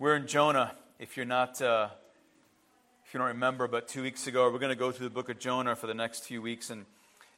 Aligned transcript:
We're 0.00 0.14
in 0.14 0.28
Jonah. 0.28 0.76
If 1.00 1.16
you're 1.16 1.26
not, 1.26 1.60
uh, 1.60 1.88
if 3.04 3.12
you 3.12 3.18
don't 3.18 3.30
remember, 3.30 3.66
but 3.66 3.88
two 3.88 4.04
weeks 4.04 4.28
ago, 4.28 4.48
we're 4.48 4.60
going 4.60 4.70
to 4.70 4.76
go 4.76 4.92
through 4.92 5.08
the 5.08 5.14
book 5.14 5.28
of 5.28 5.40
Jonah 5.40 5.74
for 5.74 5.88
the 5.88 5.94
next 5.94 6.20
few 6.20 6.40
weeks. 6.40 6.70
And, 6.70 6.86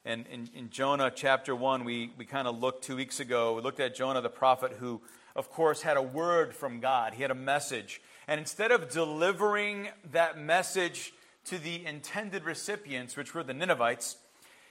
and 0.04 0.26
in, 0.26 0.50
in 0.54 0.68
Jonah 0.68 1.10
chapter 1.10 1.56
1, 1.56 1.84
we, 1.84 2.12
we 2.18 2.26
kind 2.26 2.46
of 2.46 2.58
looked 2.58 2.84
two 2.84 2.96
weeks 2.96 3.18
ago, 3.18 3.54
we 3.54 3.62
looked 3.62 3.80
at 3.80 3.94
Jonah 3.94 4.20
the 4.20 4.28
prophet 4.28 4.72
who, 4.72 5.00
of 5.34 5.50
course, 5.50 5.80
had 5.80 5.96
a 5.96 6.02
word 6.02 6.52
from 6.52 6.80
God. 6.80 7.14
He 7.14 7.22
had 7.22 7.30
a 7.30 7.34
message. 7.34 8.02
And 8.28 8.38
instead 8.38 8.72
of 8.72 8.90
delivering 8.90 9.88
that 10.12 10.38
message 10.38 11.14
to 11.46 11.56
the 11.56 11.86
intended 11.86 12.44
recipients, 12.44 13.16
which 13.16 13.34
were 13.34 13.42
the 13.42 13.54
Ninevites, 13.54 14.16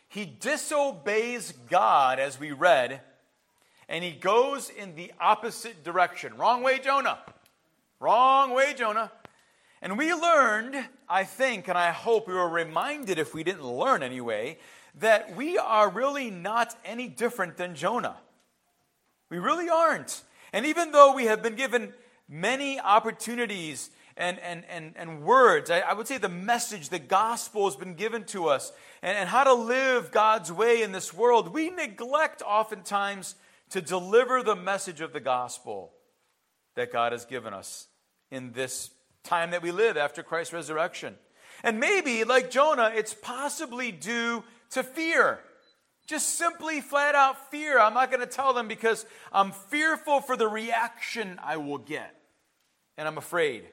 he 0.07 0.25
disobeys 0.25 1.53
God, 1.71 2.19
as 2.19 2.39
we 2.39 2.51
read, 2.51 3.01
and 3.87 4.03
he 4.03 4.11
goes 4.11 4.69
in 4.69 4.93
the 4.93 5.11
opposite 5.19 5.83
direction. 5.83 6.37
Wrong 6.37 6.61
way, 6.61 6.77
Jonah. 6.77 7.17
Wrong 7.99 8.51
way, 8.51 8.73
Jonah. 8.77 9.11
And 9.81 9.97
we 9.97 10.13
learned, 10.13 10.75
I 11.07 11.25
think, 11.25 11.67
and 11.67 11.77
I 11.77 11.91
hope 11.91 12.27
we 12.27 12.33
were 12.33 12.49
reminded 12.49 13.19
if 13.19 13.33
we 13.33 13.43
didn't 13.43 13.65
learn 13.65 14.03
anyway, 14.03 14.57
that 14.95 15.35
we 15.35 15.57
are 15.57 15.89
really 15.89 16.29
not 16.29 16.75
any 16.85 17.07
different 17.07 17.57
than 17.57 17.75
Jonah. 17.75 18.17
We 19.29 19.37
really 19.37 19.69
aren't. 19.69 20.23
And 20.53 20.65
even 20.65 20.91
though 20.91 21.13
we 21.13 21.25
have 21.25 21.43
been 21.43 21.55
given 21.55 21.93
many 22.27 22.79
opportunities 22.79 23.89
and, 24.15 24.39
and, 24.39 24.63
and, 24.69 24.93
and 24.95 25.23
words, 25.23 25.69
I, 25.69 25.79
I 25.79 25.93
would 25.93 26.07
say 26.07 26.17
the 26.17 26.29
message, 26.29 26.89
the 26.89 26.99
gospel 26.99 27.65
has 27.65 27.75
been 27.75 27.95
given 27.95 28.23
to 28.25 28.47
us, 28.47 28.71
and, 29.01 29.17
and 29.17 29.29
how 29.29 29.43
to 29.43 29.53
live 29.53 30.11
God's 30.11 30.51
way 30.51 30.81
in 30.81 30.93
this 30.93 31.13
world, 31.13 31.53
we 31.53 31.69
neglect 31.69 32.41
oftentimes 32.45 33.35
to 33.71 33.81
deliver 33.81 34.41
the 34.41 34.55
message 34.55 34.99
of 34.99 35.13
the 35.13 35.19
gospel 35.19 35.93
that 36.75 36.91
God 36.91 37.11
has 37.11 37.25
given 37.25 37.53
us 37.53 37.88
in 38.31 38.51
this 38.51 38.91
time 39.23 39.51
that 39.51 39.61
we 39.61 39.71
live 39.71 39.97
after 39.97 40.23
Christ's 40.23 40.53
resurrection. 40.53 41.15
And 41.63 41.79
maybe, 41.79 42.23
like 42.23 42.51
Jonah, 42.51 42.91
it's 42.95 43.13
possibly 43.13 43.91
due 43.91 44.43
to 44.71 44.83
fear. 44.83 45.39
Just 46.07 46.37
simply 46.37 46.81
flat 46.81 47.15
out 47.15 47.51
fear. 47.51 47.79
I'm 47.79 47.93
not 47.93 48.09
going 48.09 48.21
to 48.21 48.25
tell 48.25 48.53
them 48.53 48.67
because 48.67 49.05
I'm 49.31 49.51
fearful 49.51 50.21
for 50.21 50.35
the 50.35 50.47
reaction 50.47 51.39
I 51.43 51.57
will 51.57 51.77
get. 51.77 52.15
And 52.97 53.07
I'm 53.07 53.17
afraid. 53.17 53.65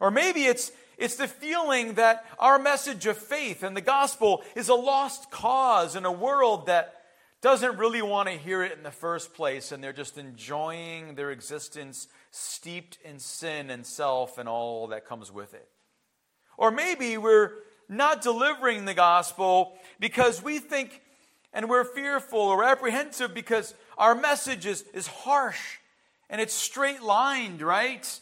Or 0.00 0.10
maybe 0.10 0.44
it's, 0.44 0.72
it's 0.96 1.16
the 1.16 1.28
feeling 1.28 1.94
that 1.94 2.24
our 2.38 2.58
message 2.58 3.06
of 3.06 3.16
faith 3.16 3.62
and 3.62 3.76
the 3.76 3.80
gospel 3.80 4.42
is 4.54 4.68
a 4.68 4.74
lost 4.74 5.30
cause 5.30 5.96
in 5.96 6.04
a 6.04 6.12
world 6.12 6.66
that 6.66 6.94
doesn't 7.42 7.78
really 7.78 8.02
want 8.02 8.28
to 8.28 8.34
hear 8.34 8.62
it 8.62 8.72
in 8.76 8.82
the 8.82 8.90
first 8.90 9.34
place, 9.34 9.70
and 9.70 9.84
they're 9.84 9.92
just 9.92 10.18
enjoying 10.18 11.14
their 11.14 11.30
existence 11.30 12.08
steeped 12.36 12.98
in 13.04 13.18
sin 13.18 13.70
and 13.70 13.86
self 13.86 14.38
and 14.38 14.48
all 14.48 14.88
that 14.88 15.06
comes 15.06 15.32
with 15.32 15.54
it. 15.54 15.68
Or 16.56 16.70
maybe 16.70 17.16
we're 17.16 17.52
not 17.88 18.22
delivering 18.22 18.84
the 18.84 18.94
gospel 18.94 19.74
because 20.00 20.42
we 20.42 20.58
think 20.58 21.02
and 21.52 21.70
we're 21.70 21.84
fearful 21.84 22.40
or 22.40 22.64
apprehensive 22.64 23.32
because 23.32 23.74
our 23.96 24.14
message 24.14 24.66
is, 24.66 24.82
is 24.92 25.06
harsh 25.06 25.78
and 26.28 26.40
it's 26.40 26.52
straight 26.52 27.02
lined, 27.02 27.62
right? 27.62 28.20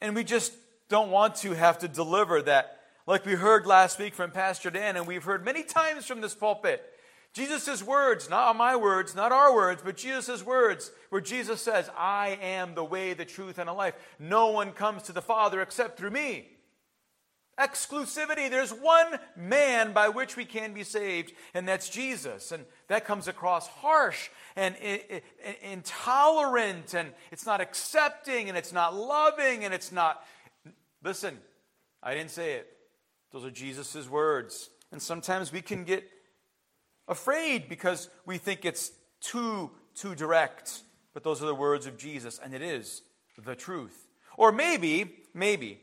And 0.00 0.16
we 0.16 0.24
just 0.24 0.52
don't 0.88 1.10
want 1.10 1.36
to 1.36 1.52
have 1.52 1.78
to 1.80 1.88
deliver 1.88 2.42
that, 2.42 2.80
like 3.06 3.24
we 3.24 3.34
heard 3.34 3.66
last 3.66 3.98
week 3.98 4.14
from 4.14 4.32
Pastor 4.32 4.70
Dan, 4.70 4.96
and 4.96 5.06
we've 5.06 5.22
heard 5.22 5.44
many 5.44 5.62
times 5.62 6.06
from 6.06 6.20
this 6.20 6.34
pulpit. 6.34 6.82
Jesus' 7.32 7.82
words, 7.82 8.28
not 8.28 8.56
my 8.56 8.74
words, 8.74 9.14
not 9.14 9.30
our 9.30 9.54
words, 9.54 9.82
but 9.84 9.96
Jesus' 9.96 10.44
words, 10.44 10.90
where 11.10 11.20
Jesus 11.20 11.62
says, 11.62 11.88
I 11.96 12.38
am 12.42 12.74
the 12.74 12.84
way, 12.84 13.14
the 13.14 13.24
truth, 13.24 13.58
and 13.58 13.68
the 13.68 13.72
life. 13.72 13.94
No 14.18 14.48
one 14.48 14.72
comes 14.72 15.04
to 15.04 15.12
the 15.12 15.22
Father 15.22 15.62
except 15.62 15.96
through 15.96 16.10
me. 16.10 16.48
Exclusivity. 17.58 18.50
There's 18.50 18.72
one 18.72 19.18
man 19.36 19.92
by 19.92 20.08
which 20.08 20.36
we 20.36 20.44
can 20.44 20.72
be 20.72 20.82
saved, 20.82 21.32
and 21.54 21.68
that's 21.68 21.88
Jesus. 21.88 22.52
And 22.52 22.64
that 22.88 23.04
comes 23.04 23.28
across 23.28 23.68
harsh 23.68 24.30
and 24.56 24.74
intolerant, 25.62 26.94
and 26.94 27.10
it's 27.30 27.46
not 27.46 27.60
accepting, 27.60 28.48
and 28.48 28.58
it's 28.58 28.72
not 28.72 28.96
loving, 28.96 29.64
and 29.64 29.72
it's 29.72 29.92
not. 29.92 30.24
Listen, 31.04 31.38
I 32.02 32.14
didn't 32.14 32.30
say 32.30 32.54
it. 32.54 32.66
Those 33.30 33.44
are 33.44 33.50
Jesus' 33.50 34.08
words. 34.08 34.70
And 34.90 35.00
sometimes 35.00 35.52
we 35.52 35.60
can 35.60 35.84
get 35.84 36.08
afraid 37.08 37.68
because 37.68 38.08
we 38.26 38.38
think 38.38 38.64
it's 38.64 38.92
too, 39.20 39.70
too 39.94 40.14
direct. 40.14 40.82
But 41.12 41.24
those 41.24 41.42
are 41.42 41.46
the 41.46 41.54
words 41.54 41.86
of 41.86 41.98
Jesus, 41.98 42.38
and 42.42 42.54
it 42.54 42.62
is 42.62 43.02
the 43.44 43.54
truth. 43.54 44.06
Or 44.36 44.52
maybe, 44.52 45.16
maybe, 45.34 45.80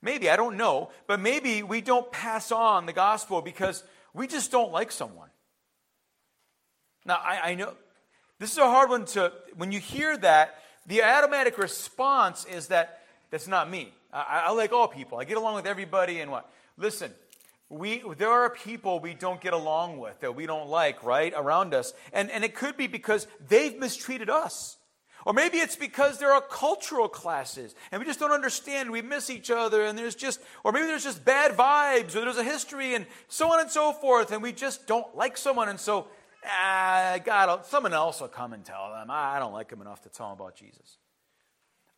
maybe, 0.00 0.30
I 0.30 0.36
don't 0.36 0.56
know, 0.56 0.90
but 1.06 1.20
maybe 1.20 1.62
we 1.62 1.80
don't 1.80 2.10
pass 2.12 2.52
on 2.52 2.86
the 2.86 2.92
gospel 2.92 3.42
because 3.42 3.82
we 4.14 4.26
just 4.26 4.50
don't 4.50 4.72
like 4.72 4.92
someone. 4.92 5.30
Now, 7.04 7.20
I, 7.22 7.50
I 7.50 7.54
know 7.54 7.74
this 8.38 8.52
is 8.52 8.58
a 8.58 8.66
hard 8.66 8.90
one 8.90 9.04
to, 9.06 9.32
when 9.56 9.72
you 9.72 9.80
hear 9.80 10.16
that, 10.18 10.62
the 10.86 11.02
automatic 11.02 11.58
response 11.58 12.44
is 12.44 12.68
that 12.68 13.00
that's 13.30 13.48
not 13.48 13.68
me. 13.70 13.92
I, 14.12 14.44
I 14.46 14.52
like 14.52 14.72
all 14.72 14.88
people, 14.88 15.18
I 15.18 15.24
get 15.24 15.36
along 15.36 15.56
with 15.56 15.66
everybody, 15.66 16.20
and 16.20 16.30
what? 16.30 16.50
Listen, 16.76 17.12
we, 17.70 18.02
there 18.16 18.30
are 18.30 18.50
people 18.50 18.98
we 18.98 19.14
don't 19.14 19.40
get 19.40 19.52
along 19.52 19.98
with, 19.98 20.20
that 20.20 20.34
we 20.34 20.46
don't 20.46 20.68
like, 20.68 21.04
right, 21.04 21.32
around 21.36 21.74
us. 21.74 21.92
And, 22.12 22.30
and 22.30 22.42
it 22.44 22.54
could 22.54 22.76
be 22.76 22.86
because 22.86 23.26
they've 23.46 23.78
mistreated 23.78 24.30
us. 24.30 24.78
Or 25.26 25.34
maybe 25.34 25.58
it's 25.58 25.76
because 25.76 26.18
there 26.18 26.32
are 26.32 26.40
cultural 26.40 27.08
classes 27.08 27.74
and 27.90 28.00
we 28.00 28.06
just 28.06 28.18
don't 28.18 28.30
understand. 28.30 28.90
We 28.90 29.02
miss 29.02 29.28
each 29.28 29.50
other 29.50 29.84
and 29.84 29.98
there's 29.98 30.14
just, 30.14 30.40
or 30.64 30.72
maybe 30.72 30.86
there's 30.86 31.04
just 31.04 31.22
bad 31.22 31.52
vibes 31.52 32.16
or 32.16 32.20
there's 32.20 32.38
a 32.38 32.44
history 32.44 32.94
and 32.94 33.04
so 33.26 33.52
on 33.52 33.60
and 33.60 33.70
so 33.70 33.92
forth 33.92 34.32
and 34.32 34.42
we 34.42 34.52
just 34.52 34.86
don't 34.86 35.14
like 35.14 35.36
someone. 35.36 35.68
And 35.68 35.78
so, 35.78 36.06
ah, 36.46 37.18
God, 37.22 37.66
someone 37.66 37.92
else 37.92 38.22
will 38.22 38.28
come 38.28 38.54
and 38.54 38.64
tell 38.64 38.90
them. 38.92 39.08
I 39.10 39.38
don't 39.38 39.52
like 39.52 39.68
them 39.68 39.82
enough 39.82 40.00
to 40.02 40.08
tell 40.08 40.30
them 40.30 40.40
about 40.40 40.56
Jesus. 40.56 40.96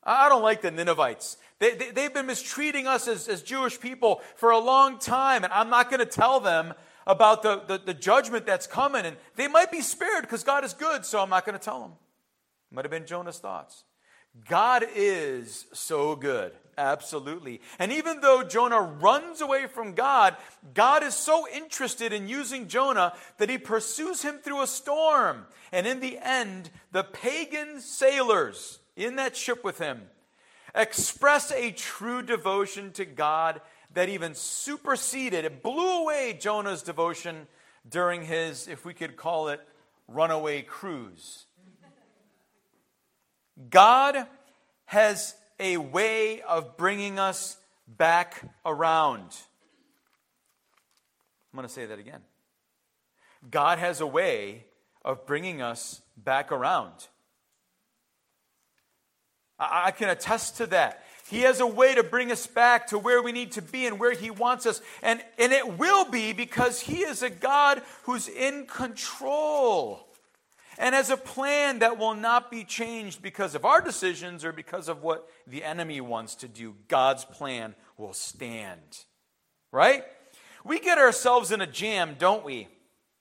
I 0.02 0.28
don't 0.28 0.42
like 0.42 0.62
the 0.62 0.70
Ninevites. 0.70 1.36
They, 1.58 1.74
they, 1.74 1.90
they've 1.90 2.14
been 2.14 2.26
mistreating 2.26 2.86
us 2.86 3.06
as, 3.06 3.28
as 3.28 3.42
Jewish 3.42 3.78
people 3.78 4.22
for 4.36 4.50
a 4.50 4.58
long 4.58 4.98
time, 4.98 5.44
and 5.44 5.52
I'm 5.52 5.68
not 5.68 5.90
going 5.90 6.00
to 6.00 6.06
tell 6.06 6.40
them 6.40 6.74
about 7.06 7.42
the, 7.42 7.62
the, 7.66 7.78
the, 7.78 7.94
judgment 7.94 8.46
that's 8.46 8.66
coming. 8.66 9.04
And 9.04 9.16
they 9.36 9.48
might 9.48 9.70
be 9.70 9.80
spared 9.80 10.22
because 10.22 10.44
God 10.44 10.64
is 10.64 10.72
good, 10.72 11.04
so 11.04 11.20
I'm 11.20 11.30
not 11.30 11.44
going 11.44 11.58
to 11.58 11.64
tell 11.64 11.80
them. 11.80 11.92
Might 12.70 12.84
have 12.84 12.92
been 12.92 13.06
Jonah's 13.06 13.38
thoughts. 13.38 13.84
God 14.48 14.84
is 14.94 15.66
so 15.72 16.14
good. 16.14 16.52
Absolutely. 16.78 17.60
And 17.78 17.92
even 17.92 18.20
though 18.20 18.42
Jonah 18.42 18.80
runs 18.80 19.40
away 19.40 19.66
from 19.66 19.92
God, 19.92 20.36
God 20.72 21.02
is 21.02 21.14
so 21.14 21.46
interested 21.52 22.12
in 22.12 22.28
using 22.28 22.68
Jonah 22.68 23.12
that 23.38 23.50
he 23.50 23.58
pursues 23.58 24.22
him 24.22 24.38
through 24.38 24.62
a 24.62 24.66
storm. 24.66 25.46
And 25.72 25.86
in 25.86 26.00
the 26.00 26.18
end, 26.22 26.70
the 26.92 27.02
pagan 27.02 27.80
sailors 27.80 28.79
in 29.00 29.16
that 29.16 29.36
ship 29.36 29.64
with 29.64 29.78
him 29.78 30.02
express 30.74 31.50
a 31.52 31.72
true 31.72 32.22
devotion 32.22 32.92
to 32.92 33.04
God 33.04 33.60
that 33.94 34.08
even 34.08 34.34
superseded, 34.34 35.44
it 35.44 35.62
blew 35.62 36.02
away 36.02 36.36
Jonah's 36.38 36.82
devotion 36.82 37.46
during 37.88 38.22
his, 38.22 38.68
if 38.68 38.84
we 38.84 38.94
could 38.94 39.16
call 39.16 39.48
it, 39.48 39.60
runaway 40.06 40.62
cruise. 40.62 41.46
God 43.68 44.26
has 44.86 45.34
a 45.58 45.76
way 45.76 46.40
of 46.42 46.76
bringing 46.76 47.18
us 47.18 47.56
back 47.86 48.42
around. 48.64 49.36
I'm 51.52 51.56
going 51.56 51.66
to 51.66 51.72
say 51.72 51.86
that 51.86 51.98
again. 51.98 52.20
God 53.50 53.78
has 53.78 54.00
a 54.00 54.06
way 54.06 54.64
of 55.04 55.26
bringing 55.26 55.62
us 55.62 56.02
back 56.16 56.52
around. 56.52 57.08
I 59.60 59.90
can 59.90 60.08
attest 60.08 60.56
to 60.56 60.66
that. 60.66 61.04
He 61.28 61.42
has 61.42 61.60
a 61.60 61.66
way 61.66 61.94
to 61.94 62.02
bring 62.02 62.32
us 62.32 62.46
back 62.46 62.88
to 62.88 62.98
where 62.98 63.22
we 63.22 63.30
need 63.30 63.52
to 63.52 63.62
be 63.62 63.86
and 63.86 64.00
where 64.00 64.12
He 64.12 64.30
wants 64.30 64.66
us. 64.66 64.80
And, 65.02 65.22
and 65.38 65.52
it 65.52 65.78
will 65.78 66.04
be 66.10 66.32
because 66.32 66.80
He 66.80 67.02
is 67.02 67.22
a 67.22 67.30
God 67.30 67.82
who's 68.02 68.26
in 68.26 68.66
control 68.66 70.08
and 70.76 70.94
has 70.94 71.10
a 71.10 71.16
plan 71.16 71.80
that 71.80 71.98
will 71.98 72.14
not 72.14 72.50
be 72.50 72.64
changed 72.64 73.22
because 73.22 73.54
of 73.54 73.64
our 73.64 73.80
decisions 73.80 74.44
or 74.44 74.50
because 74.50 74.88
of 74.88 75.02
what 75.02 75.28
the 75.46 75.62
enemy 75.62 76.00
wants 76.00 76.34
to 76.36 76.48
do. 76.48 76.74
God's 76.88 77.24
plan 77.24 77.74
will 77.96 78.14
stand. 78.14 79.04
Right? 79.70 80.04
We 80.64 80.80
get 80.80 80.98
ourselves 80.98 81.52
in 81.52 81.60
a 81.60 81.66
jam, 81.66 82.16
don't 82.18 82.44
we? 82.44 82.66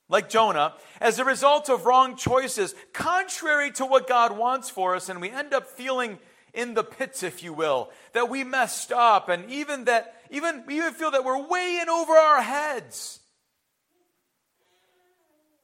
Like 0.07 0.29
Jonah, 0.29 0.73
as 0.99 1.19
a 1.19 1.25
result 1.25 1.69
of 1.69 1.85
wrong 1.85 2.15
choices, 2.15 2.73
contrary 2.91 3.69
to 3.73 3.85
what 3.85 4.07
God 4.07 4.35
wants 4.35 4.67
for 4.67 4.95
us, 4.95 5.07
and 5.07 5.21
we 5.21 5.29
end 5.29 5.53
up 5.53 5.67
feeling 5.67 6.17
in 6.53 6.73
the 6.73 6.83
pits, 6.83 7.23
if 7.23 7.43
you 7.43 7.53
will, 7.53 7.89
that 8.13 8.29
we 8.29 8.43
messed 8.43 8.91
up, 8.91 9.29
and 9.29 9.49
even 9.49 9.85
that, 9.85 10.15
even 10.29 10.63
we 10.65 10.77
even 10.77 10.93
feel 10.93 11.11
that 11.11 11.23
we're 11.23 11.47
way 11.47 11.79
in 11.81 11.89
over 11.89 12.13
our 12.13 12.41
heads. 12.41 13.19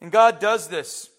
And 0.01 0.11
God 0.11 0.39
does 0.39 0.67
this. 0.67 1.09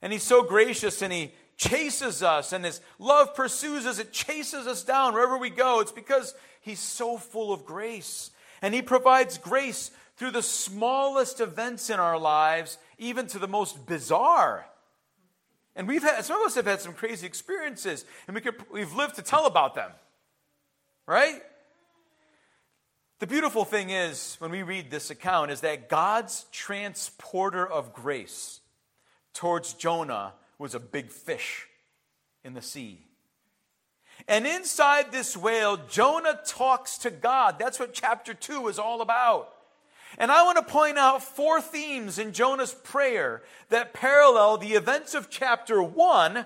And 0.00 0.12
He's 0.12 0.22
so 0.22 0.42
gracious 0.42 1.02
and 1.02 1.12
He 1.12 1.32
chases 1.62 2.22
us 2.22 2.52
and 2.52 2.64
his 2.64 2.80
love 2.98 3.34
pursues 3.34 3.86
us. 3.86 3.98
It 3.98 4.12
chases 4.12 4.66
us 4.66 4.82
down 4.82 5.14
wherever 5.14 5.38
we 5.38 5.50
go. 5.50 5.80
It's 5.80 5.92
because 5.92 6.34
he's 6.60 6.80
so 6.80 7.16
full 7.16 7.52
of 7.52 7.64
grace. 7.64 8.30
And 8.60 8.74
he 8.74 8.82
provides 8.82 9.38
grace 9.38 9.90
through 10.16 10.32
the 10.32 10.42
smallest 10.42 11.40
events 11.40 11.90
in 11.90 11.98
our 11.98 12.18
lives, 12.18 12.78
even 12.98 13.26
to 13.28 13.38
the 13.38 13.48
most 13.48 13.86
bizarre. 13.86 14.66
And 15.74 15.88
we've 15.88 16.02
had, 16.02 16.24
some 16.24 16.40
of 16.40 16.46
us 16.46 16.54
have 16.56 16.66
had 16.66 16.80
some 16.80 16.92
crazy 16.92 17.26
experiences, 17.26 18.04
and 18.26 18.34
we 18.34 18.40
could, 18.40 18.54
we've 18.70 18.94
lived 18.94 19.16
to 19.16 19.22
tell 19.22 19.46
about 19.46 19.74
them. 19.74 19.90
Right? 21.06 21.42
The 23.18 23.26
beautiful 23.26 23.64
thing 23.64 23.90
is, 23.90 24.36
when 24.38 24.50
we 24.50 24.62
read 24.62 24.90
this 24.90 25.10
account, 25.10 25.50
is 25.50 25.60
that 25.60 25.88
God's 25.88 26.46
transporter 26.50 27.66
of 27.66 27.92
grace 27.92 28.60
towards 29.32 29.74
Jonah 29.74 30.34
was 30.58 30.74
a 30.74 30.80
big 30.80 31.10
fish 31.10 31.68
in 32.44 32.54
the 32.54 32.62
sea. 32.62 33.06
And 34.28 34.46
inside 34.46 35.10
this 35.10 35.36
whale, 35.36 35.78
Jonah 35.88 36.40
talks 36.46 36.98
to 36.98 37.10
God. 37.10 37.58
That's 37.58 37.80
what 37.80 37.92
chapter 37.92 38.34
2 38.34 38.68
is 38.68 38.78
all 38.78 39.00
about. 39.00 39.51
And 40.18 40.30
I 40.30 40.42
want 40.44 40.58
to 40.58 40.72
point 40.72 40.98
out 40.98 41.22
four 41.22 41.60
themes 41.60 42.18
in 42.18 42.32
Jonah's 42.32 42.74
prayer 42.74 43.42
that 43.70 43.94
parallel 43.94 44.58
the 44.58 44.72
events 44.72 45.14
of 45.14 45.30
chapter 45.30 45.82
1 45.82 46.44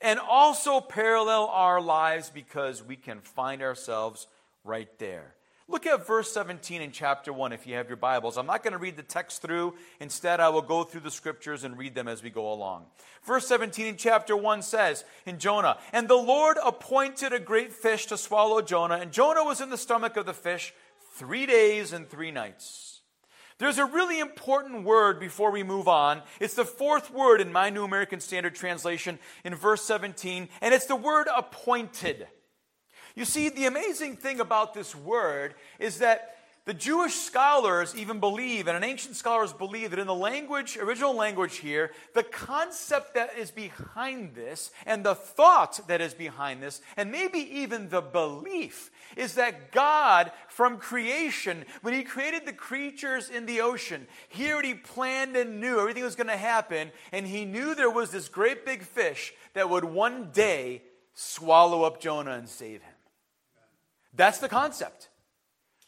and 0.00 0.18
also 0.18 0.80
parallel 0.80 1.46
our 1.46 1.80
lives 1.80 2.30
because 2.30 2.82
we 2.82 2.96
can 2.96 3.20
find 3.20 3.62
ourselves 3.62 4.26
right 4.64 4.88
there. 4.98 5.34
Look 5.68 5.86
at 5.86 6.06
verse 6.06 6.30
17 6.32 6.82
in 6.82 6.90
chapter 6.90 7.32
1 7.32 7.52
if 7.52 7.66
you 7.66 7.76
have 7.76 7.88
your 7.88 7.96
Bibles. 7.96 8.36
I'm 8.36 8.46
not 8.46 8.62
going 8.62 8.72
to 8.72 8.78
read 8.78 8.96
the 8.96 9.02
text 9.02 9.40
through. 9.40 9.74
Instead, 10.00 10.40
I 10.40 10.50
will 10.50 10.60
go 10.60 10.82
through 10.82 11.00
the 11.00 11.10
scriptures 11.10 11.64
and 11.64 11.78
read 11.78 11.94
them 11.94 12.08
as 12.08 12.22
we 12.22 12.28
go 12.28 12.52
along. 12.52 12.84
Verse 13.24 13.46
17 13.46 13.86
in 13.86 13.96
chapter 13.96 14.36
1 14.36 14.60
says 14.60 15.04
in 15.24 15.38
Jonah, 15.38 15.78
And 15.92 16.08
the 16.08 16.14
Lord 16.14 16.58
appointed 16.62 17.32
a 17.32 17.38
great 17.38 17.72
fish 17.72 18.06
to 18.06 18.18
swallow 18.18 18.60
Jonah, 18.60 18.96
and 18.96 19.12
Jonah 19.12 19.44
was 19.44 19.62
in 19.62 19.70
the 19.70 19.78
stomach 19.78 20.18
of 20.18 20.26
the 20.26 20.34
fish 20.34 20.74
three 21.12 21.46
days 21.46 21.92
and 21.92 22.08
three 22.08 22.30
nights. 22.30 23.00
There's 23.58 23.78
a 23.78 23.84
really 23.84 24.18
important 24.18 24.84
word 24.84 25.20
before 25.20 25.52
we 25.52 25.62
move 25.62 25.86
on. 25.86 26.22
It's 26.40 26.54
the 26.54 26.64
fourth 26.64 27.12
word 27.12 27.40
in 27.40 27.52
my 27.52 27.70
New 27.70 27.84
American 27.84 28.18
Standard 28.18 28.54
Translation 28.54 29.18
in 29.44 29.54
verse 29.54 29.82
17, 29.84 30.48
and 30.60 30.74
it's 30.74 30.86
the 30.86 30.96
word 30.96 31.28
appointed. 31.34 32.26
You 33.14 33.24
see, 33.24 33.50
the 33.50 33.66
amazing 33.66 34.16
thing 34.16 34.40
about 34.40 34.74
this 34.74 34.96
word 34.96 35.54
is 35.78 35.98
that 35.98 36.36
the 36.64 36.74
Jewish 36.74 37.14
scholars 37.14 37.94
even 37.96 38.20
believe, 38.20 38.68
and 38.68 38.84
ancient 38.84 39.16
scholars 39.16 39.52
believe, 39.52 39.90
that 39.90 39.98
in 39.98 40.06
the 40.06 40.14
language, 40.14 40.76
original 40.76 41.14
language 41.14 41.56
here, 41.56 41.90
the 42.14 42.22
concept 42.22 43.14
that 43.14 43.36
is 43.36 43.50
behind 43.50 44.34
this, 44.34 44.70
and 44.86 45.04
the 45.04 45.16
thought 45.16 45.80
that 45.88 46.00
is 46.00 46.14
behind 46.14 46.62
this, 46.62 46.80
and 46.96 47.10
maybe 47.10 47.38
even 47.38 47.88
the 47.88 48.00
belief, 48.00 48.92
is 49.16 49.34
that 49.34 49.72
God, 49.72 50.30
from 50.48 50.78
creation, 50.78 51.64
when 51.80 51.94
He 51.94 52.04
created 52.04 52.46
the 52.46 52.52
creatures 52.52 53.28
in 53.28 53.46
the 53.46 53.60
ocean, 53.60 54.06
He 54.28 54.52
already 54.52 54.74
planned 54.74 55.36
and 55.36 55.60
knew 55.60 55.80
everything 55.80 56.04
was 56.04 56.16
going 56.16 56.28
to 56.28 56.36
happen, 56.36 56.92
and 57.10 57.26
He 57.26 57.44
knew 57.44 57.74
there 57.74 57.90
was 57.90 58.10
this 58.10 58.28
great 58.28 58.64
big 58.64 58.82
fish 58.82 59.34
that 59.54 59.68
would 59.68 59.84
one 59.84 60.30
day 60.32 60.82
swallow 61.14 61.82
up 61.82 62.00
Jonah 62.00 62.32
and 62.32 62.48
save 62.48 62.82
him. 62.82 62.94
That's 64.14 64.38
the 64.38 64.48
concept 64.48 65.08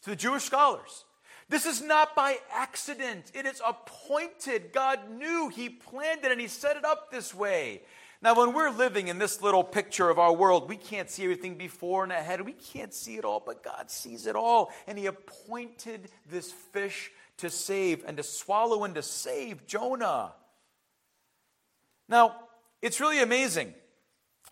to 0.04 0.10
the 0.10 0.16
Jewish 0.16 0.44
scholars. 0.44 1.04
This 1.48 1.66
is 1.66 1.82
not 1.82 2.14
by 2.14 2.38
accident. 2.52 3.32
It 3.34 3.46
is 3.46 3.60
appointed. 3.66 4.72
God 4.72 5.10
knew, 5.10 5.48
He 5.48 5.68
planned 5.68 6.24
it, 6.24 6.32
and 6.32 6.40
He 6.40 6.48
set 6.48 6.76
it 6.76 6.84
up 6.84 7.10
this 7.10 7.34
way. 7.34 7.82
Now, 8.22 8.34
when 8.34 8.54
we're 8.54 8.70
living 8.70 9.08
in 9.08 9.18
this 9.18 9.42
little 9.42 9.62
picture 9.62 10.08
of 10.08 10.18
our 10.18 10.32
world, 10.32 10.68
we 10.68 10.78
can't 10.78 11.10
see 11.10 11.24
everything 11.24 11.56
before 11.56 12.04
and 12.04 12.12
ahead. 12.12 12.40
We 12.40 12.52
can't 12.52 12.94
see 12.94 13.16
it 13.16 13.24
all, 13.24 13.42
but 13.44 13.62
God 13.62 13.90
sees 13.90 14.26
it 14.26 14.36
all. 14.36 14.72
And 14.86 14.98
He 14.98 15.06
appointed 15.06 16.08
this 16.30 16.50
fish 16.50 17.10
to 17.38 17.50
save 17.50 18.04
and 18.06 18.16
to 18.16 18.22
swallow 18.22 18.84
and 18.84 18.94
to 18.94 19.02
save 19.02 19.66
Jonah. 19.66 20.32
Now, 22.08 22.36
it's 22.80 23.00
really 23.00 23.20
amazing 23.20 23.74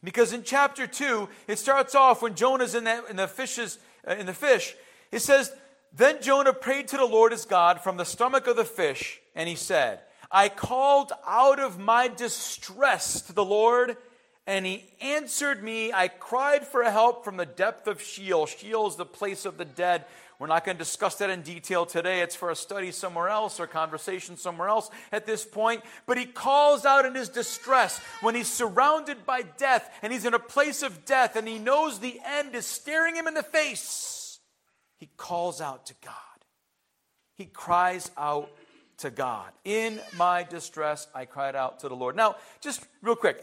because 0.02 0.32
in 0.32 0.42
chapter 0.42 0.86
2, 0.86 1.28
it 1.46 1.58
starts 1.58 1.94
off 1.94 2.22
when 2.22 2.34
Jonah's 2.34 2.74
in, 2.74 2.84
that, 2.84 3.08
in, 3.08 3.16
the, 3.16 3.28
fishes, 3.28 3.78
uh, 4.06 4.14
in 4.14 4.26
the 4.26 4.34
fish. 4.34 4.74
It 5.12 5.20
says, 5.20 5.52
Then 5.94 6.20
Jonah 6.20 6.54
prayed 6.54 6.88
to 6.88 6.96
the 6.96 7.04
Lord 7.04 7.30
his 7.30 7.44
God 7.44 7.80
from 7.80 7.98
the 7.98 8.04
stomach 8.04 8.46
of 8.48 8.56
the 8.56 8.64
fish, 8.64 9.20
and 9.36 9.48
he 9.48 9.54
said, 9.54 10.00
I 10.30 10.48
called 10.48 11.12
out 11.26 11.60
of 11.60 11.78
my 11.78 12.08
distress 12.08 13.20
to 13.22 13.34
the 13.34 13.44
Lord, 13.44 13.98
and 14.46 14.64
he 14.64 14.84
answered 15.02 15.62
me. 15.62 15.92
I 15.92 16.08
cried 16.08 16.66
for 16.66 16.82
help 16.82 17.22
from 17.24 17.36
the 17.36 17.46
depth 17.46 17.86
of 17.86 18.00
Sheol. 18.00 18.46
Sheol 18.46 18.88
is 18.88 18.96
the 18.96 19.04
place 19.04 19.44
of 19.44 19.58
the 19.58 19.66
dead. 19.66 20.06
We're 20.38 20.48
not 20.48 20.64
going 20.64 20.76
to 20.76 20.82
discuss 20.82 21.16
that 21.16 21.30
in 21.30 21.42
detail 21.42 21.86
today. 21.86 22.20
It's 22.20 22.34
for 22.34 22.50
a 22.50 22.56
study 22.56 22.90
somewhere 22.90 23.28
else 23.28 23.60
or 23.60 23.68
conversation 23.68 24.36
somewhere 24.36 24.68
else 24.68 24.90
at 25.12 25.26
this 25.26 25.44
point. 25.44 25.82
But 26.06 26.18
he 26.18 26.24
calls 26.24 26.84
out 26.84 27.06
in 27.06 27.14
his 27.14 27.28
distress 27.28 27.98
when 28.22 28.34
he's 28.34 28.50
surrounded 28.50 29.24
by 29.24 29.42
death 29.42 29.88
and 30.02 30.12
he's 30.12 30.24
in 30.24 30.34
a 30.34 30.40
place 30.40 30.82
of 30.82 31.04
death 31.04 31.36
and 31.36 31.46
he 31.46 31.60
knows 31.60 32.00
the 32.00 32.18
end 32.24 32.56
is 32.56 32.66
staring 32.66 33.14
him 33.14 33.28
in 33.28 33.34
the 33.34 33.44
face. 33.44 34.21
He 35.02 35.08
calls 35.16 35.60
out 35.60 35.86
to 35.86 35.94
God. 36.04 36.14
He 37.34 37.46
cries 37.46 38.08
out 38.16 38.52
to 38.98 39.10
God. 39.10 39.50
In 39.64 39.98
my 40.16 40.44
distress, 40.44 41.08
I 41.12 41.24
cried 41.24 41.56
out 41.56 41.80
to 41.80 41.88
the 41.88 41.96
Lord. 41.96 42.14
Now, 42.14 42.36
just 42.60 42.86
real 43.02 43.16
quick, 43.16 43.42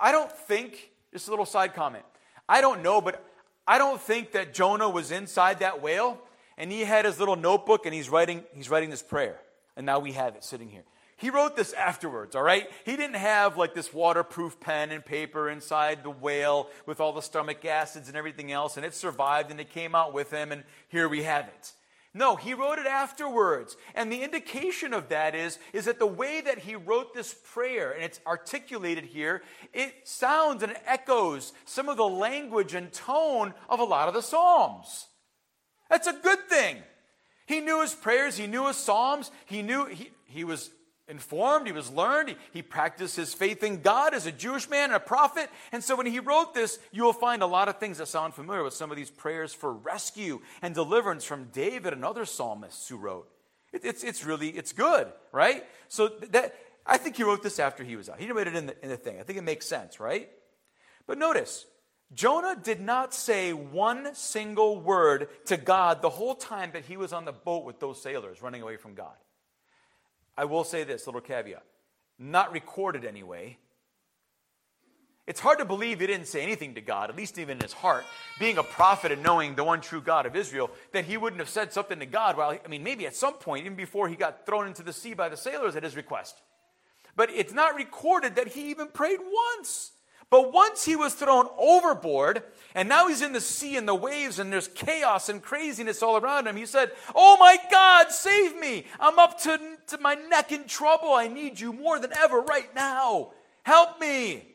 I 0.00 0.10
don't 0.10 0.32
think, 0.32 0.90
just 1.12 1.28
a 1.28 1.30
little 1.30 1.46
side 1.46 1.72
comment. 1.72 2.02
I 2.48 2.60
don't 2.62 2.82
know, 2.82 3.00
but 3.00 3.24
I 3.64 3.78
don't 3.78 4.00
think 4.00 4.32
that 4.32 4.52
Jonah 4.52 4.90
was 4.90 5.12
inside 5.12 5.60
that 5.60 5.82
whale 5.82 6.18
and 6.58 6.72
he 6.72 6.80
had 6.80 7.04
his 7.04 7.20
little 7.20 7.36
notebook 7.36 7.86
and 7.86 7.94
he's 7.94 8.08
writing, 8.08 8.42
he's 8.52 8.68
writing 8.68 8.90
this 8.90 9.04
prayer. 9.04 9.38
And 9.76 9.86
now 9.86 10.00
we 10.00 10.10
have 10.14 10.34
it 10.34 10.42
sitting 10.42 10.68
here. 10.68 10.82
He 11.20 11.28
wrote 11.28 11.54
this 11.54 11.74
afterwards, 11.74 12.34
all 12.34 12.42
right? 12.42 12.70
He 12.86 12.96
didn't 12.96 13.16
have 13.16 13.58
like 13.58 13.74
this 13.74 13.92
waterproof 13.92 14.58
pen 14.58 14.90
and 14.90 15.04
paper 15.04 15.50
inside 15.50 16.02
the 16.02 16.10
whale 16.10 16.70
with 16.86 16.98
all 16.98 17.12
the 17.12 17.20
stomach 17.20 17.62
acids 17.66 18.08
and 18.08 18.16
everything 18.16 18.50
else, 18.50 18.78
and 18.78 18.86
it 18.86 18.94
survived 18.94 19.50
and 19.50 19.60
it 19.60 19.68
came 19.68 19.94
out 19.94 20.14
with 20.14 20.30
him, 20.30 20.50
and 20.50 20.64
here 20.88 21.10
we 21.10 21.22
have 21.22 21.46
it. 21.46 21.72
No, 22.14 22.36
he 22.36 22.54
wrote 22.54 22.78
it 22.78 22.86
afterwards. 22.86 23.76
And 23.94 24.10
the 24.10 24.22
indication 24.22 24.94
of 24.94 25.10
that 25.10 25.34
is, 25.34 25.58
is 25.74 25.84
that 25.84 25.98
the 25.98 26.06
way 26.06 26.40
that 26.40 26.60
he 26.60 26.74
wrote 26.74 27.12
this 27.12 27.34
prayer, 27.52 27.92
and 27.92 28.02
it's 28.02 28.20
articulated 28.26 29.04
here, 29.04 29.42
it 29.74 29.92
sounds 30.04 30.62
and 30.62 30.74
echoes 30.86 31.52
some 31.66 31.90
of 31.90 31.98
the 31.98 32.08
language 32.08 32.72
and 32.72 32.90
tone 32.94 33.52
of 33.68 33.78
a 33.78 33.84
lot 33.84 34.08
of 34.08 34.14
the 34.14 34.22
Psalms. 34.22 35.06
That's 35.90 36.06
a 36.06 36.14
good 36.14 36.48
thing. 36.48 36.78
He 37.46 37.60
knew 37.60 37.82
his 37.82 37.94
prayers, 37.94 38.38
he 38.38 38.46
knew 38.46 38.68
his 38.68 38.76
Psalms, 38.76 39.30
he 39.44 39.60
knew 39.60 39.84
he, 39.84 40.10
he 40.24 40.44
was 40.44 40.70
informed, 41.10 41.66
he 41.66 41.72
was 41.72 41.90
learned, 41.90 42.30
he, 42.30 42.36
he, 42.52 42.62
practiced 42.62 43.16
his 43.16 43.34
faith 43.34 43.62
in 43.62 43.82
God 43.82 44.14
as 44.14 44.26
a 44.26 44.32
Jewish 44.32 44.68
man 44.70 44.84
and 44.84 44.94
a 44.94 45.00
prophet. 45.00 45.50
And 45.72 45.82
so 45.82 45.96
when 45.96 46.06
he 46.06 46.20
wrote 46.20 46.54
this, 46.54 46.78
you 46.92 47.02
will 47.02 47.12
find 47.12 47.42
a 47.42 47.46
lot 47.46 47.68
of 47.68 47.78
things 47.78 47.98
that 47.98 48.06
sound 48.06 48.34
familiar 48.34 48.62
with 48.62 48.74
some 48.74 48.90
of 48.90 48.96
these 48.96 49.10
prayers 49.10 49.52
for 49.52 49.72
rescue 49.72 50.40
and 50.62 50.74
deliverance 50.74 51.24
from 51.24 51.46
David 51.52 51.92
and 51.92 52.04
other 52.04 52.24
psalmists 52.24 52.88
who 52.88 52.96
wrote. 52.96 53.28
It, 53.72 53.84
it's, 53.84 54.04
it's 54.04 54.24
really, 54.24 54.48
it's 54.48 54.72
good, 54.72 55.12
right? 55.32 55.64
So 55.88 56.08
that, 56.30 56.54
I 56.86 56.96
think 56.96 57.16
he 57.16 57.22
wrote 57.22 57.42
this 57.42 57.58
after 57.58 57.84
he 57.84 57.96
was 57.96 58.08
out. 58.08 58.18
He 58.18 58.24
didn't 58.24 58.36
write 58.36 58.48
it 58.48 58.56
in 58.56 58.66
the, 58.66 58.82
in 58.82 58.88
the 58.88 58.96
thing. 58.96 59.20
I 59.20 59.22
think 59.22 59.38
it 59.38 59.44
makes 59.44 59.66
sense, 59.66 60.00
right? 60.00 60.28
But 61.06 61.18
notice, 61.18 61.66
Jonah 62.12 62.56
did 62.60 62.80
not 62.80 63.14
say 63.14 63.52
one 63.52 64.14
single 64.14 64.80
word 64.80 65.28
to 65.46 65.56
God 65.56 66.02
the 66.02 66.10
whole 66.10 66.34
time 66.34 66.70
that 66.72 66.84
he 66.84 66.96
was 66.96 67.12
on 67.12 67.24
the 67.24 67.32
boat 67.32 67.64
with 67.64 67.78
those 67.78 68.02
sailors 68.02 68.42
running 68.42 68.62
away 68.62 68.76
from 68.76 68.94
God. 68.94 69.14
I 70.36 70.44
will 70.44 70.64
say 70.64 70.84
this 70.84 71.06
little 71.06 71.20
caveat 71.20 71.64
not 72.20 72.52
recorded 72.52 73.04
anyway. 73.04 73.56
It's 75.26 75.40
hard 75.40 75.58
to 75.58 75.64
believe 75.64 76.00
he 76.00 76.06
didn't 76.06 76.26
say 76.26 76.42
anything 76.42 76.74
to 76.74 76.80
God, 76.80 77.08
at 77.08 77.16
least 77.16 77.38
even 77.38 77.56
in 77.56 77.62
his 77.62 77.72
heart, 77.72 78.04
being 78.38 78.58
a 78.58 78.62
prophet 78.62 79.12
and 79.12 79.22
knowing 79.22 79.54
the 79.54 79.64
one 79.64 79.80
true 79.80 80.02
God 80.02 80.26
of 80.26 80.36
Israel, 80.36 80.70
that 80.92 81.04
he 81.04 81.16
wouldn't 81.16 81.40
have 81.40 81.48
said 81.48 81.72
something 81.72 81.98
to 82.00 82.06
God. 82.06 82.36
Well, 82.36 82.58
I 82.64 82.68
mean, 82.68 82.82
maybe 82.82 83.06
at 83.06 83.14
some 83.16 83.34
point, 83.34 83.64
even 83.64 83.76
before 83.76 84.08
he 84.08 84.16
got 84.16 84.44
thrown 84.44 84.66
into 84.66 84.82
the 84.82 84.92
sea 84.92 85.14
by 85.14 85.28
the 85.28 85.36
sailors 85.36 85.76
at 85.76 85.84
his 85.84 85.96
request. 85.96 86.42
But 87.16 87.30
it's 87.30 87.52
not 87.52 87.74
recorded 87.74 88.36
that 88.36 88.48
he 88.48 88.70
even 88.70 88.88
prayed 88.88 89.20
once. 89.56 89.92
But 90.30 90.52
once 90.52 90.84
he 90.84 90.94
was 90.94 91.14
thrown 91.14 91.48
overboard, 91.58 92.44
and 92.74 92.88
now 92.88 93.08
he's 93.08 93.20
in 93.20 93.32
the 93.32 93.40
sea 93.40 93.76
and 93.76 93.88
the 93.88 93.94
waves, 93.96 94.38
and 94.38 94.52
there's 94.52 94.68
chaos 94.68 95.28
and 95.28 95.42
craziness 95.42 96.02
all 96.02 96.16
around 96.16 96.46
him, 96.46 96.56
he 96.56 96.66
said, 96.66 96.92
Oh 97.16 97.36
my 97.38 97.58
God, 97.70 98.12
save 98.12 98.56
me! 98.56 98.86
I'm 99.00 99.18
up 99.18 99.40
to, 99.42 99.60
to 99.88 99.98
my 99.98 100.14
neck 100.14 100.52
in 100.52 100.64
trouble. 100.64 101.12
I 101.12 101.26
need 101.26 101.58
you 101.58 101.72
more 101.72 101.98
than 101.98 102.12
ever 102.16 102.40
right 102.40 102.72
now. 102.76 103.32
Help 103.64 104.00
me! 104.00 104.46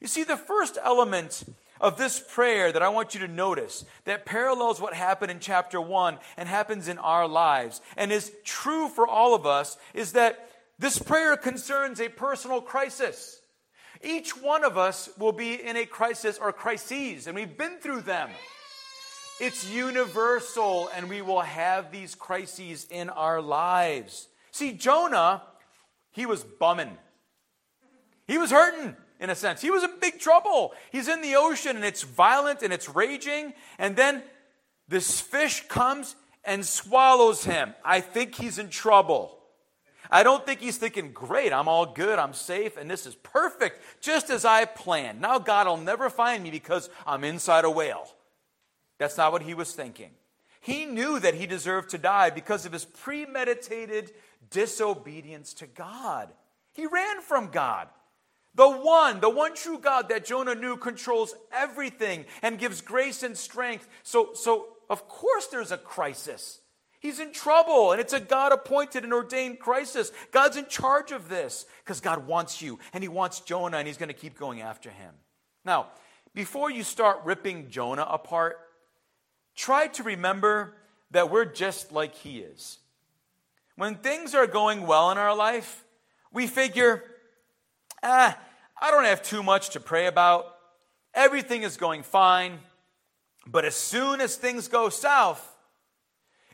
You 0.00 0.08
see, 0.08 0.24
the 0.24 0.38
first 0.38 0.78
element 0.82 1.44
of 1.78 1.98
this 1.98 2.18
prayer 2.18 2.72
that 2.72 2.82
I 2.82 2.88
want 2.88 3.14
you 3.14 3.20
to 3.20 3.28
notice 3.28 3.84
that 4.04 4.24
parallels 4.24 4.80
what 4.80 4.94
happened 4.94 5.30
in 5.30 5.40
chapter 5.40 5.78
1 5.80 6.18
and 6.38 6.48
happens 6.48 6.88
in 6.88 6.96
our 6.98 7.28
lives 7.28 7.82
and 7.98 8.10
is 8.10 8.32
true 8.44 8.88
for 8.88 9.06
all 9.06 9.34
of 9.34 9.44
us 9.44 9.76
is 9.92 10.12
that 10.12 10.48
this 10.78 10.98
prayer 10.98 11.36
concerns 11.36 12.00
a 12.00 12.08
personal 12.08 12.62
crisis. 12.62 13.40
Each 14.04 14.36
one 14.36 14.64
of 14.64 14.76
us 14.76 15.08
will 15.18 15.32
be 15.32 15.54
in 15.54 15.76
a 15.76 15.86
crisis 15.86 16.38
or 16.38 16.52
crises, 16.52 17.26
and 17.26 17.34
we've 17.34 17.56
been 17.56 17.78
through 17.78 18.02
them. 18.02 18.30
It's 19.40 19.68
universal, 19.68 20.88
and 20.94 21.08
we 21.08 21.22
will 21.22 21.40
have 21.40 21.90
these 21.90 22.14
crises 22.14 22.86
in 22.90 23.10
our 23.10 23.40
lives. 23.40 24.28
See, 24.52 24.72
Jonah, 24.72 25.42
he 26.12 26.26
was 26.26 26.44
bumming. 26.44 26.96
He 28.28 28.38
was 28.38 28.50
hurting, 28.50 28.94
in 29.18 29.30
a 29.30 29.34
sense. 29.34 29.60
He 29.60 29.70
was 29.70 29.82
in 29.82 29.98
big 30.00 30.20
trouble. 30.20 30.72
He's 30.92 31.08
in 31.08 31.20
the 31.20 31.34
ocean, 31.36 31.76
and 31.76 31.84
it's 31.84 32.02
violent 32.02 32.62
and 32.62 32.72
it's 32.72 32.88
raging. 32.88 33.54
And 33.78 33.96
then 33.96 34.22
this 34.86 35.20
fish 35.20 35.66
comes 35.68 36.14
and 36.44 36.64
swallows 36.64 37.44
him. 37.44 37.74
I 37.84 38.00
think 38.00 38.34
he's 38.34 38.58
in 38.58 38.68
trouble. 38.68 39.38
I 40.10 40.22
don't 40.22 40.44
think 40.44 40.60
he's 40.60 40.76
thinking, 40.76 41.12
great, 41.12 41.52
I'm 41.52 41.68
all 41.68 41.86
good, 41.86 42.18
I'm 42.18 42.34
safe, 42.34 42.76
and 42.76 42.90
this 42.90 43.06
is 43.06 43.14
perfect, 43.16 43.80
just 44.00 44.30
as 44.30 44.44
I 44.44 44.64
planned. 44.64 45.20
Now 45.20 45.38
God 45.38 45.66
will 45.66 45.76
never 45.76 46.10
find 46.10 46.42
me 46.42 46.50
because 46.50 46.90
I'm 47.06 47.24
inside 47.24 47.64
a 47.64 47.70
whale. 47.70 48.08
That's 48.98 49.16
not 49.16 49.32
what 49.32 49.42
he 49.42 49.54
was 49.54 49.72
thinking. 49.72 50.10
He 50.60 50.86
knew 50.86 51.18
that 51.20 51.34
he 51.34 51.46
deserved 51.46 51.90
to 51.90 51.98
die 51.98 52.30
because 52.30 52.64
of 52.64 52.72
his 52.72 52.84
premeditated 52.84 54.12
disobedience 54.50 55.52
to 55.54 55.66
God. 55.66 56.30
He 56.72 56.86
ran 56.86 57.20
from 57.20 57.48
God. 57.50 57.88
The 58.54 58.70
one, 58.70 59.20
the 59.20 59.30
one 59.30 59.54
true 59.54 59.78
God 59.78 60.08
that 60.08 60.24
Jonah 60.24 60.54
knew 60.54 60.76
controls 60.76 61.34
everything 61.52 62.24
and 62.40 62.58
gives 62.58 62.80
grace 62.80 63.22
and 63.22 63.36
strength. 63.36 63.88
So, 64.04 64.30
so 64.34 64.68
of 64.88 65.08
course 65.08 65.48
there's 65.48 65.72
a 65.72 65.76
crisis. 65.76 66.60
He's 67.04 67.20
in 67.20 67.32
trouble, 67.32 67.92
and 67.92 68.00
it's 68.00 68.14
a 68.14 68.18
God 68.18 68.50
appointed 68.50 69.04
and 69.04 69.12
ordained 69.12 69.58
crisis. 69.58 70.10
God's 70.32 70.56
in 70.56 70.64
charge 70.68 71.12
of 71.12 71.28
this 71.28 71.66
because 71.84 72.00
God 72.00 72.26
wants 72.26 72.62
you, 72.62 72.78
and 72.94 73.04
He 73.04 73.08
wants 73.08 73.40
Jonah, 73.40 73.76
and 73.76 73.86
He's 73.86 73.98
going 73.98 74.08
to 74.08 74.14
keep 74.14 74.38
going 74.38 74.62
after 74.62 74.88
him. 74.88 75.12
Now, 75.66 75.88
before 76.32 76.70
you 76.70 76.82
start 76.82 77.20
ripping 77.22 77.68
Jonah 77.68 78.06
apart, 78.08 78.58
try 79.54 79.86
to 79.88 80.02
remember 80.02 80.76
that 81.10 81.30
we're 81.30 81.44
just 81.44 81.92
like 81.92 82.14
He 82.14 82.38
is. 82.38 82.78
When 83.76 83.96
things 83.96 84.34
are 84.34 84.46
going 84.46 84.86
well 84.86 85.10
in 85.10 85.18
our 85.18 85.36
life, 85.36 85.84
we 86.32 86.46
figure, 86.46 87.04
ah, 88.02 88.34
I 88.80 88.90
don't 88.90 89.04
have 89.04 89.22
too 89.22 89.42
much 89.42 89.68
to 89.70 89.78
pray 89.78 90.06
about. 90.06 90.46
Everything 91.12 91.64
is 91.64 91.76
going 91.76 92.02
fine. 92.02 92.60
But 93.46 93.66
as 93.66 93.74
soon 93.74 94.22
as 94.22 94.36
things 94.36 94.68
go 94.68 94.88
south, 94.88 95.53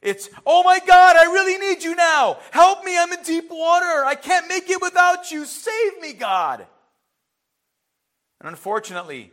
it's, 0.03 0.31
oh 0.47 0.63
my 0.63 0.81
God, 0.87 1.17
I 1.17 1.25
really 1.25 1.59
need 1.59 1.83
you 1.83 1.95
now. 1.95 2.39
Help 2.53 2.85
me, 2.85 2.99
I'm 2.99 3.13
in 3.13 3.23
deep 3.23 3.51
water. 3.51 4.05
I 4.05 4.15
can't 4.15 4.49
make 4.49 4.71
it 4.71 4.81
without 4.81 5.31
you. 5.31 5.45
Save 5.45 6.01
me, 6.01 6.13
God. 6.13 6.67
And 8.41 8.49
unfortunately, 8.49 9.31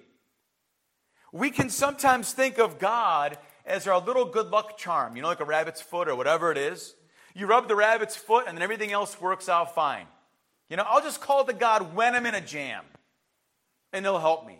we 1.31 1.51
can 1.51 1.69
sometimes 1.69 2.33
think 2.33 2.57
of 2.57 2.79
God 2.79 3.37
as 3.65 3.87
our 3.87 3.99
little 3.99 4.25
good 4.25 4.47
luck 4.47 4.77
charm, 4.77 5.15
you 5.15 5.21
know, 5.21 5.27
like 5.27 5.39
a 5.39 5.45
rabbit's 5.45 5.81
foot 5.81 6.07
or 6.07 6.15
whatever 6.15 6.51
it 6.51 6.57
is. 6.57 6.95
You 7.33 7.47
rub 7.47 7.67
the 7.67 7.75
rabbit's 7.75 8.15
foot 8.15 8.45
and 8.47 8.57
then 8.57 8.61
everything 8.61 8.91
else 8.91 9.19
works 9.21 9.47
out 9.47 9.75
fine. 9.75 10.07
You 10.69 10.75
know, 10.75 10.83
I'll 10.85 11.01
just 11.01 11.21
call 11.21 11.45
to 11.45 11.53
God 11.53 11.95
when 11.95 12.15
I'm 12.15 12.25
in 12.25 12.35
a 12.35 12.41
jam 12.41 12.83
and 13.93 14.05
he'll 14.05 14.19
help 14.19 14.45
me. 14.45 14.57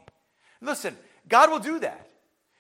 Listen, 0.62 0.96
God 1.28 1.50
will 1.50 1.60
do 1.60 1.80
that. 1.80 2.08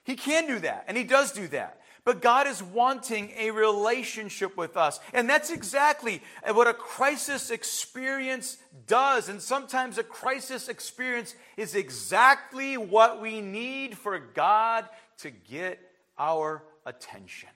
He 0.03 0.15
can 0.15 0.47
do 0.47 0.59
that, 0.59 0.85
and 0.87 0.95
He 0.95 1.03
does 1.03 1.33
do 1.33 1.47
that. 1.49 1.81
But 2.07 2.21
God 2.21 2.47
is 2.47 2.63
wanting 2.63 3.33
a 3.37 3.51
relationship 3.51 4.55
with 4.55 4.77
us. 4.77 5.01
And 5.11 5.29
that's 5.29 5.49
exactly 5.49 6.21
what 6.49 6.65
a 6.65 6.73
crisis 6.73 7.51
experience 7.51 8.55
does. 8.85 9.27
And 9.27 9.41
sometimes 9.41 9.97
a 9.97 10.03
crisis 10.03 10.69
experience 10.69 11.35
is 11.57 11.75
exactly 11.75 12.77
what 12.77 13.21
we 13.21 13.41
need 13.41 13.97
for 13.97 14.17
God 14.19 14.87
to 15.17 15.31
get 15.31 15.81
our 16.17 16.63
attention. 16.85 17.49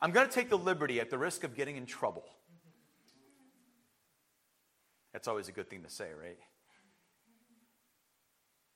I'm 0.00 0.12
going 0.12 0.28
to 0.28 0.32
take 0.32 0.48
the 0.48 0.56
liberty 0.56 1.00
at 1.00 1.10
the 1.10 1.18
risk 1.18 1.42
of 1.42 1.56
getting 1.56 1.76
in 1.76 1.86
trouble. 1.86 2.24
That's 5.12 5.26
always 5.26 5.48
a 5.48 5.52
good 5.52 5.68
thing 5.68 5.82
to 5.82 5.90
say, 5.90 6.06
right? 6.16 6.38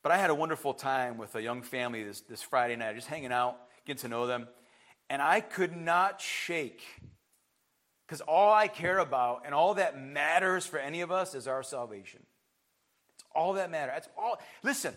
But 0.03 0.13
I 0.13 0.19
had 0.19 0.31
a 0.31 0.35
wonderful 0.35 0.75
time 0.75 1.17
with 1.17 1.35
a 1.35 1.43
young 1.43 1.63
family 1.63 2.03
this, 2.03 2.21
this 2.23 2.43
Friday 2.43 2.77
night, 2.77 2.97
just 2.97 3.07
hanging 3.07 3.33
out, 3.33 3.57
getting 3.87 4.01
to 4.01 4.09
know 4.09 4.27
them. 4.27 4.49
And 5.09 5.23
I 5.23 5.41
could 5.41 5.77
not 5.77 6.21
shake 6.21 6.83
because 8.07 8.21
all 8.21 8.53
I 8.53 8.69
care 8.69 8.99
about 8.99 9.43
and 9.47 9.55
all 9.55 9.75
that 9.75 9.99
matters 9.99 10.67
for 10.67 10.79
any 10.79 11.01
of 11.01 11.11
us 11.11 11.35
is 11.35 11.47
our 11.47 11.63
salvation. 11.63 12.21
It's 13.15 13.25
all 13.35 13.55
that 13.55 13.71
matters. 13.71 13.93
That's 13.95 14.09
all. 14.19 14.39
Listen, 14.63 14.93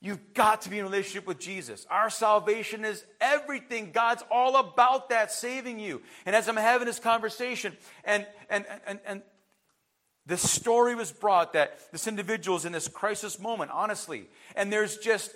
you've 0.00 0.34
got 0.34 0.62
to 0.62 0.70
be 0.70 0.78
in 0.78 0.84
relationship 0.84 1.26
with 1.26 1.38
Jesus. 1.38 1.86
Our 1.90 2.10
salvation 2.10 2.84
is 2.84 3.04
everything. 3.20 3.90
God's 3.92 4.24
all 4.30 4.56
about 4.56 5.10
that, 5.10 5.30
saving 5.30 5.78
you. 5.78 6.02
And 6.24 6.34
as 6.34 6.48
I'm 6.48 6.56
having 6.56 6.86
this 6.86 6.98
conversation, 6.98 7.76
and 8.04 8.26
and 8.48 8.64
and 8.86 9.00
and 9.04 9.22
this 10.26 10.48
story 10.48 10.94
was 10.94 11.10
brought 11.12 11.54
that 11.54 11.92
this 11.92 12.06
individual 12.06 12.56
is 12.56 12.64
in 12.64 12.72
this 12.72 12.88
crisis 12.88 13.40
moment, 13.40 13.70
honestly. 13.72 14.28
And 14.54 14.72
there's 14.72 14.98
just, 14.98 15.34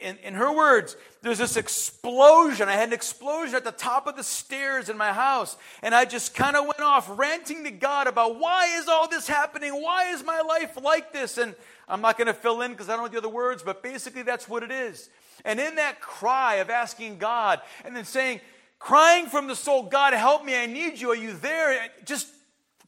in, 0.00 0.16
in 0.18 0.34
her 0.34 0.54
words, 0.54 0.96
there's 1.22 1.38
this 1.38 1.56
explosion. 1.56 2.68
I 2.68 2.74
had 2.74 2.88
an 2.88 2.94
explosion 2.94 3.54
at 3.56 3.64
the 3.64 3.72
top 3.72 4.06
of 4.06 4.16
the 4.16 4.22
stairs 4.22 4.88
in 4.88 4.96
my 4.96 5.12
house. 5.12 5.56
And 5.82 5.94
I 5.94 6.04
just 6.04 6.34
kind 6.34 6.56
of 6.56 6.66
went 6.66 6.80
off 6.80 7.10
ranting 7.18 7.64
to 7.64 7.70
God 7.70 8.06
about 8.06 8.38
why 8.38 8.78
is 8.78 8.86
all 8.86 9.08
this 9.08 9.26
happening? 9.26 9.72
Why 9.72 10.12
is 10.12 10.22
my 10.24 10.40
life 10.40 10.78
like 10.80 11.12
this? 11.12 11.38
And 11.38 11.54
I'm 11.88 12.00
not 12.00 12.18
going 12.18 12.26
to 12.26 12.34
fill 12.34 12.60
in 12.60 12.72
because 12.72 12.88
I 12.88 12.96
don't 12.96 13.06
know 13.06 13.08
the 13.08 13.18
other 13.18 13.28
words, 13.28 13.62
but 13.62 13.82
basically 13.82 14.22
that's 14.22 14.48
what 14.48 14.62
it 14.62 14.70
is. 14.70 15.08
And 15.44 15.58
in 15.58 15.76
that 15.76 16.00
cry 16.00 16.56
of 16.56 16.70
asking 16.70 17.18
God 17.18 17.60
and 17.84 17.96
then 17.96 18.04
saying, 18.04 18.40
crying 18.78 19.26
from 19.26 19.46
the 19.46 19.56
soul, 19.56 19.84
God, 19.84 20.12
help 20.12 20.44
me, 20.44 20.54
I 20.56 20.66
need 20.66 21.00
you. 21.00 21.10
Are 21.10 21.16
you 21.16 21.32
there? 21.32 21.88
Just 22.04 22.28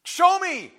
show 0.04 0.38
me 0.38 0.72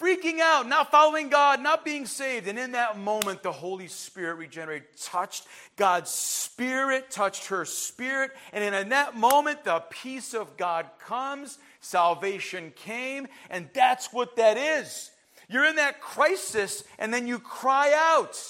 freaking 0.00 0.40
out, 0.40 0.68
not 0.68 0.90
following 0.90 1.28
God, 1.28 1.62
not 1.62 1.84
being 1.84 2.06
saved. 2.06 2.48
And 2.48 2.58
in 2.58 2.72
that 2.72 2.98
moment, 2.98 3.42
the 3.42 3.52
Holy 3.52 3.88
Spirit 3.88 4.34
regenerated, 4.34 4.88
touched 5.00 5.46
God's 5.76 6.10
Spirit, 6.10 7.10
touched 7.10 7.46
her 7.46 7.64
spirit. 7.64 8.32
And 8.52 8.62
in 8.62 8.88
that 8.90 9.16
moment, 9.16 9.64
the 9.64 9.82
peace 9.90 10.34
of 10.34 10.56
God 10.56 10.86
comes, 10.98 11.58
salvation 11.80 12.72
came, 12.76 13.28
and 13.50 13.68
that's 13.74 14.12
what 14.12 14.36
that 14.36 14.56
is. 14.56 15.10
You're 15.48 15.66
in 15.66 15.76
that 15.76 16.00
crisis, 16.00 16.84
and 16.98 17.12
then 17.12 17.26
you 17.26 17.38
cry 17.38 17.92
out. 17.94 18.40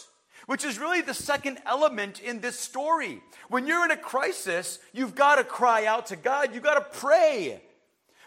Which 0.46 0.64
is 0.64 0.78
really 0.78 1.00
the 1.00 1.12
second 1.12 1.58
element 1.66 2.20
in 2.20 2.40
this 2.40 2.56
story. 2.56 3.20
When 3.48 3.66
you're 3.66 3.84
in 3.84 3.90
a 3.90 3.96
crisis, 3.96 4.78
you've 4.92 5.16
got 5.16 5.36
to 5.36 5.44
cry 5.44 5.86
out 5.86 6.06
to 6.06 6.16
God. 6.16 6.54
You've 6.54 6.62
got 6.62 6.74
to 6.74 6.98
pray. 7.00 7.60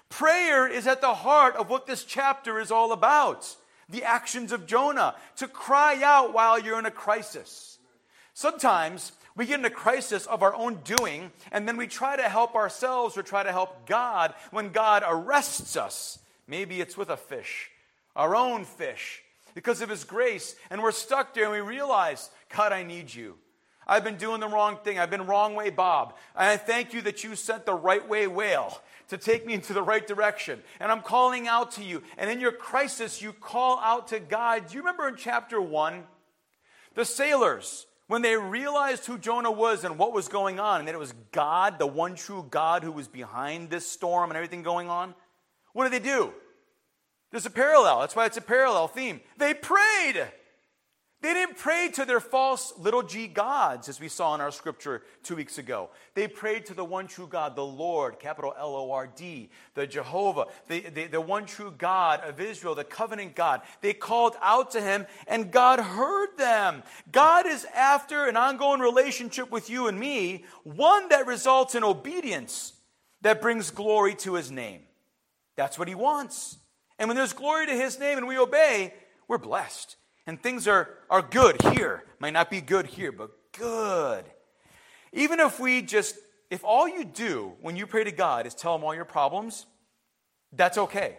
Prayer 0.10 0.68
is 0.68 0.88
at 0.88 1.01
the 1.01 1.13
heart 1.13 1.56
of 1.56 1.70
what 1.70 1.86
this 1.86 2.04
chapter 2.04 2.60
is 2.60 2.72
all 2.72 2.92
about. 2.92 3.56
The 3.88 4.04
actions 4.04 4.51
of 4.51 4.68
Jonah, 4.68 5.16
to 5.38 5.48
cry 5.48 6.01
out 6.04 6.34
while 6.34 6.60
you're 6.60 6.78
in 6.78 6.86
a 6.86 6.92
crisis. 6.92 7.80
Sometimes 8.34 9.13
we 9.36 9.46
get 9.46 9.60
in 9.60 9.66
a 9.66 9.70
crisis 9.70 10.25
of 10.25 10.44
our 10.44 10.54
own 10.54 10.80
doing, 10.84 11.32
and 11.51 11.68
then 11.68 11.78
we 11.78 11.88
try 11.88 12.16
to 12.16 12.24
help 12.24 12.56
ourselves 12.56 13.18
or 13.18 13.24
try 13.24 13.44
to 13.44 13.51
help 13.51 13.88
God 13.88 14.34
when 14.51 14.70
God 14.70 15.04
arrests 15.08 15.75
us. 15.75 16.20
Maybe 16.48 16.82
it's 16.82 16.98
with 16.98 17.10
a 17.10 17.18
fish, 17.18 17.72
our 18.16 18.36
own 18.36 18.66
fish, 18.66 19.24
because 19.56 19.82
of 19.82 19.89
His 19.89 20.04
grace, 20.04 20.56
and 20.70 20.82
we're 20.84 20.92
stuck 20.92 21.34
there 21.34 21.46
and 21.46 21.54
we 21.54 21.62
realize, 21.62 22.30
God, 22.56 22.72
I 22.72 22.84
need 22.84 23.13
you. 23.13 23.36
I've 23.88 24.04
been 24.04 24.18
doing 24.18 24.39
the 24.39 24.48
wrong 24.48 24.78
thing. 24.84 25.00
I've 25.00 25.10
been 25.10 25.25
wrong 25.25 25.56
way, 25.56 25.72
Bob. 25.72 26.16
And 26.36 26.48
I 26.48 26.58
thank 26.58 26.94
you 26.94 27.01
that 27.01 27.24
you 27.24 27.36
sent 27.36 27.66
the 27.66 27.74
right 27.74 28.08
way 28.08 28.28
whale 28.28 28.80
to 29.10 29.18
take 29.18 29.46
me 29.46 29.54
into 29.54 29.74
the 29.74 29.84
right 29.84 30.06
direction. 30.06 30.62
And 30.80 30.92
I'm 30.92 31.01
calling 31.01 31.48
out 31.48 31.72
to 31.74 31.84
you. 31.84 32.01
And 32.18 32.30
in 32.30 32.39
your 32.39 32.51
crisis, 32.51 33.22
you 33.22 33.34
call 33.34 33.80
out 33.80 34.08
to 34.10 34.20
God. 34.20 34.68
Do 34.68 34.75
you 34.75 34.82
remember 34.82 35.08
in 35.08 35.16
chapter 35.16 35.62
1? 35.62 36.04
The 36.96 37.06
sailors, 37.06 37.86
when 38.08 38.22
they 38.22 38.36
realized 38.36 39.06
who 39.06 39.18
Jonah 39.18 39.51
was 39.51 39.84
and 39.84 39.98
what 39.98 40.13
was 40.13 40.28
going 40.28 40.60
on, 40.60 40.80
and 40.80 40.88
that 40.88 40.96
it 40.96 41.00
was 41.00 41.13
God, 41.32 41.78
the 41.78 41.88
one 41.88 42.16
true 42.16 42.46
God 42.50 42.84
who 42.84 42.92
was 42.92 43.08
behind 43.08 43.70
this 43.70 43.88
storm 43.88 44.30
and 44.30 44.38
everything 44.38 44.63
going 44.63 44.89
on, 44.89 45.13
what 45.74 45.89
did 45.89 45.94
they 45.94 46.08
do? 46.08 46.34
There's 47.32 47.46
a 47.46 47.51
parallel. 47.51 48.00
That's 48.00 48.16
why 48.16 48.25
it's 48.25 48.38
a 48.38 48.42
parallel 48.42 48.88
theme. 48.88 49.22
They 49.38 49.54
prayed. 49.54 50.25
They 51.22 51.34
didn't 51.34 51.58
pray 51.58 51.90
to 51.96 52.06
their 52.06 52.22
false 52.22 52.74
little 52.78 53.04
g 53.04 53.28
gods, 53.28 53.90
as 53.90 54.00
we 54.00 54.08
saw 54.08 54.36
in 54.36 54.42
our 54.42 54.52
scripture 54.52 55.04
two 55.22 55.36
weeks 55.36 55.58
ago. 55.58 55.90
They 56.14 56.30
prayed 56.30 56.66
to 56.68 56.74
the 56.74 56.86
one 56.86 57.08
true 57.08 57.28
God, 57.28 57.58
the 57.58 57.66
Lord, 57.66 58.20
capital 58.20 58.54
L 58.58 58.74
O 58.74 58.92
R 58.92 59.08
D, 59.08 59.50
the 59.74 59.86
Jehovah, 59.86 60.46
the, 60.70 60.80
the, 60.80 61.08
the, 61.08 61.22
one 61.22 61.46
true 61.46 61.74
God 61.78 62.22
of 62.22 62.40
Israel, 62.40 62.74
the 62.74 62.86
covenant 62.86 63.36
God. 63.36 63.62
They 63.82 63.92
called 63.92 64.38
out 64.42 64.72
to 64.72 64.82
him, 64.82 65.08
and 65.28 65.52
God 65.52 65.82
heard 65.82 66.38
them. 66.38 66.84
God 67.12 67.46
is 67.46 67.66
after 67.76 68.26
an 68.28 68.38
ongoing 68.38 68.80
relationship 68.80 69.52
with 69.52 69.70
you 69.70 69.90
and 69.90 70.00
me, 70.00 70.46
one 70.64 71.10
that 71.10 71.28
results 71.28 71.76
in 71.76 71.84
obedience 71.84 72.72
that 73.22 73.42
brings 73.42 73.72
glory 73.72 74.16
to 74.16 74.36
his 74.36 74.52
name. 74.52 74.84
That's 75.58 75.78
what 75.78 75.90
he 75.90 75.96
wants. 75.96 76.58
And 76.98 77.10
when 77.10 77.18
there's 77.18 77.34
glory 77.34 77.66
to 77.66 77.74
his 77.74 78.00
name 78.00 78.18
and 78.18 78.28
we 78.28 78.38
obey, 78.38 78.94
we're 79.28 79.38
blessed. 79.38 79.98
And 80.29 80.39
things 80.39 80.67
are, 80.67 80.88
are 81.09 81.24
good 81.24 81.59
here. 81.74 82.03
Might 82.19 82.33
not 82.33 82.51
be 82.51 82.62
good 82.62 82.86
here, 82.86 83.12
but 83.12 83.31
good. 83.57 84.24
Even 85.12 85.39
if 85.39 85.59
we 85.59 85.81
just, 85.81 86.15
if 86.51 86.63
all 86.63 86.88
you 86.88 87.03
do 87.03 87.53
when 87.62 87.75
you 87.75 87.88
pray 87.88 88.03
to 88.03 88.12
God 88.12 88.45
is 88.45 88.53
tell 88.53 88.75
Him 88.75 88.83
all 88.83 88.93
your 88.93 89.05
problems, 89.05 89.65
that's 90.53 90.77
okay. 90.77 91.17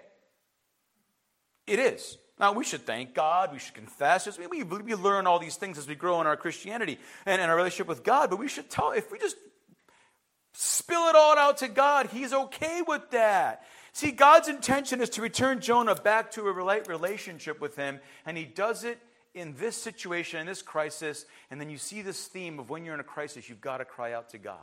It 1.67 1.81
is. 1.81 2.19
Now, 2.39 2.53
we 2.53 2.63
should 2.63 2.87
thank 2.87 3.13
God. 3.13 3.53
We 3.53 3.59
should 3.59 3.75
confess. 3.75 4.39
We, 4.39 4.63
we, 4.63 4.95
learn 4.95 5.27
all 5.27 5.41
these 5.41 5.57
things 5.57 5.77
as 5.77 5.89
we 5.89 5.97
grow 5.97 6.21
in 6.21 6.29
our 6.29 6.37
Christianity 6.37 6.97
and 7.27 7.43
in 7.43 7.51
our 7.51 7.57
relationship 7.57 7.89
with 7.89 8.05
God, 8.05 8.31
but 8.31 8.39
we 8.39 8.47
should 8.47 8.71
tell, 8.71 8.93
if 8.93 9.11
we 9.11 9.19
just 9.19 9.35
spill 10.55 11.09
it 11.09 11.17
all 11.17 11.37
out 11.37 11.57
to 11.59 11.69
God, 11.69 12.07
He's 12.13 12.33
okay 12.33 12.81
with 12.87 13.11
that. 13.11 13.65
See, 13.93 14.13
God's 14.13 14.49
intention 14.49 15.01
is 15.01 15.11
to 15.11 15.23
return 15.23 15.61
Jonah 15.61 15.95
back 15.95 16.31
to 16.33 16.47
a 16.47 16.53
relationship 16.53 17.61
with 17.61 17.77
Him, 17.77 18.01
and 18.25 18.37
He 18.37 18.45
does 18.45 18.85
it 18.85 18.99
in 19.35 19.55
this 19.57 19.77
situation, 19.77 20.41
in 20.41 20.47
this 20.47 20.63
crisis. 20.63 21.27
And 21.51 21.61
then 21.61 21.71
you 21.71 21.79
see 21.79 22.03
this 22.03 22.27
theme 22.27 22.59
of 22.59 22.71
when 22.71 22.85
you're 22.85 22.95
in 22.95 23.01
a 23.01 23.05
crisis, 23.05 23.49
you've 23.49 23.61
got 23.61 23.79
to 23.79 23.85
cry 23.85 24.13
out 24.13 24.31
to 24.31 24.39
God. 24.39 24.59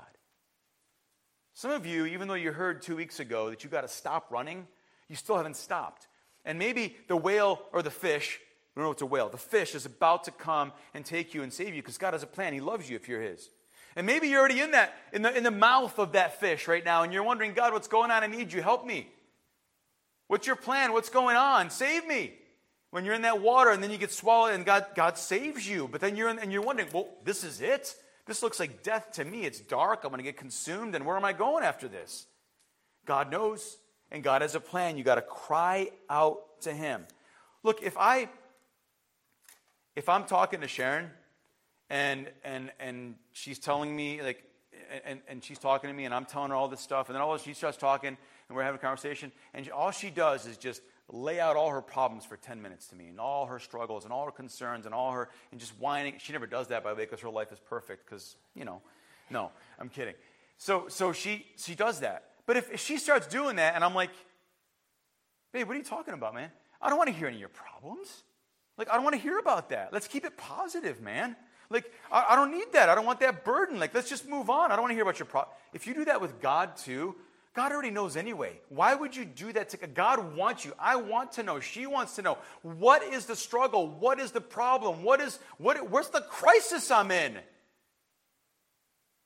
Some 1.53 1.71
of 1.71 1.85
you, 1.85 2.05
even 2.05 2.27
though 2.27 2.35
you 2.35 2.51
heard 2.51 2.81
two 2.81 2.95
weeks 2.95 3.19
ago 3.19 3.49
that 3.49 3.63
you've 3.63 3.71
got 3.71 3.81
to 3.81 3.87
stop 3.87 4.31
running, 4.31 4.67
you 5.09 5.15
still 5.15 5.37
haven't 5.37 5.55
stopped. 5.55 6.07
And 6.45 6.59
maybe 6.59 6.95
the 7.07 7.17
whale 7.17 7.61
or 7.73 7.81
the 7.81 7.89
fish, 7.89 8.39
we 8.75 8.79
don't 8.79 8.87
know 8.87 8.91
it's 8.91 9.01
a 9.01 9.07
whale, 9.07 9.29
the 9.29 9.37
fish 9.37 9.73
is 9.73 9.85
about 9.85 10.25
to 10.25 10.31
come 10.31 10.71
and 10.93 11.03
take 11.03 11.33
you 11.33 11.43
and 11.43 11.51
save 11.51 11.73
you 11.73 11.81
because 11.81 11.97
God 11.97 12.13
has 12.13 12.23
a 12.23 12.27
plan. 12.27 12.53
He 12.53 12.61
loves 12.61 12.89
you 12.89 12.95
if 12.95 13.09
you're 13.09 13.21
His. 13.21 13.49
And 13.95 14.05
maybe 14.05 14.27
you're 14.27 14.39
already 14.39 14.61
in 14.61 14.71
that, 14.71 14.93
in 15.11 15.23
the, 15.23 15.35
in 15.35 15.43
the 15.43 15.51
mouth 15.51 15.97
of 15.97 16.11
that 16.11 16.39
fish 16.39 16.67
right 16.67 16.85
now, 16.85 17.01
and 17.01 17.11
you're 17.11 17.23
wondering, 17.23 17.53
God, 17.53 17.73
what's 17.73 17.87
going 17.87 18.11
on? 18.11 18.23
I 18.23 18.27
need 18.27 18.53
you. 18.53 18.61
Help 18.61 18.85
me. 18.85 19.09
What's 20.27 20.47
your 20.47 20.55
plan? 20.55 20.93
What's 20.93 21.09
going 21.09 21.37
on? 21.37 21.69
Save 21.69 22.05
me. 22.07 22.33
When 22.91 23.05
you're 23.05 23.13
in 23.13 23.23
that 23.23 23.41
water 23.41 23.71
and 23.71 23.83
then 23.83 23.91
you 23.91 23.97
get 23.97 24.11
swallowed 24.11 24.53
and 24.53 24.65
God, 24.65 24.85
God 24.95 25.17
saves 25.17 25.67
you. 25.67 25.87
But 25.87 26.01
then 26.01 26.15
you're 26.15 26.29
in, 26.29 26.39
and 26.39 26.51
you're 26.51 26.61
wondering, 26.61 26.89
well, 26.93 27.07
this 27.23 27.43
is 27.43 27.61
it? 27.61 27.95
This 28.25 28.43
looks 28.43 28.59
like 28.59 28.83
death 28.83 29.13
to 29.13 29.25
me. 29.25 29.45
It's 29.45 29.59
dark. 29.59 30.03
I'm 30.03 30.09
going 30.09 30.19
to 30.19 30.23
get 30.23 30.37
consumed. 30.37 30.95
And 30.95 31.05
where 31.05 31.15
am 31.15 31.25
I 31.25 31.33
going 31.33 31.63
after 31.63 31.87
this? 31.87 32.27
God 33.05 33.31
knows 33.31 33.77
and 34.11 34.23
God 34.23 34.41
has 34.41 34.55
a 34.55 34.59
plan. 34.59 34.97
You 34.97 35.03
got 35.03 35.15
to 35.15 35.21
cry 35.21 35.89
out 36.09 36.61
to 36.61 36.73
Him. 36.73 37.05
Look, 37.63 37.81
if 37.81 37.97
I 37.97 38.29
if 39.95 40.09
I'm 40.09 40.25
talking 40.25 40.61
to 40.61 40.67
Sharon 40.67 41.09
and 41.89 42.29
and 42.43 42.71
and 42.79 43.15
she's 43.31 43.59
telling 43.59 43.95
me 43.95 44.21
like 44.21 44.43
and, 45.05 45.21
and 45.27 45.43
she's 45.43 45.59
talking 45.59 45.89
to 45.89 45.93
me 45.93 46.05
and 46.05 46.13
I'm 46.13 46.25
telling 46.25 46.49
her 46.49 46.55
all 46.55 46.67
this 46.67 46.81
stuff 46.81 47.07
and 47.07 47.15
then 47.15 47.21
all 47.21 47.33
of 47.33 47.35
a 47.35 47.39
sudden 47.39 47.53
she 47.53 47.57
starts 47.57 47.77
talking 47.77 48.17
and 48.49 48.55
we're 48.55 48.63
having 48.63 48.79
a 48.79 48.81
conversation 48.81 49.31
and 49.53 49.69
all 49.69 49.91
she 49.91 50.09
does 50.09 50.45
is 50.45 50.57
just 50.57 50.81
lay 51.09 51.39
out 51.39 51.55
all 51.55 51.69
her 51.69 51.81
problems 51.81 52.25
for 52.25 52.37
10 52.37 52.61
minutes 52.61 52.87
to 52.87 52.95
me 52.95 53.07
and 53.07 53.19
all 53.19 53.45
her 53.45 53.59
struggles 53.59 54.03
and 54.03 54.11
all 54.11 54.25
her 54.25 54.31
concerns 54.31 54.85
and 54.85 54.93
all 54.93 55.11
her 55.11 55.29
and 55.51 55.59
just 55.59 55.71
whining 55.79 56.15
she 56.17 56.33
never 56.33 56.47
does 56.47 56.67
that 56.67 56.83
by 56.83 56.89
the 56.89 56.95
way 56.95 57.05
because 57.05 57.21
her 57.21 57.29
life 57.29 57.51
is 57.51 57.59
perfect 57.59 58.05
because 58.05 58.35
you 58.55 58.65
know 58.65 58.81
no 59.29 59.51
i'm 59.79 59.89
kidding 59.89 60.15
so 60.57 60.87
so 60.89 61.13
she 61.13 61.45
she 61.55 61.75
does 61.75 62.01
that 62.01 62.27
but 62.47 62.55
if, 62.55 62.71
if 62.71 62.79
she 62.79 62.97
starts 62.97 63.27
doing 63.27 63.57
that 63.57 63.75
and 63.75 63.83
I'm 63.83 63.93
like, 63.93 64.09
babe, 65.53 65.67
what 65.67 65.75
are 65.75 65.77
you 65.77 65.85
talking 65.85 66.15
about, 66.15 66.33
man? 66.33 66.49
I 66.81 66.89
don't 66.89 66.97
want 66.97 67.09
to 67.09 67.15
hear 67.15 67.27
any 67.27 67.35
of 67.35 67.41
your 67.41 67.49
problems. 67.49 68.23
Like, 68.77 68.89
I 68.89 68.95
don't 68.95 69.03
want 69.03 69.15
to 69.15 69.21
hear 69.21 69.37
about 69.37 69.69
that. 69.69 69.91
Let's 69.91 70.07
keep 70.07 70.25
it 70.25 70.37
positive, 70.37 71.01
man. 71.01 71.35
Like, 71.69 71.91
I, 72.09 72.27
I 72.29 72.35
don't 72.35 72.51
need 72.51 72.71
that. 72.71 72.87
I 72.87 72.95
don't 72.95 73.05
want 73.05 73.19
that 73.19 73.43
burden. 73.43 73.79
Like, 73.79 73.93
let's 73.93 74.09
just 74.09 74.27
move 74.27 74.49
on. 74.49 74.71
I 74.71 74.75
don't 74.75 74.83
want 74.83 74.91
to 74.91 74.95
hear 74.95 75.03
about 75.03 75.19
your 75.19 75.25
problem. 75.25 75.53
If 75.73 75.85
you 75.85 75.93
do 75.93 76.05
that 76.05 76.21
with 76.21 76.39
God 76.41 76.77
too, 76.77 77.15
God 77.57 77.71
already 77.71 77.89
knows 77.89 78.15
anyway. 78.15 78.59
Why 78.69 78.93
would 78.93 79.15
you 79.15 79.25
do 79.25 79.51
that 79.53 79.69
to 79.69 79.77
God? 79.77 80.35
Wants 80.35 80.63
you. 80.63 80.73
I 80.77 80.97
want 80.97 81.31
to 81.33 81.43
know. 81.43 81.59
She 81.59 81.87
wants 81.87 82.15
to 82.17 82.21
know. 82.21 82.37
What 82.61 83.01
is 83.01 83.25
the 83.25 83.35
struggle? 83.35 83.87
What 83.87 84.19
is 84.19 84.31
the 84.31 84.41
problem? 84.41 85.01
What 85.01 85.19
is 85.19 85.39
what? 85.57 85.89
Where's 85.89 86.09
the 86.09 86.21
crisis 86.21 86.91
I'm 86.91 87.09
in? 87.09 87.35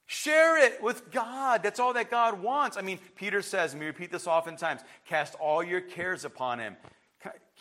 Share 0.05 0.65
it 0.65 0.81
with 0.81 1.11
God. 1.11 1.61
That's 1.61 1.77
all 1.77 1.91
that 1.91 2.09
God 2.09 2.41
wants. 2.41 2.77
I 2.77 2.81
mean, 2.81 2.99
Peter 3.17 3.41
says, 3.41 3.73
and 3.73 3.81
we 3.81 3.87
repeat 3.87 4.13
this 4.13 4.27
oftentimes 4.27 4.79
cast 5.05 5.35
all 5.35 5.61
your 5.61 5.81
cares 5.81 6.23
upon 6.23 6.59
him. 6.59 6.77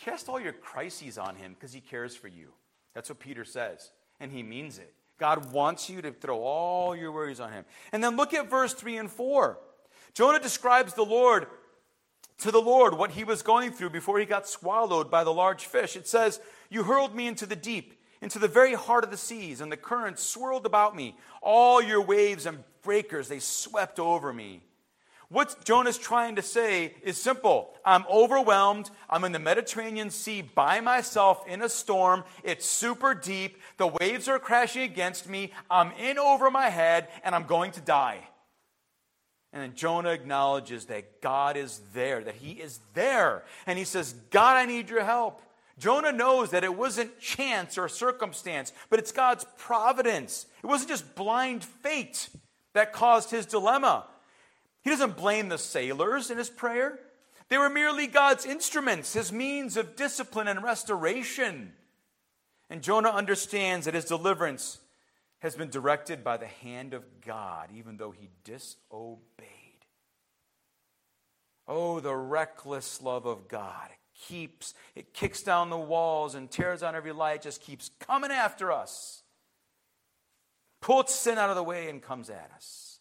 Cast 0.05 0.29
all 0.29 0.39
your 0.39 0.53
crises 0.53 1.19
on 1.19 1.35
him 1.35 1.55
because 1.55 1.73
he 1.73 1.81
cares 1.81 2.15
for 2.15 2.29
you. 2.29 2.53
That's 2.95 3.09
what 3.09 3.19
Peter 3.19 3.45
says, 3.45 3.91
and 4.21 4.31
he 4.31 4.45
means 4.45 4.79
it. 4.79 4.95
God 5.19 5.53
wants 5.53 5.91
you 5.91 6.01
to 6.03 6.13
throw 6.13 6.39
all 6.39 6.95
your 6.95 7.11
worries 7.11 7.41
on 7.41 7.51
him. 7.51 7.65
And 7.91 8.05
then 8.05 8.17
look 8.17 8.35
at 8.35 8.49
verse 8.49 8.73
3 8.73 8.99
and 8.99 9.11
4. 9.11 9.59
Jonah 10.15 10.41
describes 10.41 10.95
the 10.95 11.05
Lord 11.05 11.47
to 12.39 12.51
the 12.51 12.61
Lord 12.61 12.95
what 12.95 13.13
he 13.13 13.25
was 13.25 13.43
going 13.43 13.73
through 13.73 13.91
before 13.91 14.19
he 14.19 14.27
got 14.27 14.49
swallowed 14.49 15.11
by 15.11 15.25
the 15.25 15.33
large 15.33 15.67
fish. 15.67 15.97
It 15.97 16.09
says, 16.09 16.41
You 16.71 16.85
hurled 16.85 17.15
me 17.15 17.27
into 17.27 17.47
the 17.47 17.57
deep 17.57 18.01
into 18.23 18.39
the 18.39 18.49
very 18.49 18.75
heart 18.75 19.05
of 19.05 19.11
the 19.11 19.17
seas, 19.17 19.61
and 19.61 19.73
the 19.73 19.77
currents 19.77 20.23
swirled 20.23 20.67
about 20.67 20.95
me. 20.95 21.17
All 21.41 21.83
your 21.83 22.03
waves 22.03 22.47
and 22.47 22.63
breakers, 22.83 23.29
they 23.29 23.39
swept 23.39 23.99
over 23.99 24.33
me. 24.33 24.63
What 25.29 25.65
Jonah's 25.65 25.97
trying 25.97 26.37
to 26.37 26.43
say 26.43 26.97
is 27.03 27.17
simple. 27.17 27.73
I'm 27.85 28.05
overwhelmed. 28.11 28.91
I'm 29.09 29.23
in 29.23 29.31
the 29.31 29.39
Mediterranean 29.39 30.11
Sea 30.11 30.43
by 30.43 30.81
myself 30.81 31.47
in 31.47 31.63
a 31.63 31.69
storm. 31.69 32.25
It's 32.43 32.67
super 32.67 33.15
deep. 33.15 33.59
The 33.77 33.87
waves 33.87 34.29
are 34.29 34.41
crashing 34.41 34.83
against 34.83 35.29
me. 35.29 35.53
I'm 35.71 35.93
in 35.93 36.19
over 36.19 36.51
my 36.51 36.69
head, 36.69 37.09
and 37.23 37.35
I'm 37.35 37.45
going 37.45 37.71
to 37.73 37.81
die. 37.81 38.27
And 39.53 39.63
then 39.63 39.75
Jonah 39.75 40.11
acknowledges 40.11 40.87
that 40.87 41.21
God 41.21 41.57
is 41.57 41.81
there, 41.93 42.23
that 42.23 42.37
he 42.37 42.53
is 42.53 42.79
there. 42.95 43.43
And 43.67 43.79
he 43.79 43.85
says, 43.85 44.15
God, 44.31 44.57
I 44.57 44.65
need 44.65 44.91
your 44.91 45.05
help. 45.05 45.43
Jonah 45.79 46.13
knows 46.13 46.51
that 46.51 46.63
it 46.63 46.77
wasn't 46.77 47.19
chance 47.19 47.79
or 47.79 47.89
circumstance, 47.89 48.73
but 48.91 48.99
it's 48.99 49.13
God's 49.13 49.47
providence. 49.57 50.47
It 50.63 50.67
wasn't 50.67 50.91
just 50.91 51.15
blind 51.15 51.65
fate 51.65 52.29
that 52.75 52.93
caused 52.93 53.31
his 53.31 53.47
dilemma. 53.47 54.07
He 54.83 54.91
doesn't 54.91 55.17
blame 55.17 55.49
the 55.49 55.59
sailors 55.59 56.31
in 56.31 56.39
his 56.39 56.51
prayer. 56.51 56.99
They 57.49 57.59
were 57.59 57.71
merely 57.71 58.07
God's 58.07 58.45
instruments, 58.45 59.15
his 59.15 59.33
means 59.33 59.77
of 59.77 59.97
discipline 59.97 60.49
and 60.49 60.63
restoration. 60.63 61.73
And 62.69 62.83
Jonah 62.83 63.11
understands 63.11 63.87
that 63.87 63.95
his 63.95 64.05
deliverance 64.05 64.79
has 65.41 65.57
been 65.57 65.71
directed 65.71 66.23
by 66.23 66.37
the 66.37 66.47
hand 66.47 66.95
of 66.95 67.05
God, 67.27 67.71
even 67.75 67.97
though 67.97 68.11
he 68.11 68.29
disobeyed. 68.45 69.49
Oh, 71.67 72.01
the 72.01 72.15
reckless 72.15 73.01
love 73.01 73.27
of 73.27 73.49
God 73.49 73.91
It 73.91 73.99
keeps, 74.29 74.75
it 74.95 75.15
kicks 75.15 75.43
down 75.43 75.71
the 75.71 75.79
walls 75.79 76.35
and 76.35 76.51
tears 76.51 76.81
down 76.81 76.95
every 76.95 77.13
lie. 77.13 77.35
It 77.35 77.43
just 77.43 77.63
keeps 77.63 77.91
coming 78.01 78.31
after 78.31 78.73
us. 78.73 79.23
Pulls 80.81 81.15
sin 81.15 81.39
out 81.39 81.51
of 81.51 81.57
the 81.57 81.63
way 81.63 81.89
and 81.89 82.03
comes 82.03 82.29
at 82.29 82.51
us. 82.55 82.99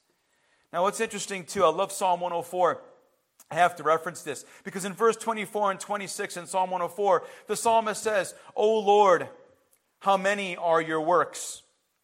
Now, 0.72 0.84
what's 0.84 1.00
interesting 1.00 1.46
too, 1.46 1.64
I 1.64 1.70
love 1.70 1.92
Psalm 1.92 2.20
104. 2.20 2.82
I 3.52 3.56
have 3.56 3.76
to 3.78 3.84
reference 3.84 4.22
this 4.22 4.46
because 4.64 4.86
in 4.86 4.94
verse 4.94 5.16
24 5.16 5.72
and 5.72 5.80
26 5.80 6.38
in 6.38 6.46
Psalm 6.46 6.70
104, 6.70 7.24
the 7.48 7.56
psalmist 7.56 8.04
says, 8.04 8.36
O 8.56 8.80
Lord, 8.80 9.28
how 10.00 10.16
many 10.18 10.56
are 10.56 10.82
your 10.82 11.02
works? 11.02 11.64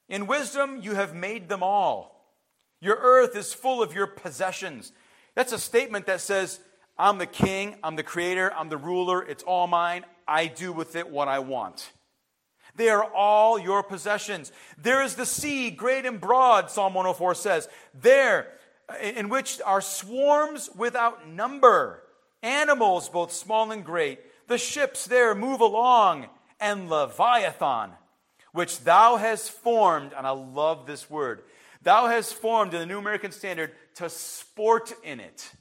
In 0.09 0.27
wisdom 0.27 0.79
you 0.81 0.95
have 0.95 1.15
made 1.15 1.49
them 1.49 1.63
all. 1.63 2.33
Your 2.81 2.97
earth 2.97 3.35
is 3.35 3.53
full 3.53 3.81
of 3.81 3.93
your 3.93 4.07
possessions. 4.07 4.91
That's 5.33 5.51
a 5.51 5.59
statement 5.59 6.05
that 6.05 6.21
says, 6.21 6.59
I'm 6.97 7.17
the 7.17 7.25
king, 7.25 7.75
I'm 7.83 7.95
the 7.95 8.03
creator, 8.03 8.53
I'm 8.53 8.69
the 8.69 8.77
ruler, 8.77 9.21
it's 9.23 9.43
all 9.43 9.67
mine. 9.67 10.05
I 10.27 10.47
do 10.47 10.71
with 10.71 10.95
it 10.95 11.09
what 11.09 11.27
I 11.27 11.39
want. 11.39 11.91
They 12.75 12.89
are 12.89 13.03
all 13.03 13.57
your 13.57 13.83
possessions. 13.83 14.51
There 14.77 15.01
is 15.01 15.15
the 15.15 15.25
sea, 15.25 15.71
great 15.71 16.05
and 16.05 16.19
broad, 16.19 16.69
Psalm 16.69 16.93
104 16.93 17.35
says. 17.35 17.69
There, 17.93 18.47
uh, 18.89 18.97
in 18.97 19.29
which 19.29 19.61
are 19.65 19.81
swarms 19.81 20.69
without 20.75 21.27
number, 21.27 22.03
animals 22.43 23.07
both 23.07 23.31
small 23.31 23.71
and 23.71 23.83
great. 23.83 24.19
The 24.47 24.57
ships 24.57 25.05
there 25.05 25.33
move 25.33 25.61
along, 25.61 26.27
and 26.59 26.89
Leviathan, 26.89 27.91
which 28.55 28.79
thou 28.85 29.17
hast 29.17 29.51
formed, 29.51 30.13
and 30.17 30.25
I 30.25 30.31
love 30.31 30.87
this 30.87 31.09
word, 31.09 31.43
thou 31.83 32.07
hast 32.07 32.33
formed 32.33 32.73
in 32.73 32.79
the 32.79 32.85
New 32.85 32.97
American 32.97 33.31
Standard 33.31 33.71
to 33.95 34.09
sport 34.09 34.93
in 35.03 35.19
it. 35.19 35.51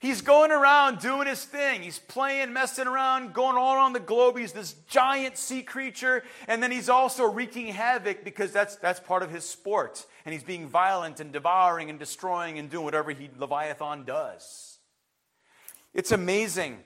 He's 0.00 0.20
going 0.20 0.52
around 0.52 1.00
doing 1.00 1.26
his 1.26 1.44
thing. 1.44 1.82
He's 1.82 1.98
playing, 1.98 2.52
messing 2.52 2.86
around, 2.86 3.34
going 3.34 3.56
all 3.56 3.74
around 3.74 3.94
the 3.94 4.00
globe. 4.00 4.38
He's 4.38 4.52
this 4.52 4.74
giant 4.88 5.36
sea 5.36 5.62
creature. 5.62 6.22
And 6.46 6.62
then 6.62 6.70
he's 6.70 6.88
also 6.88 7.24
wreaking 7.24 7.66
havoc 7.66 8.22
because 8.22 8.52
that's, 8.52 8.76
that's 8.76 9.00
part 9.00 9.24
of 9.24 9.32
his 9.32 9.42
sport. 9.42 10.06
And 10.24 10.32
he's 10.32 10.44
being 10.44 10.68
violent 10.68 11.18
and 11.18 11.32
devouring 11.32 11.90
and 11.90 11.98
destroying 11.98 12.60
and 12.60 12.70
doing 12.70 12.84
whatever 12.84 13.10
he, 13.10 13.28
Leviathan 13.36 14.04
does. 14.04 14.78
It's 15.92 16.12
amazing 16.12 16.78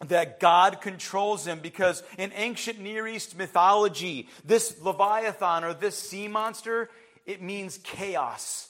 that 0.00 0.40
God 0.40 0.80
controls 0.80 1.46
him 1.46 1.60
because 1.60 2.02
in 2.18 2.32
ancient 2.34 2.80
Near 2.80 3.06
East 3.06 3.36
mythology, 3.36 4.28
this 4.44 4.80
Leviathan 4.82 5.64
or 5.64 5.72
this 5.72 5.96
sea 5.96 6.28
monster, 6.28 6.90
it 7.24 7.40
means 7.40 7.78
chaos. 7.78 8.68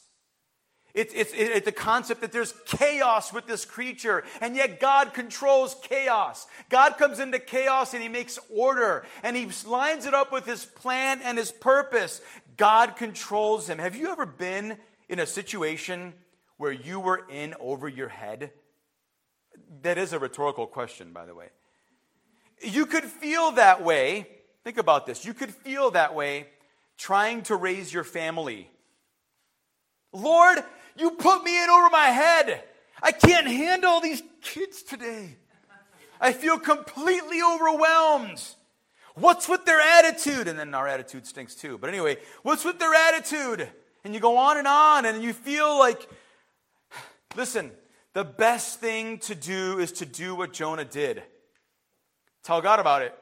It's, 0.94 1.12
it's, 1.14 1.32
it's 1.34 1.66
the 1.66 1.72
concept 1.72 2.22
that 2.22 2.32
there's 2.32 2.54
chaos 2.64 3.30
with 3.30 3.46
this 3.46 3.66
creature, 3.66 4.24
and 4.40 4.56
yet 4.56 4.80
God 4.80 5.12
controls 5.12 5.76
chaos. 5.82 6.46
God 6.70 6.96
comes 6.96 7.18
into 7.18 7.38
chaos 7.38 7.92
and 7.92 8.02
He 8.02 8.08
makes 8.08 8.38
order, 8.48 9.04
and 9.22 9.36
He 9.36 9.46
lines 9.68 10.06
it 10.06 10.14
up 10.14 10.32
with 10.32 10.46
His 10.46 10.64
plan 10.64 11.20
and 11.22 11.36
His 11.36 11.52
purpose. 11.52 12.22
God 12.56 12.96
controls 12.96 13.68
Him. 13.68 13.78
Have 13.78 13.94
you 13.94 14.08
ever 14.10 14.24
been 14.24 14.78
in 15.10 15.18
a 15.18 15.26
situation 15.26 16.14
where 16.56 16.72
you 16.72 16.98
were 16.98 17.26
in 17.28 17.54
over 17.60 17.88
your 17.88 18.08
head? 18.08 18.52
That 19.82 19.98
is 19.98 20.12
a 20.12 20.18
rhetorical 20.18 20.66
question, 20.66 21.12
by 21.12 21.26
the 21.26 21.34
way. 21.34 21.48
You 22.62 22.86
could 22.86 23.04
feel 23.04 23.52
that 23.52 23.82
way. 23.82 24.28
Think 24.64 24.78
about 24.78 25.06
this. 25.06 25.24
You 25.24 25.34
could 25.34 25.54
feel 25.54 25.90
that 25.92 26.14
way 26.14 26.48
trying 26.96 27.42
to 27.42 27.56
raise 27.56 27.92
your 27.92 28.04
family. 28.04 28.70
Lord, 30.12 30.58
you 30.96 31.10
put 31.12 31.44
me 31.44 31.62
in 31.62 31.68
over 31.68 31.90
my 31.90 32.06
head. 32.06 32.64
I 33.02 33.12
can't 33.12 33.46
handle 33.46 34.00
these 34.00 34.22
kids 34.40 34.82
today. 34.82 35.36
I 36.20 36.32
feel 36.32 36.58
completely 36.58 37.40
overwhelmed. 37.42 38.42
What's 39.14 39.48
with 39.48 39.64
their 39.64 39.80
attitude? 39.80 40.48
And 40.48 40.58
then 40.58 40.74
our 40.74 40.88
attitude 40.88 41.26
stinks 41.26 41.54
too. 41.54 41.78
But 41.78 41.88
anyway, 41.88 42.16
what's 42.42 42.64
with 42.64 42.78
their 42.78 42.94
attitude? 42.94 43.68
And 44.04 44.14
you 44.14 44.20
go 44.20 44.36
on 44.36 44.56
and 44.56 44.66
on, 44.66 45.04
and 45.04 45.22
you 45.22 45.32
feel 45.32 45.78
like, 45.78 46.08
listen, 47.36 47.72
the 48.16 48.24
best 48.24 48.80
thing 48.80 49.18
to 49.18 49.34
do 49.34 49.78
is 49.78 49.92
to 49.92 50.06
do 50.06 50.34
what 50.34 50.50
Jonah 50.54 50.86
did 50.86 51.22
tell 52.42 52.62
God 52.62 52.80
about 52.80 53.02
it. 53.02 53.14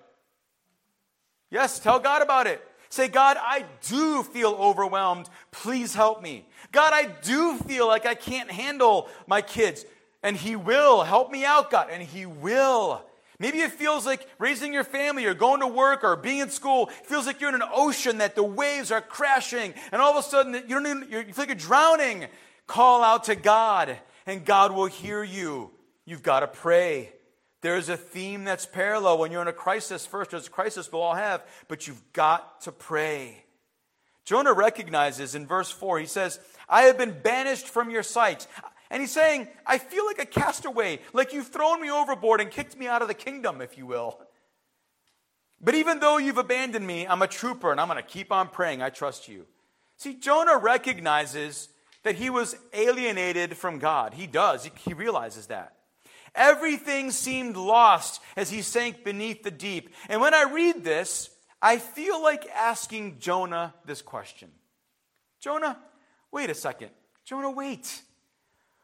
Yes, 1.50 1.80
tell 1.80 1.98
God 1.98 2.22
about 2.22 2.46
it. 2.46 2.62
Say, 2.90 3.08
God, 3.08 3.36
I 3.40 3.64
do 3.88 4.22
feel 4.22 4.50
overwhelmed. 4.50 5.28
Please 5.50 5.96
help 5.96 6.22
me. 6.22 6.46
God, 6.70 6.92
I 6.92 7.06
do 7.22 7.58
feel 7.58 7.88
like 7.88 8.06
I 8.06 8.14
can't 8.14 8.48
handle 8.48 9.08
my 9.26 9.42
kids. 9.42 9.84
And 10.22 10.36
He 10.36 10.54
will. 10.54 11.02
Help 11.02 11.32
me 11.32 11.44
out, 11.44 11.72
God. 11.72 11.88
And 11.90 12.00
He 12.00 12.24
will. 12.24 13.02
Maybe 13.40 13.58
it 13.62 13.72
feels 13.72 14.06
like 14.06 14.28
raising 14.38 14.72
your 14.72 14.84
family 14.84 15.26
or 15.26 15.34
going 15.34 15.58
to 15.58 15.66
work 15.66 16.04
or 16.04 16.14
being 16.14 16.38
in 16.38 16.50
school 16.50 16.86
it 16.86 17.06
feels 17.06 17.26
like 17.26 17.40
you're 17.40 17.48
in 17.52 17.60
an 17.60 17.68
ocean 17.74 18.18
that 18.18 18.36
the 18.36 18.44
waves 18.44 18.92
are 18.92 19.00
crashing 19.00 19.74
and 19.90 20.00
all 20.00 20.16
of 20.16 20.24
a 20.24 20.28
sudden 20.28 20.54
you, 20.54 20.62
don't 20.68 20.86
even, 20.86 21.08
you 21.10 21.24
feel 21.24 21.42
like 21.42 21.48
you're 21.48 21.56
drowning. 21.56 22.26
Call 22.68 23.02
out 23.02 23.24
to 23.24 23.34
God 23.34 23.98
and 24.26 24.44
God 24.44 24.72
will 24.72 24.86
hear 24.86 25.22
you. 25.22 25.70
You've 26.04 26.22
got 26.22 26.40
to 26.40 26.46
pray. 26.46 27.12
There's 27.60 27.88
a 27.88 27.96
theme 27.96 28.44
that's 28.44 28.66
parallel. 28.66 29.18
When 29.18 29.32
you're 29.32 29.42
in 29.42 29.48
a 29.48 29.52
crisis, 29.52 30.04
first, 30.04 30.32
there's 30.32 30.46
a 30.46 30.50
crisis 30.50 30.92
we'll 30.92 31.02
all 31.02 31.14
have, 31.14 31.42
but 31.68 31.86
you've 31.86 32.12
got 32.12 32.60
to 32.62 32.72
pray. 32.72 33.44
Jonah 34.24 34.52
recognizes 34.52 35.34
in 35.34 35.46
verse 35.46 35.70
4, 35.70 35.98
he 35.98 36.06
says, 36.06 36.40
I 36.68 36.82
have 36.82 36.98
been 36.98 37.18
banished 37.22 37.68
from 37.68 37.90
your 37.90 38.02
sight. 38.02 38.46
And 38.90 39.00
he's 39.00 39.12
saying, 39.12 39.48
I 39.66 39.78
feel 39.78 40.06
like 40.06 40.18
a 40.18 40.26
castaway, 40.26 41.00
like 41.12 41.32
you've 41.32 41.48
thrown 41.48 41.80
me 41.80 41.90
overboard 41.90 42.40
and 42.40 42.50
kicked 42.50 42.76
me 42.76 42.86
out 42.86 43.02
of 43.02 43.08
the 43.08 43.14
kingdom, 43.14 43.60
if 43.60 43.76
you 43.76 43.86
will. 43.86 44.20
But 45.60 45.74
even 45.74 46.00
though 46.00 46.18
you've 46.18 46.38
abandoned 46.38 46.86
me, 46.86 47.06
I'm 47.06 47.22
a 47.22 47.26
trooper 47.26 47.72
and 47.72 47.80
I'm 47.80 47.88
going 47.88 48.02
to 48.02 48.08
keep 48.08 48.30
on 48.30 48.48
praying. 48.48 48.82
I 48.82 48.90
trust 48.90 49.28
you. 49.28 49.46
See, 49.96 50.14
Jonah 50.14 50.58
recognizes 50.58 51.68
that 52.04 52.14
he 52.14 52.30
was 52.30 52.56
alienated 52.72 53.56
from 53.56 53.78
God. 53.78 54.14
He 54.14 54.26
does, 54.26 54.68
he 54.84 54.94
realizes 54.94 55.48
that. 55.48 55.74
Everything 56.34 57.10
seemed 57.10 57.56
lost 57.56 58.20
as 58.36 58.50
he 58.50 58.62
sank 58.62 59.04
beneath 59.04 59.42
the 59.42 59.50
deep. 59.50 59.94
And 60.08 60.20
when 60.20 60.34
I 60.34 60.44
read 60.44 60.84
this, 60.84 61.30
I 61.62 61.78
feel 61.78 62.22
like 62.22 62.48
asking 62.54 63.18
Jonah 63.20 63.74
this 63.84 64.02
question 64.02 64.50
Jonah, 65.40 65.78
wait 66.30 66.50
a 66.50 66.54
second. 66.54 66.90
Jonah, 67.24 67.50
wait. 67.50 68.02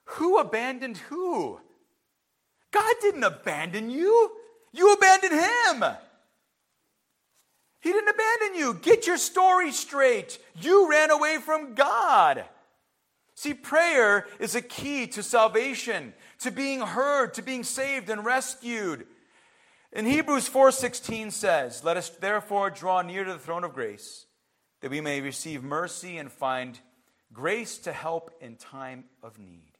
Who 0.05 0.39
abandoned 0.39 0.97
who? 0.97 1.61
God 2.71 2.95
didn't 3.01 3.25
abandon 3.25 3.91
you. 3.91 4.31
You 4.73 4.93
abandoned 4.93 5.33
him. 5.33 5.85
He 7.81 7.93
didn't 7.93 8.09
abandon 8.09 8.59
you. 8.59 8.75
Get 8.75 9.07
your 9.07 9.17
story 9.17 9.73
straight. 9.73 10.39
You 10.61 10.91
ran 10.91 11.11
away 11.11 11.39
from 11.39 11.75
God. 11.75 12.45
See, 13.41 13.55
prayer 13.55 14.27
is 14.39 14.55
a 14.55 14.61
key 14.61 15.07
to 15.07 15.23
salvation 15.23 16.13
to 16.41 16.51
being 16.51 16.83
heard, 16.83 17.33
to 17.33 17.43
being 17.43 17.65
saved 17.65 18.11
and 18.11 18.23
rescued. 18.23 19.07
In 19.93 20.05
Hebrews 20.05 20.47
4:16 20.47 21.31
says, 21.31 21.83
"Let 21.83 21.97
us 21.97 22.11
therefore 22.11 22.69
draw 22.69 23.01
near 23.01 23.25
to 23.25 23.33
the 23.33 23.39
throne 23.39 23.65
of 23.65 23.73
grace, 23.73 24.27
that 24.81 24.91
we 24.91 25.01
may 25.01 25.23
receive 25.23 25.63
mercy 25.63 26.19
and 26.19 26.31
find 26.31 26.81
grace 27.33 27.79
to 27.79 27.95
help 27.95 28.31
in 28.43 28.59
time 28.59 29.09
of 29.23 29.39
need." 29.39 29.79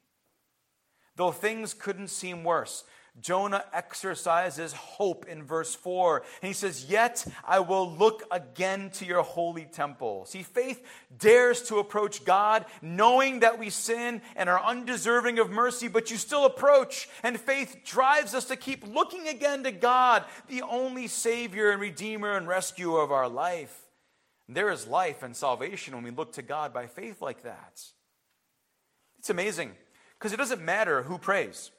Though 1.15 1.31
things 1.31 1.75
couldn't 1.75 2.07
seem 2.07 2.43
worse, 2.43 2.83
Jonah 3.19 3.65
exercises 3.73 4.71
hope 4.71 5.25
in 5.27 5.43
verse 5.43 5.75
4. 5.75 6.23
And 6.41 6.47
he 6.47 6.53
says, 6.53 6.85
Yet 6.85 7.25
I 7.43 7.59
will 7.59 7.91
look 7.91 8.23
again 8.31 8.89
to 8.91 9.05
your 9.05 9.21
holy 9.21 9.65
temple. 9.65 10.25
See, 10.25 10.43
faith 10.43 10.81
dares 11.15 11.61
to 11.63 11.79
approach 11.79 12.23
God 12.23 12.65
knowing 12.81 13.41
that 13.41 13.59
we 13.59 13.69
sin 13.69 14.21
and 14.35 14.49
are 14.49 14.63
undeserving 14.63 15.39
of 15.39 15.49
mercy, 15.49 15.89
but 15.89 16.09
you 16.09 16.17
still 16.17 16.45
approach. 16.45 17.09
And 17.21 17.39
faith 17.39 17.81
drives 17.83 18.33
us 18.33 18.45
to 18.45 18.55
keep 18.55 18.87
looking 18.87 19.27
again 19.27 19.63
to 19.63 19.71
God, 19.71 20.23
the 20.47 20.61
only 20.61 21.07
Savior 21.07 21.71
and 21.71 21.81
Redeemer 21.81 22.37
and 22.37 22.47
rescuer 22.47 23.01
of 23.01 23.11
our 23.11 23.27
life. 23.29 23.77
And 24.47 24.55
there 24.55 24.71
is 24.71 24.87
life 24.87 25.21
and 25.21 25.35
salvation 25.35 25.95
when 25.95 26.03
we 26.03 26.11
look 26.11 26.33
to 26.33 26.41
God 26.41 26.73
by 26.73 26.87
faith 26.87 27.21
like 27.21 27.43
that. 27.43 27.83
It's 29.19 29.29
amazing 29.29 29.73
because 30.17 30.33
it 30.33 30.37
doesn't 30.37 30.63
matter 30.63 31.03
who 31.03 31.17
prays. 31.17 31.71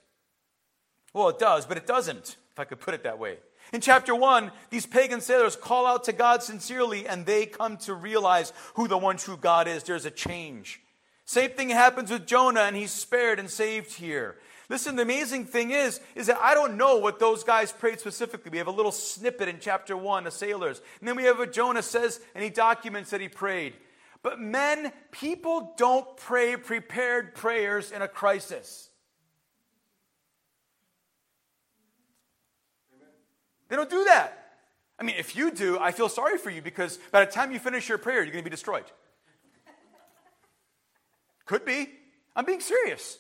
Well, 1.13 1.29
it 1.29 1.39
does, 1.39 1.67
but 1.67 1.77
it 1.77 1.87
doesn't, 1.87 2.37
if 2.53 2.59
I 2.59 2.65
could 2.65 2.81
put 2.81 2.95
it 2.95 3.05
that 3.05 3.19
way. 3.19 3.39
In 3.73 3.81
chapter 3.81 4.15
1, 4.15 4.51
these 4.71 4.87
pagan 4.87 5.21
sailors 5.21 5.57
call 5.57 5.87
out 5.87 6.05
to 6.05 6.13
God 6.13 6.43
sincerely 6.43 7.07
and 7.07 7.25
they 7.25 7.47
come 7.47 7.77
to 7.79 7.95
realize 7.95 8.53
who 8.75 8.89
the 8.89 8.99
one 8.99 9.17
true 9.17 9.37
God 9.37 9.69
is. 9.69 9.83
There's 9.83 10.05
a 10.05 10.11
change. 10.11 10.81
Same 11.25 11.51
thing 11.51 11.71
happens 11.71 12.11
with 12.11 12.27
Jonah 12.27 12.61
and 12.61 12.77
he's 12.77 12.91
spared 12.91 13.39
and 13.39 13.49
saved 13.49 13.95
here. 13.95 14.37
Listen, 14.69 14.97
the 14.97 15.03
amazing 15.03 15.45
thing 15.45 15.71
is, 15.71 16.01
is 16.15 16.27
that 16.27 16.39
I 16.39 16.55
don't 16.55 16.77
know 16.77 16.99
what 16.99 17.19
those 17.19 17.45
guys 17.45 17.73
prayed 17.73 18.01
specifically. 18.01 18.51
We 18.51 18.59
have 18.59 18.69
a 18.69 18.73
little 18.73 18.93
snippet 18.93 19.49
in 19.49 19.59
chapter 19.61 19.97
1, 19.97 20.25
the 20.25 20.31
sailors. 20.31 20.81
And 20.99 21.09
then 21.09 21.17
we 21.17 21.25
have 21.25 21.39
what 21.39 21.53
Jonah 21.53 21.83
says 21.83 22.21
and 22.35 22.43
he 22.43 22.51
documents 22.51 23.11
that 23.11 23.21
he 23.21 23.29
prayed. 23.29 23.75
But 24.23 24.41
men, 24.41 24.93
people 25.11 25.75
don't 25.77 26.17
pray 26.17 26.57
prepared 26.57 27.35
prayers 27.35 27.91
in 27.91 28.03
a 28.03 28.09
crisis. 28.09 28.89
They 33.73 33.77
don't 33.77 33.89
do 33.89 34.05
that. 34.05 34.59
I 34.99 35.03
mean, 35.03 35.15
if 35.19 35.35
you 35.35 35.51
do, 35.51 35.79
I 35.79 35.93
feel 35.93 36.11
sorry 36.11 36.37
for 36.37 36.51
you 36.51 36.61
because 36.61 36.99
by 37.11 37.25
the 37.25 37.31
time 37.33 37.53
you 37.53 37.59
finish 37.59 37.89
your 37.89 37.97
prayer, 37.97 38.23
you're 38.23 38.31
going 38.31 38.45
to 38.45 38.51
be 38.51 38.51
destroyed. 38.51 38.85
Could 41.47 41.65
be. 41.65 41.89
I'm 42.37 42.45
being 42.45 42.61
serious. 42.61 43.17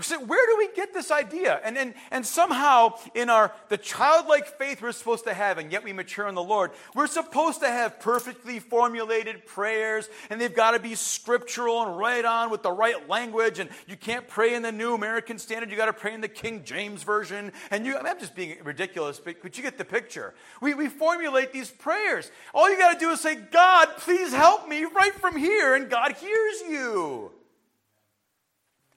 Where 0.00 0.46
do 0.46 0.56
we 0.58 0.68
get 0.74 0.92
this 0.92 1.10
idea? 1.10 1.60
And, 1.64 1.76
and, 1.76 1.94
and 2.10 2.24
somehow 2.24 2.94
in 3.14 3.30
our 3.30 3.52
the 3.68 3.78
childlike 3.78 4.46
faith 4.58 4.82
we're 4.82 4.92
supposed 4.92 5.24
to 5.24 5.34
have, 5.34 5.58
and 5.58 5.70
yet 5.70 5.84
we 5.84 5.92
mature 5.92 6.28
in 6.28 6.34
the 6.34 6.42
Lord, 6.42 6.70
we're 6.94 7.06
supposed 7.06 7.60
to 7.60 7.68
have 7.68 8.00
perfectly 8.00 8.58
formulated 8.58 9.46
prayers, 9.46 10.08
and 10.28 10.40
they've 10.40 10.54
got 10.54 10.72
to 10.72 10.78
be 10.78 10.94
scriptural 10.94 11.82
and 11.82 11.98
right 11.98 12.24
on 12.24 12.50
with 12.50 12.62
the 12.62 12.72
right 12.72 13.08
language. 13.08 13.58
And 13.58 13.70
you 13.86 13.96
can't 13.96 14.26
pray 14.28 14.54
in 14.54 14.62
the 14.62 14.72
New 14.72 14.94
American 14.94 15.38
Standard, 15.38 15.70
you 15.70 15.76
got 15.76 15.86
to 15.86 15.92
pray 15.92 16.14
in 16.14 16.20
the 16.20 16.28
King 16.28 16.64
James 16.64 17.02
Version. 17.02 17.52
And 17.70 17.84
you, 17.84 17.96
I 17.96 18.08
am 18.08 18.18
just 18.18 18.34
being 18.34 18.56
ridiculous, 18.64 19.20
but, 19.20 19.42
but 19.42 19.56
you 19.56 19.62
get 19.62 19.78
the 19.78 19.84
picture. 19.84 20.34
We, 20.60 20.74
we 20.74 20.88
formulate 20.88 21.52
these 21.52 21.70
prayers. 21.70 22.30
All 22.54 22.70
you 22.70 22.78
got 22.78 22.94
to 22.94 22.98
do 22.98 23.10
is 23.10 23.20
say, 23.20 23.34
God, 23.34 23.88
please 23.98 24.32
help 24.32 24.68
me 24.68 24.84
right 24.84 25.14
from 25.14 25.36
here, 25.36 25.74
and 25.74 25.90
God 25.90 26.12
hears 26.12 26.60
you. 26.68 27.32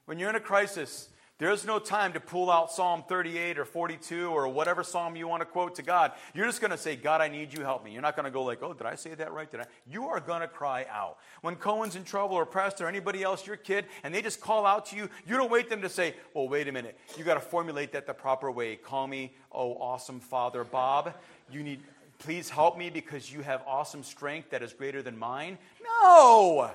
When 0.05 0.19
you're 0.19 0.29
in 0.29 0.35
a 0.35 0.41
crisis, 0.41 1.09
there's 1.39 1.65
no 1.65 1.79
time 1.79 2.13
to 2.13 2.19
pull 2.19 2.51
out 2.51 2.71
Psalm 2.71 3.03
38 3.09 3.57
or 3.57 3.65
42 3.65 4.29
or 4.29 4.47
whatever 4.47 4.83
psalm 4.83 5.15
you 5.15 5.27
want 5.27 5.41
to 5.41 5.45
quote 5.45 5.75
to 5.75 5.81
God. 5.81 6.11
You're 6.33 6.45
just 6.45 6.61
going 6.61 6.71
to 6.71 6.77
say, 6.77 6.95
God, 6.95 7.21
I 7.21 7.27
need 7.27 7.51
you, 7.51 7.63
help 7.63 7.83
me. 7.83 7.91
You're 7.91 8.03
not 8.03 8.15
going 8.15 8.25
to 8.25 8.31
go 8.31 8.43
like, 8.43 8.61
oh, 8.61 8.73
did 8.73 8.85
I 8.85 8.95
say 8.95 9.15
that 9.15 9.33
right? 9.33 9.49
Did 9.49 9.61
I? 9.61 9.65
You 9.89 10.05
are 10.05 10.19
going 10.19 10.41
to 10.41 10.47
cry 10.47 10.85
out. 10.91 11.17
When 11.41 11.55
Cohen's 11.55 11.95
in 11.95 12.03
trouble 12.03 12.35
or 12.35 12.45
Preston 12.45 12.85
or 12.85 12.89
anybody 12.89 13.23
else, 13.23 13.47
your 13.47 13.57
kid, 13.57 13.85
and 14.03 14.13
they 14.13 14.21
just 14.21 14.41
call 14.41 14.65
out 14.65 14.85
to 14.87 14.95
you, 14.95 15.09
you 15.27 15.35
don't 15.35 15.51
wait 15.51 15.69
them 15.69 15.81
to 15.81 15.89
say, 15.89 16.15
well, 16.35 16.47
wait 16.47 16.67
a 16.67 16.71
minute. 16.71 16.97
You 17.17 17.23
got 17.23 17.33
to 17.33 17.41
formulate 17.41 17.93
that 17.93 18.05
the 18.05 18.13
proper 18.13 18.51
way. 18.51 18.75
Call 18.75 19.07
me, 19.07 19.33
oh, 19.51 19.73
awesome 19.73 20.19
Father 20.19 20.63
Bob. 20.63 21.15
You 21.51 21.63
need, 21.63 21.81
please 22.19 22.49
help 22.49 22.77
me 22.77 22.91
because 22.91 23.29
you 23.29 23.41
have 23.41 23.63
awesome 23.65 24.03
strength 24.03 24.51
that 24.51 24.61
is 24.61 24.71
greater 24.71 25.01
than 25.01 25.17
mine. 25.17 25.57
No. 25.83 26.71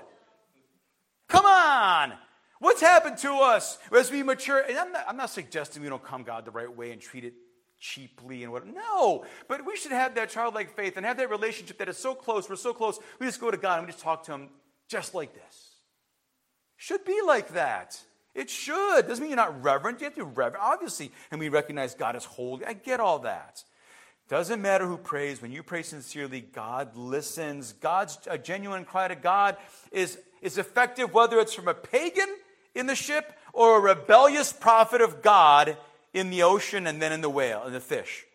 Come 1.29 1.45
on. 1.45 2.13
What's 2.59 2.81
happened 2.81 3.17
to 3.19 3.31
us 3.35 3.77
as 3.97 4.11
we 4.11 4.21
mature? 4.21 4.59
And 4.59 4.77
I'm 4.77 4.91
not, 4.91 5.05
I'm 5.07 5.17
not 5.17 5.29
suggesting 5.29 5.81
we 5.81 5.89
don't 5.89 6.03
come 6.03 6.23
God 6.23 6.45
the 6.45 6.51
right 6.51 6.73
way 6.73 6.91
and 6.91 7.01
treat 7.01 7.23
it 7.23 7.33
cheaply 7.79 8.43
and 8.43 8.51
what. 8.51 8.67
No, 8.67 9.25
but 9.47 9.65
we 9.65 9.77
should 9.77 9.93
have 9.93 10.15
that 10.15 10.29
childlike 10.29 10.75
faith 10.75 10.97
and 10.97 11.05
have 11.05 11.17
that 11.17 11.29
relationship 11.29 11.77
that 11.77 11.87
is 11.87 11.97
so 11.97 12.13
close. 12.13 12.49
We're 12.49 12.57
so 12.57 12.73
close. 12.73 12.99
We 13.19 13.25
just 13.25 13.39
go 13.39 13.49
to 13.49 13.57
God 13.57 13.79
and 13.79 13.87
we 13.87 13.93
just 13.93 14.03
talk 14.03 14.23
to 14.25 14.33
Him 14.33 14.49
just 14.89 15.15
like 15.15 15.33
this. 15.33 15.75
Should 16.75 17.05
be 17.05 17.21
like 17.25 17.53
that. 17.53 17.99
It 18.35 18.49
should. 18.49 19.07
Doesn't 19.07 19.21
mean 19.21 19.31
you're 19.31 19.37
not 19.37 19.63
reverent. 19.63 20.01
You 20.01 20.05
have 20.05 20.15
to 20.15 20.25
be 20.25 20.31
reverent, 20.31 20.63
obviously. 20.63 21.11
And 21.31 21.39
we 21.39 21.49
recognize 21.49 21.95
God 21.95 22.15
is 22.15 22.25
holy. 22.25 22.65
I 22.65 22.73
get 22.73 22.99
all 22.99 23.19
that. 23.19 23.63
Doesn't 24.27 24.61
matter 24.61 24.85
who 24.85 24.97
prays. 24.97 25.41
When 25.41 25.51
you 25.51 25.63
pray 25.63 25.81
sincerely, 25.81 26.41
God 26.41 26.95
listens. 26.95 27.73
God's 27.73 28.19
a 28.29 28.37
genuine 28.37 28.85
cry 28.85 29.07
to 29.07 29.15
God 29.15 29.57
is, 29.91 30.19
is 30.41 30.57
effective 30.57 31.13
whether 31.13 31.39
it's 31.39 31.53
from 31.53 31.67
a 31.67 31.73
pagan 31.73 32.29
in 32.75 32.87
the 32.87 32.95
ship 32.95 33.33
or 33.53 33.77
a 33.77 33.81
rebellious 33.81 34.53
prophet 34.53 35.01
of 35.01 35.21
God 35.21 35.77
in 36.13 36.29
the 36.29 36.43
ocean 36.43 36.87
and 36.87 37.01
then 37.01 37.11
in 37.11 37.21
the 37.21 37.29
whale, 37.29 37.63
in 37.65 37.73
the 37.73 37.79
fish. 37.79 38.25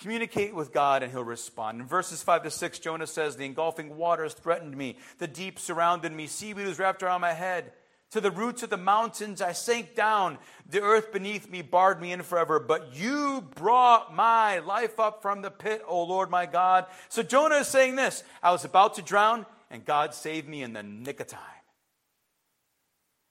Communicate 0.00 0.54
with 0.54 0.72
God 0.72 1.02
and 1.02 1.12
he'll 1.12 1.24
respond. 1.24 1.80
In 1.80 1.86
verses 1.86 2.22
5 2.22 2.44
to 2.44 2.50
6, 2.50 2.78
Jonah 2.80 3.06
says, 3.06 3.36
The 3.36 3.44
engulfing 3.44 3.96
waters 3.96 4.34
threatened 4.34 4.76
me, 4.76 4.98
the 5.18 5.28
deep 5.28 5.58
surrounded 5.58 6.12
me, 6.12 6.26
seaweed 6.26 6.66
was 6.66 6.78
wrapped 6.78 7.02
around 7.02 7.20
my 7.20 7.32
head. 7.32 7.72
To 8.10 8.20
the 8.20 8.30
roots 8.30 8.62
of 8.62 8.70
the 8.70 8.76
mountains 8.76 9.42
I 9.42 9.50
sank 9.50 9.96
down. 9.96 10.38
The 10.70 10.82
earth 10.82 11.12
beneath 11.12 11.50
me 11.50 11.62
barred 11.62 12.00
me 12.00 12.12
in 12.12 12.22
forever. 12.22 12.60
But 12.60 12.94
you 12.94 13.44
brought 13.56 14.14
my 14.14 14.60
life 14.60 15.00
up 15.00 15.20
from 15.20 15.42
the 15.42 15.50
pit, 15.50 15.82
O 15.88 16.04
Lord 16.04 16.30
my 16.30 16.46
God. 16.46 16.86
So 17.08 17.24
Jonah 17.24 17.56
is 17.56 17.66
saying 17.66 17.96
this 17.96 18.22
I 18.40 18.52
was 18.52 18.64
about 18.64 18.94
to 18.94 19.02
drown, 19.02 19.46
and 19.68 19.84
God 19.84 20.14
saved 20.14 20.48
me 20.48 20.62
in 20.62 20.74
the 20.74 20.82
nick 20.84 21.18
of 21.18 21.26
time. 21.26 21.40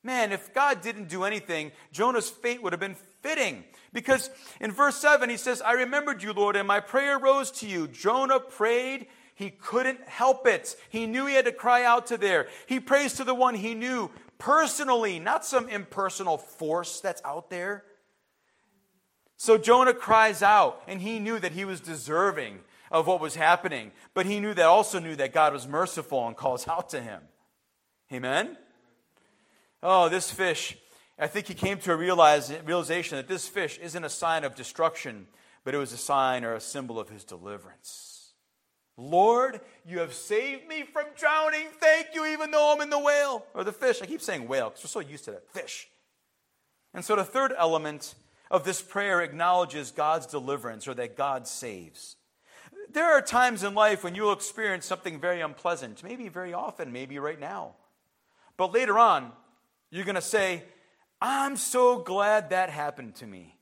Man, 0.03 0.33
if 0.33 0.53
God 0.53 0.81
didn't 0.81 1.07
do 1.07 1.23
anything, 1.23 1.71
Jonah's 1.91 2.29
fate 2.29 2.61
would 2.61 2.73
have 2.73 2.79
been 2.79 2.97
fitting. 3.21 3.63
Because 3.93 4.29
in 4.59 4.71
verse 4.71 4.97
7, 4.97 5.29
he 5.29 5.37
says, 5.37 5.61
I 5.61 5.73
remembered 5.73 6.21
you, 6.21 6.33
Lord, 6.33 6.55
and 6.57 6.67
my 6.67 6.81
prayer 6.81 7.17
rose 7.17 7.51
to 7.51 7.67
you. 7.67 7.87
Jonah 7.87 8.39
prayed. 8.39 9.07
He 9.35 9.49
couldn't 9.49 10.01
help 10.07 10.45
it. 10.45 10.75
He 10.89 11.05
knew 11.05 11.25
he 11.25 11.35
had 11.35 11.45
to 11.45 11.51
cry 11.51 11.83
out 11.83 12.07
to 12.07 12.17
there. 12.17 12.47
He 12.67 12.79
prays 12.79 13.13
to 13.13 13.23
the 13.23 13.33
one 13.33 13.55
he 13.55 13.73
knew 13.73 14.11
personally, 14.37 15.19
not 15.19 15.45
some 15.45 15.69
impersonal 15.69 16.37
force 16.37 16.99
that's 16.99 17.21
out 17.23 17.49
there. 17.49 17.85
So 19.37 19.57
Jonah 19.57 19.93
cries 19.93 20.41
out, 20.41 20.81
and 20.87 21.01
he 21.01 21.19
knew 21.19 21.39
that 21.39 21.53
he 21.53 21.65
was 21.65 21.79
deserving 21.79 22.59
of 22.91 23.07
what 23.07 23.21
was 23.21 23.35
happening, 23.35 23.91
but 24.13 24.25
he 24.25 24.39
knew 24.39 24.53
that 24.53 24.65
also 24.65 24.99
knew 24.99 25.15
that 25.15 25.33
God 25.33 25.53
was 25.53 25.67
merciful 25.67 26.27
and 26.27 26.37
calls 26.37 26.67
out 26.67 26.89
to 26.89 27.01
him. 27.01 27.21
Amen? 28.11 28.55
Oh, 29.85 30.07
this 30.07 30.31
fish, 30.31 30.77
I 31.19 31.27
think 31.27 31.47
he 31.47 31.53
came 31.53 31.77
to 31.79 31.91
a 31.91 31.95
realization 31.97 33.17
that 33.17 33.27
this 33.27 33.47
fish 33.49 33.77
isn't 33.79 34.03
a 34.03 34.09
sign 34.09 34.45
of 34.45 34.55
destruction, 34.55 35.27
but 35.65 35.75
it 35.75 35.77
was 35.77 35.91
a 35.91 35.97
sign 35.97 36.45
or 36.45 36.53
a 36.53 36.61
symbol 36.61 36.99
of 36.99 37.09
his 37.09 37.25
deliverance. 37.25 38.31
Lord, 38.95 39.59
you 39.85 39.99
have 39.99 40.13
saved 40.13 40.67
me 40.67 40.83
from 40.83 41.05
drowning. 41.17 41.67
Thank 41.79 42.07
you, 42.13 42.25
even 42.27 42.51
though 42.51 42.73
I'm 42.73 42.81
in 42.81 42.89
the 42.89 42.99
whale 42.99 43.45
or 43.53 43.63
the 43.63 43.73
fish. 43.73 44.01
I 44.01 44.05
keep 44.05 44.21
saying 44.21 44.47
whale 44.47 44.69
because 44.69 44.83
we're 44.83 45.03
so 45.03 45.09
used 45.09 45.25
to 45.25 45.31
that. 45.31 45.51
Fish. 45.51 45.89
And 46.93 47.03
so 47.03 47.15
the 47.15 47.23
third 47.23 47.53
element 47.57 48.15
of 48.51 48.63
this 48.63 48.81
prayer 48.81 49.21
acknowledges 49.21 49.91
God's 49.91 50.27
deliverance 50.27 50.87
or 50.87 50.93
that 50.93 51.17
God 51.17 51.47
saves. 51.47 52.15
There 52.91 53.11
are 53.11 53.21
times 53.21 53.63
in 53.63 53.73
life 53.73 54.03
when 54.03 54.15
you'll 54.15 54.31
experience 54.31 54.85
something 54.85 55.19
very 55.19 55.41
unpleasant, 55.41 56.03
maybe 56.03 56.29
very 56.29 56.53
often, 56.53 56.91
maybe 56.91 57.19
right 57.19 57.39
now. 57.39 57.73
But 58.55 58.73
later 58.73 58.99
on, 58.99 59.31
you're 59.93 60.05
going 60.05 60.15
to 60.15 60.21
say, 60.21 60.63
I'm 61.21 61.55
so 61.55 61.99
glad 61.99 62.49
that 62.49 62.71
happened 62.71 63.15
to 63.15 63.27
me. 63.27 63.57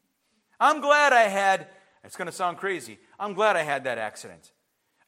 I'm 0.60 0.80
glad 0.80 1.12
I 1.12 1.24
had, 1.24 1.68
it's 2.04 2.16
going 2.16 2.28
to 2.28 2.32
sound 2.32 2.58
crazy, 2.58 3.00
I'm 3.20 3.34
glad 3.34 3.58
I 3.58 3.64
had 3.64 3.84
that 3.84 3.98
accident. 3.98 4.52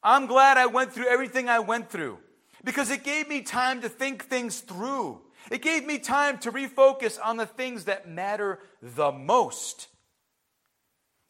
I'm 0.03 0.25
glad 0.25 0.57
I 0.57 0.65
went 0.65 0.91
through 0.91 1.07
everything 1.07 1.47
I 1.47 1.59
went 1.59 1.89
through 1.89 2.19
because 2.65 2.91
it 2.91 3.05
gave 3.05 3.29
me 3.29 3.41
time 3.41 3.81
to 3.81 3.89
think 3.89 4.25
things 4.25 4.59
through. 4.59 5.21
It 5.49 5.61
gave 5.61 5.85
me 5.85 5.97
time 5.97 6.39
to 6.39 6.51
refocus 6.51 7.17
on 7.23 7.37
the 7.37 7.45
things 7.45 7.85
that 7.85 8.09
matter 8.09 8.59
the 8.81 9.13
most. 9.13 9.87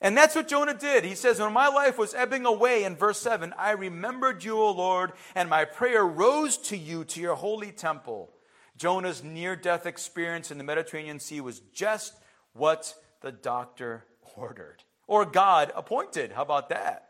And 0.02 0.18
that's 0.18 0.36
what 0.36 0.48
Jonah 0.48 0.74
did. 0.74 1.04
He 1.04 1.14
says, 1.14 1.40
When 1.40 1.54
my 1.54 1.68
life 1.68 2.00
was 2.00 2.16
ebbing 2.16 2.46
away, 2.48 2.84
in 2.84 2.96
verse 2.96 3.22
7, 3.22 3.54
I 3.60 3.72
remembered 3.72 4.44
you, 4.44 4.58
O 4.58 4.72
Lord, 4.72 5.14
and 5.36 5.50
my 5.50 5.66
prayer 5.66 6.04
rose 6.04 6.58
to 6.58 6.78
you, 6.78 7.06
to 7.06 7.22
your 7.22 7.36
holy 7.36 7.72
temple. 7.72 8.32
Jonah's 8.78 9.24
near 9.24 9.56
death 9.56 9.86
experience 9.86 10.52
in 10.52 10.58
the 10.58 10.64
Mediterranean 10.64 11.20
Sea 11.20 11.42
was 11.42 11.60
just 11.74 12.14
what 12.54 12.94
the 13.22 13.32
doctor 13.32 14.06
ordered, 14.36 14.84
or 15.08 15.26
God 15.26 15.72
appointed. 15.76 16.32
How 16.32 16.42
about 16.42 16.70
that? 16.70 17.10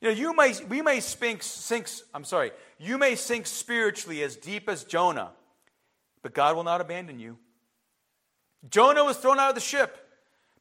You 0.00 0.08
know, 0.08 0.14
you 0.14 0.34
may, 0.34 0.54
we 0.68 0.80
may 0.80 1.00
sink, 1.00 1.42
sink, 1.42 1.88
I'm 2.14 2.24
sorry, 2.24 2.52
you 2.78 2.98
may 2.98 3.14
sink 3.16 3.46
spiritually 3.46 4.22
as 4.22 4.36
deep 4.36 4.68
as 4.68 4.84
Jonah, 4.84 5.32
but 6.22 6.34
God 6.34 6.54
will 6.56 6.64
not 6.64 6.80
abandon 6.80 7.18
you. 7.18 7.38
Jonah 8.70 9.04
was 9.04 9.16
thrown 9.16 9.38
out 9.38 9.50
of 9.50 9.54
the 9.54 9.60
ship, 9.60 9.96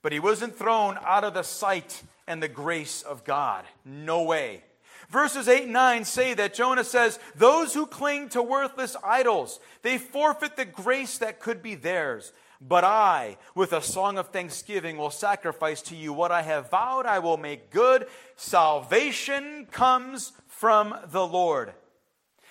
but 0.01 0.11
he 0.11 0.19
wasn't 0.19 0.55
thrown 0.55 0.97
out 1.01 1.23
of 1.23 1.33
the 1.33 1.43
sight 1.43 2.01
and 2.27 2.41
the 2.41 2.47
grace 2.47 3.01
of 3.01 3.23
God. 3.23 3.63
No 3.85 4.23
way. 4.23 4.63
Verses 5.09 5.47
8 5.47 5.63
and 5.63 5.73
9 5.73 6.05
say 6.05 6.33
that 6.33 6.53
Jonah 6.53 6.83
says, 6.83 7.19
Those 7.35 7.73
who 7.73 7.85
cling 7.85 8.29
to 8.29 8.43
worthless 8.43 8.95
idols, 9.03 9.59
they 9.81 9.97
forfeit 9.97 10.57
the 10.57 10.65
grace 10.65 11.17
that 11.19 11.39
could 11.39 11.63
be 11.63 11.75
theirs. 11.75 12.33
But 12.59 12.83
I, 12.83 13.37
with 13.55 13.71
a 13.71 13.81
song 13.81 14.17
of 14.17 14.29
thanksgiving, 14.29 14.97
will 14.97 15.11
sacrifice 15.11 15.81
to 15.83 15.95
you 15.95 16.11
what 16.11 16.31
I 16.31 16.41
have 16.41 16.71
vowed 16.71 17.05
I 17.05 17.19
will 17.19 17.37
make 17.37 17.69
good. 17.69 18.07
Salvation 18.35 19.67
comes 19.71 20.33
from 20.47 20.95
the 21.11 21.25
Lord. 21.25 21.73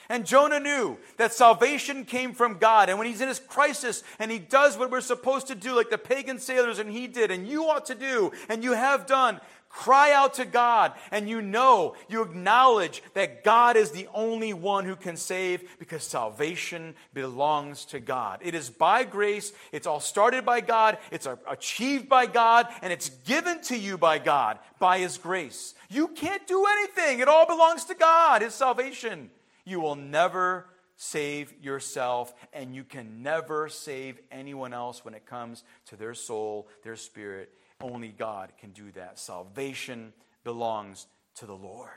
And 0.09 0.27
Jonah 0.27 0.61
knew 0.61 0.99
that 1.16 1.33
salvation 1.33 2.05
came 2.05 2.33
from 2.33 2.59
God. 2.59 2.88
And 2.88 2.99
when 2.99 3.07
he's 3.07 3.21
in 3.21 3.29
his 3.29 3.40
crisis 3.40 4.03
and 4.19 4.31
he 4.31 4.38
does 4.38 4.79
what 4.79 4.90
we're 4.90 5.01
supposed 5.01 5.49
to 5.49 5.55
do, 5.55 5.75
like 5.75 5.90
the 5.90 5.99
pagan 5.99 6.38
sailors 6.38 6.79
and 6.79 6.90
he 6.90 7.07
did, 7.07 7.31
and 7.31 7.47
you 7.47 7.64
ought 7.64 7.87
to 7.87 7.95
do, 7.95 8.33
and 8.49 8.62
you 8.62 8.73
have 8.73 9.07
done, 9.07 9.40
Cry 9.77 10.12
out 10.12 10.35
to 10.35 10.47
God, 10.47 10.95
and 11.11 11.29
you 11.29 11.42
know, 11.42 11.97
you 12.09 12.23
acknowledge 12.23 13.03
that 13.12 13.45
God 13.45 13.77
is 13.77 13.90
the 13.90 14.09
only 14.14 14.55
one 14.55 14.87
who 14.87 14.97
can 14.97 15.19
save 15.19 15.79
because 15.79 16.03
salvation 16.03 16.95
belongs 17.12 17.85
to 17.87 18.01
God. 18.01 18.40
It 18.42 18.55
is 18.55 18.71
by 18.71 19.05
grace, 19.05 19.53
it's 19.73 19.87
all 19.87 20.01
started 20.01 20.47
by 20.47 20.62
God, 20.62 20.97
it's 21.11 21.29
achieved 21.47 22.09
by 22.09 22.25
God, 22.25 22.69
and 22.81 22.90
it's 22.90 23.11
given 23.27 23.61
to 23.64 23.77
you 23.77 23.99
by 23.99 24.19
God 24.19 24.59
by 24.79 24.99
His 24.99 25.19
grace. 25.19 25.75
You 25.90 26.09
can't 26.09 26.47
do 26.47 26.64
anything, 26.64 27.21
it 27.21 27.29
all 27.29 27.47
belongs 27.47 27.85
to 27.85 27.95
God, 27.95 28.40
His 28.40 28.55
salvation. 28.55 29.31
You 29.66 29.81
will 29.81 29.96
never 29.96 30.66
save 30.96 31.52
yourself, 31.62 32.35
and 32.55 32.74
you 32.74 32.83
can 32.83 33.22
never 33.22 33.68
save 33.68 34.18
anyone 34.31 34.72
else 34.72 35.05
when 35.05 35.12
it 35.12 35.26
comes 35.26 35.62
to 35.87 35.96
their 35.96 36.14
soul, 36.14 36.68
their 36.83 36.96
spirit, 36.96 37.52
only 37.81 38.09
God 38.09 38.52
can 38.59 38.70
do 38.70 38.90
that. 38.92 39.18
Salvation 39.18 40.14
belongs 40.44 41.07
to 41.35 41.46
the 41.46 41.55
Lord. 41.55 41.90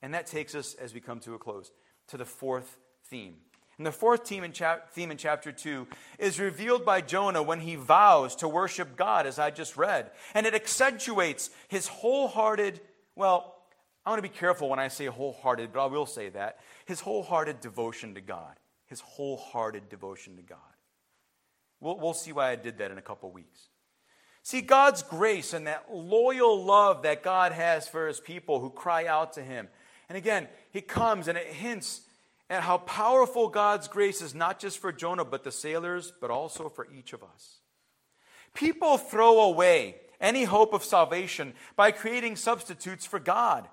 And 0.00 0.14
that 0.14 0.26
takes 0.26 0.54
us, 0.54 0.74
as 0.74 0.94
we 0.94 1.00
come 1.00 1.20
to 1.20 1.34
a 1.34 1.38
close, 1.38 1.70
to 2.08 2.16
the 2.16 2.24
fourth 2.24 2.78
theme. 3.04 3.34
And 3.76 3.86
the 3.86 3.92
fourth 3.92 4.26
theme 4.26 4.44
in, 4.44 4.52
chap- 4.52 4.90
theme 4.92 5.10
in 5.10 5.18
chapter 5.18 5.52
2 5.52 5.86
is 6.18 6.40
revealed 6.40 6.86
by 6.86 7.02
Jonah 7.02 7.42
when 7.42 7.60
he 7.60 7.76
vows 7.76 8.34
to 8.36 8.48
worship 8.48 8.96
God, 8.96 9.26
as 9.26 9.38
I 9.38 9.50
just 9.50 9.76
read. 9.76 10.10
And 10.32 10.46
it 10.46 10.54
accentuates 10.54 11.50
his 11.68 11.86
wholehearted, 11.88 12.80
well, 13.14 13.55
I 14.06 14.10
want 14.10 14.22
to 14.22 14.30
be 14.30 14.34
careful 14.34 14.68
when 14.68 14.78
I 14.78 14.86
say 14.86 15.06
wholehearted, 15.06 15.72
but 15.72 15.82
I 15.82 15.86
will 15.86 16.06
say 16.06 16.28
that. 16.28 16.60
His 16.84 17.00
wholehearted 17.00 17.60
devotion 17.60 18.14
to 18.14 18.20
God. 18.20 18.54
His 18.86 19.00
wholehearted 19.00 19.88
devotion 19.88 20.36
to 20.36 20.42
God. 20.42 20.58
We'll, 21.80 21.98
we'll 21.98 22.14
see 22.14 22.30
why 22.30 22.50
I 22.50 22.56
did 22.56 22.78
that 22.78 22.92
in 22.92 22.98
a 22.98 23.02
couple 23.02 23.32
weeks. 23.32 23.68
See, 24.44 24.60
God's 24.60 25.02
grace 25.02 25.52
and 25.52 25.66
that 25.66 25.92
loyal 25.92 26.64
love 26.64 27.02
that 27.02 27.24
God 27.24 27.50
has 27.50 27.88
for 27.88 28.06
his 28.06 28.20
people 28.20 28.60
who 28.60 28.70
cry 28.70 29.06
out 29.06 29.32
to 29.32 29.42
him. 29.42 29.66
And 30.08 30.16
again, 30.16 30.46
he 30.70 30.82
comes 30.82 31.26
and 31.26 31.36
it 31.36 31.48
hints 31.48 32.02
at 32.48 32.62
how 32.62 32.78
powerful 32.78 33.48
God's 33.48 33.88
grace 33.88 34.22
is, 34.22 34.36
not 34.36 34.60
just 34.60 34.78
for 34.78 34.92
Jonah, 34.92 35.24
but 35.24 35.42
the 35.42 35.50
sailors, 35.50 36.12
but 36.20 36.30
also 36.30 36.68
for 36.68 36.86
each 36.96 37.12
of 37.12 37.24
us. 37.24 37.56
People 38.54 38.98
throw 38.98 39.40
away 39.40 39.96
any 40.20 40.44
hope 40.44 40.72
of 40.72 40.84
salvation 40.84 41.54
by 41.74 41.90
creating 41.90 42.36
substitutes 42.36 43.04
for 43.04 43.18
God. 43.18 43.66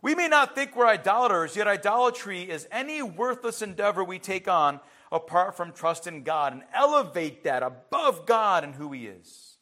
We 0.00 0.14
may 0.14 0.28
not 0.28 0.54
think 0.54 0.76
we're 0.76 0.86
idolaters, 0.86 1.56
yet 1.56 1.66
idolatry 1.66 2.42
is 2.42 2.68
any 2.70 3.02
worthless 3.02 3.62
endeavor 3.62 4.04
we 4.04 4.18
take 4.18 4.46
on 4.46 4.80
apart 5.10 5.56
from 5.56 5.72
trust 5.72 6.06
in 6.06 6.22
God 6.22 6.52
and 6.52 6.62
elevate 6.72 7.44
that 7.44 7.62
above 7.62 8.26
God 8.26 8.62
and 8.62 8.74
who 8.74 8.92
He 8.92 9.06
is. 9.06 9.56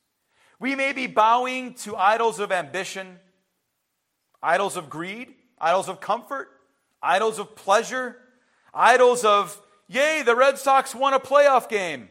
We 0.59 0.75
may 0.75 0.93
be 0.93 1.07
bowing 1.07 1.75
to 1.75 1.97
idols 1.97 2.39
of 2.39 2.53
ambition, 2.53 3.19
idols 4.43 4.77
of 4.77 4.91
greed, 4.91 5.35
idols 5.59 5.89
of 5.89 6.01
comfort, 6.01 6.49
idols 7.03 7.39
of 7.39 7.55
pleasure, 7.55 8.17
idols 8.75 9.25
of, 9.25 9.61
yay, 9.87 10.23
the 10.23 10.37
Red 10.37 10.59
Sox 10.59 10.95
won 10.95 11.15
a 11.15 11.21
playoff 11.21 11.69
game. 11.69 12.11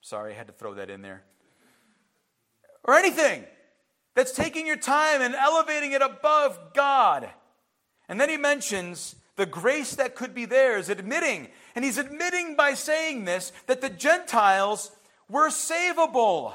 Sorry, 0.00 0.32
I 0.32 0.36
had 0.36 0.48
to 0.48 0.52
throw 0.52 0.74
that 0.74 0.90
in 0.90 1.00
there. 1.00 1.22
Or 2.82 2.94
anything 2.94 3.44
that's 4.14 4.32
taking 4.32 4.66
your 4.66 4.76
time 4.76 5.20
and 5.22 5.34
elevating 5.34 5.92
it 5.92 6.02
above 6.02 6.58
God. 6.74 7.28
And 8.08 8.20
then 8.20 8.28
he 8.28 8.36
mentions 8.36 9.16
the 9.36 9.46
grace 9.46 9.96
that 9.96 10.14
could 10.14 10.34
be 10.34 10.44
theirs, 10.44 10.88
admitting, 10.88 11.48
and 11.74 11.84
he's 11.84 11.98
admitting 11.98 12.54
by 12.54 12.74
saying 12.74 13.24
this, 13.24 13.52
that 13.66 13.80
the 13.80 13.90
Gentiles 13.90 14.92
were 15.28 15.48
savable. 15.48 16.54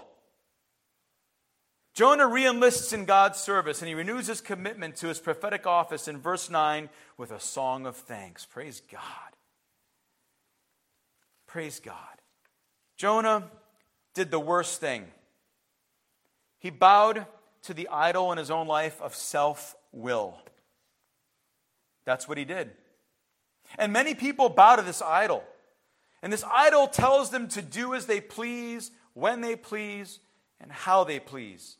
Jonah 1.93 2.27
reenlists 2.27 2.93
in 2.93 3.03
God's 3.03 3.39
service 3.39 3.81
and 3.81 3.89
he 3.89 3.95
renews 3.95 4.27
his 4.27 4.39
commitment 4.39 4.95
to 4.97 5.07
his 5.07 5.19
prophetic 5.19 5.67
office 5.67 6.07
in 6.07 6.17
verse 6.17 6.49
9 6.49 6.87
with 7.17 7.31
a 7.31 7.41
song 7.41 7.85
of 7.85 7.97
thanks. 7.97 8.45
Praise 8.45 8.81
God. 8.89 9.01
Praise 11.45 11.81
God. 11.81 11.95
Jonah 12.95 13.49
did 14.13 14.31
the 14.31 14.39
worst 14.39 14.79
thing. 14.79 15.07
He 16.59 16.69
bowed 16.69 17.25
to 17.63 17.73
the 17.73 17.87
idol 17.89 18.31
in 18.31 18.37
his 18.37 18.51
own 18.51 18.67
life 18.67 19.01
of 19.01 19.15
self 19.15 19.75
will. 19.91 20.37
That's 22.05 22.27
what 22.27 22.37
he 22.37 22.45
did. 22.45 22.71
And 23.77 23.93
many 23.93 24.15
people 24.15 24.49
bow 24.49 24.77
to 24.77 24.81
this 24.81 25.01
idol. 25.01 25.43
And 26.21 26.33
this 26.33 26.43
idol 26.43 26.87
tells 26.87 27.29
them 27.29 27.47
to 27.49 27.61
do 27.61 27.93
as 27.93 28.05
they 28.05 28.19
please, 28.19 28.91
when 29.13 29.41
they 29.41 29.55
please, 29.55 30.19
and 30.59 30.71
how 30.71 31.03
they 31.03 31.19
please. 31.19 31.77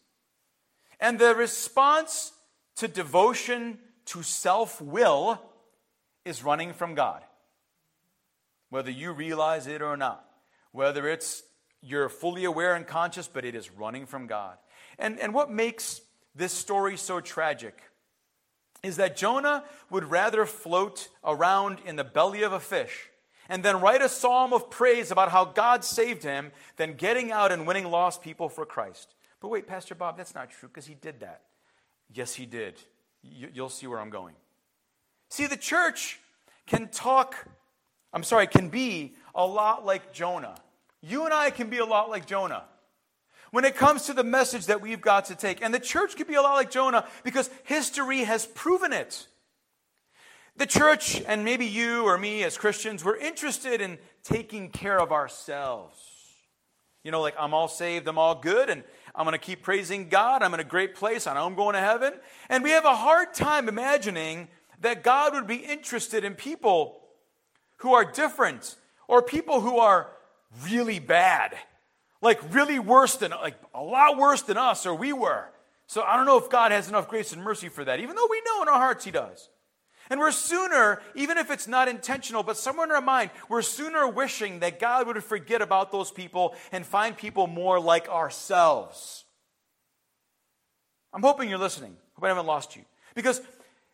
And 1.00 1.20
the 1.20 1.36
response 1.36 2.32
to 2.78 2.88
devotion 2.88 3.80
to 4.06 4.24
self 4.24 4.82
will 4.82 5.42
is 6.26 6.44
running 6.44 6.74
from 6.74 6.96
God. 6.96 7.24
Whether 8.70 8.92
you 8.92 9.12
realize 9.12 9.68
it 9.68 9.82
or 9.82 9.98
not, 9.98 10.24
whether 10.72 11.08
it's 11.08 11.44
you're 11.82 12.10
fully 12.10 12.44
aware 12.44 12.76
and 12.76 12.86
conscious, 12.86 13.28
but 13.28 13.46
it 13.46 13.56
is 13.56 13.72
running 13.72 14.06
from 14.06 14.28
God. 14.28 14.58
And, 15.00 15.20
and 15.20 15.34
what 15.34 15.50
makes 15.50 16.02
this 16.36 16.52
story 16.52 16.98
so 16.98 17.22
tragic 17.22 17.82
is 18.84 18.98
that 18.98 19.18
Jonah 19.18 19.64
would 19.90 20.12
rather 20.12 20.46
float 20.46 21.10
around 21.24 21.80
in 21.86 21.96
the 21.96 22.04
belly 22.04 22.44
of 22.44 22.54
a 22.54 22.60
fish 22.60 23.10
and 23.48 23.64
then 23.64 23.82
write 23.82 24.02
a 24.02 24.10
psalm 24.10 24.54
of 24.54 24.70
praise 24.70 25.10
about 25.10 25.32
how 25.32 25.46
God 25.46 25.84
saved 25.84 26.22
him 26.22 26.52
than 26.78 26.94
getting 26.94 27.32
out 27.32 27.52
and 27.52 27.66
winning 27.66 27.90
lost 27.90 28.22
people 28.22 28.48
for 28.48 28.66
Christ. 28.66 29.16
But 29.42 29.48
wait, 29.48 29.68
Pastor 29.68 29.96
Bob, 29.96 30.18
that's 30.18 30.36
not 30.36 30.52
true 30.52 30.70
because 30.70 30.86
he 30.86 30.94
did 30.94 31.22
that. 31.22 31.42
Yes, 32.14 32.36
he 32.36 32.46
did. 32.46 32.76
You'll 33.24 33.70
see 33.70 33.88
where 33.88 34.00
I'm 34.00 34.10
going. 34.10 34.36
See, 35.30 35.48
the 35.48 35.58
church 35.58 36.20
can 36.68 36.90
talk, 36.90 37.48
I'm 38.14 38.24
sorry, 38.24 38.48
can 38.48 38.70
be 38.70 39.16
a 39.34 39.46
lot 39.46 39.86
like 39.86 40.14
Jonah. 40.14 40.56
You 41.02 41.26
and 41.26 41.34
I 41.34 41.50
can 41.50 41.70
be 41.70 41.78
a 41.78 41.86
lot 41.86 42.10
like 42.10 42.26
Jonah 42.26 42.64
when 43.52 43.66
it 43.66 43.76
comes 43.76 44.06
to 44.06 44.14
the 44.14 44.24
message 44.24 44.68
that 44.68 44.82
we've 44.82 45.02
got 45.02 45.26
to 45.26 45.36
take. 45.36 45.64
And 45.64 45.74
the 45.74 45.80
church 45.80 46.16
could 46.16 46.28
be 46.28 46.36
a 46.36 46.42
lot 46.42 46.56
like 46.56 46.72
Jonah 46.72 47.08
because 47.24 47.50
history 47.64 48.20
has 48.24 48.46
proven 48.46 48.94
it. 48.94 49.28
The 50.58 50.66
church, 50.66 51.22
and 51.26 51.46
maybe 51.46 51.66
you 51.66 52.04
or 52.04 52.18
me 52.18 52.44
as 52.44 52.58
Christians, 52.58 53.06
we're 53.06 53.18
interested 53.18 53.80
in 53.80 53.98
taking 54.24 54.70
care 54.70 55.00
of 55.00 55.12
ourselves. 55.12 55.98
You 57.04 57.12
know, 57.12 57.22
like 57.22 57.36
I'm 57.40 57.54
all 57.54 57.70
saved, 57.70 58.08
I'm 58.08 58.18
all 58.18 58.36
good, 58.36 58.70
and 58.70 58.84
I'm 59.16 59.26
going 59.26 59.34
to 59.34 59.44
keep 59.44 59.64
praising 59.64 60.10
God. 60.10 60.44
I'm 60.44 60.54
in 60.54 60.60
a 60.60 60.66
great 60.66 60.96
place. 60.96 61.28
I 61.28 61.34
know 61.34 61.46
I'm 61.46 61.56
going 61.56 61.76
to 61.76 61.80
heaven. 61.80 62.14
And 62.50 62.64
we 62.64 62.72
have 62.72 62.86
a 62.86 62.96
hard 62.96 63.34
time 63.34 63.70
imagining 63.70 64.50
that 64.82 65.04
God 65.04 65.34
would 65.34 65.48
be 65.48 65.56
interested 65.56 66.24
in 66.24 66.36
people 66.36 67.02
who 67.78 67.94
are 67.94 68.04
different 68.04 68.76
or 69.08 69.22
people 69.22 69.62
who 69.62 69.80
are 69.80 70.12
really 70.70 71.00
bad, 71.00 71.56
like 72.22 72.40
really 72.54 72.80
worse 72.80 73.16
than, 73.18 73.32
like 73.32 73.56
a 73.74 73.82
lot 73.82 74.18
worse 74.18 74.42
than 74.42 74.58
us 74.58 74.86
or 74.86 74.94
we 74.94 75.14
were. 75.14 75.46
So 75.88 76.02
I 76.04 76.16
don't 76.16 76.26
know 76.26 76.38
if 76.38 76.50
God 76.50 76.72
has 76.72 76.88
enough 76.88 77.08
grace 77.08 77.34
and 77.34 77.44
mercy 77.44 77.70
for 77.70 77.84
that, 77.86 78.00
even 78.00 78.16
though 78.16 78.28
we 78.30 78.42
know 78.46 78.62
in 78.62 78.68
our 78.68 78.80
hearts 78.80 79.06
He 79.06 79.12
does. 79.12 79.50
And 80.12 80.20
we're 80.20 80.32
sooner, 80.32 81.02
even 81.16 81.38
if 81.38 81.52
it's 81.52 81.68
not 81.68 81.88
intentional, 81.88 82.42
but 82.42 82.58
somewhere 82.58 82.86
in 82.86 82.92
our 82.92 83.02
mind, 83.02 83.30
we're 83.48 83.62
sooner 83.62 84.08
wishing 84.08 84.60
that 84.60 84.80
God 84.80 85.06
would 85.06 85.24
forget 85.24 85.62
about 85.62 85.92
those 85.92 86.10
people 86.10 86.56
and 86.72 86.86
find 86.86 87.16
people 87.16 87.46
more 87.46 87.80
like 87.80 88.10
ourselves. 88.10 89.26
I'm 91.14 91.22
hoping 91.22 91.50
you're 91.50 91.60
listening. 91.60 91.96
Hope 92.16 92.26
I 92.26 92.28
haven't 92.30 92.48
lost 92.48 92.76
you. 92.76 92.84
Because 93.14 93.42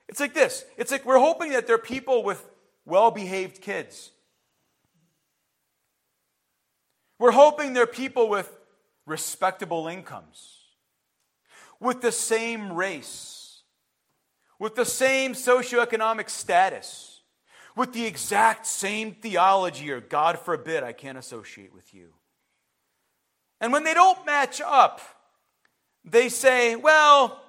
it's 0.07 0.19
like 0.19 0.33
this 0.33 0.65
it's 0.77 0.91
like 0.91 1.05
we're 1.05 1.19
hoping 1.19 1.51
that 1.51 1.67
there 1.67 1.75
are 1.75 1.79
people 1.79 2.23
with 2.23 2.43
well 2.85 3.11
behaved 3.11 3.61
kids 3.61 4.11
we're 7.19 7.31
hoping 7.31 7.73
they're 7.73 7.87
people 7.87 8.29
with 8.29 8.51
respectable 9.05 9.87
incomes, 9.87 10.59
with 11.79 12.01
the 12.01 12.11
same 12.11 12.73
race, 12.73 13.61
with 14.59 14.75
the 14.75 14.85
same 14.85 15.33
socioeconomic 15.33 16.29
status, 16.29 17.21
with 17.75 17.93
the 17.93 18.05
exact 18.05 18.65
same 18.65 19.13
theology, 19.13 19.91
or 19.91 19.99
God 19.99 20.39
forbid, 20.39 20.83
I 20.83 20.93
can't 20.93 21.17
associate 21.17 21.73
with 21.73 21.93
you. 21.93 22.13
And 23.59 23.73
when 23.73 23.83
they 23.83 23.93
don't 23.93 24.25
match 24.25 24.61
up, 24.61 25.01
they 26.03 26.29
say, 26.29 26.75
well, 26.75 27.41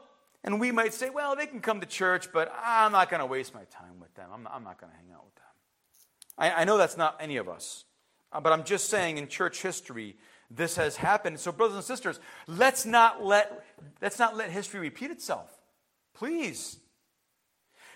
and 0.43 0.61
we 0.61 0.71
might 0.71 0.95
say, 0.95 1.11
well, 1.11 1.35
they 1.37 1.47
can 1.47 1.61
come 1.61 1.81
to 1.81 1.87
church, 1.87 2.33
but 2.33 2.53
I'm 2.65 2.93
not 2.93 3.11
going 3.11 3.21
to 3.21 3.27
waste 3.27 3.53
my 3.55 3.65
time 3.65 4.01
with 4.01 4.15
them. 4.15 4.31
I'm 4.33 4.43
not, 4.45 4.63
not 4.63 4.81
going 4.81 4.93
to 4.93 4.97
hang 4.97 5.13
out 5.13 5.25
with 5.25 5.35
them. 5.35 5.45
I, 6.39 6.63
I 6.63 6.65
know 6.65 6.79
that's 6.79 6.97
not 6.97 7.17
any 7.21 7.37
of 7.37 7.49
us. 7.49 7.85
Uh, 8.33 8.41
but 8.41 8.53
I'm 8.53 8.65
just 8.65 8.89
saying 8.89 9.19
in 9.19 9.29
church 9.29 9.63
history, 9.63 10.17
this 10.51 10.77
has 10.77 10.97
happened. 10.97 11.41
So, 11.41 11.53
brothers 11.53 11.77
and 11.77 11.85
sisters, 11.85 12.21
let's 12.47 12.87
not 12.87 13.25
let, 13.25 13.65
let's 14.01 14.19
not 14.19 14.37
let 14.37 14.51
history 14.51 14.81
repeat 14.81 15.11
itself. 15.11 15.51
Please. 16.15 16.79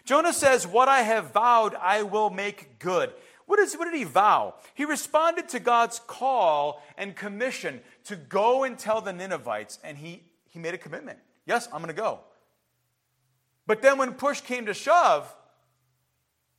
Jonah 0.04 0.32
says, 0.32 0.66
What 0.66 0.88
I 0.88 1.02
have 1.02 1.32
vowed, 1.32 1.74
I 1.74 2.02
will 2.02 2.30
make 2.30 2.78
good. 2.78 3.12
What, 3.46 3.58
is, 3.58 3.74
what 3.74 3.86
did 3.86 3.94
he 3.94 4.04
vow? 4.04 4.54
He 4.74 4.84
responded 4.84 5.48
to 5.50 5.58
God's 5.60 6.00
call 6.06 6.82
and 6.96 7.16
commission 7.16 7.80
to 8.04 8.14
go 8.14 8.62
and 8.64 8.78
tell 8.78 9.00
the 9.00 9.12
Ninevites, 9.12 9.78
and 9.82 9.98
he, 9.98 10.22
he 10.48 10.58
made 10.60 10.74
a 10.74 10.78
commitment. 10.78 11.18
Yes, 11.46 11.66
I'm 11.72 11.82
going 11.82 11.88
to 11.88 12.00
go. 12.00 12.20
But 13.66 13.82
then 13.82 13.98
when 13.98 14.12
push 14.12 14.40
came 14.40 14.66
to 14.66 14.74
shove, 14.74 15.34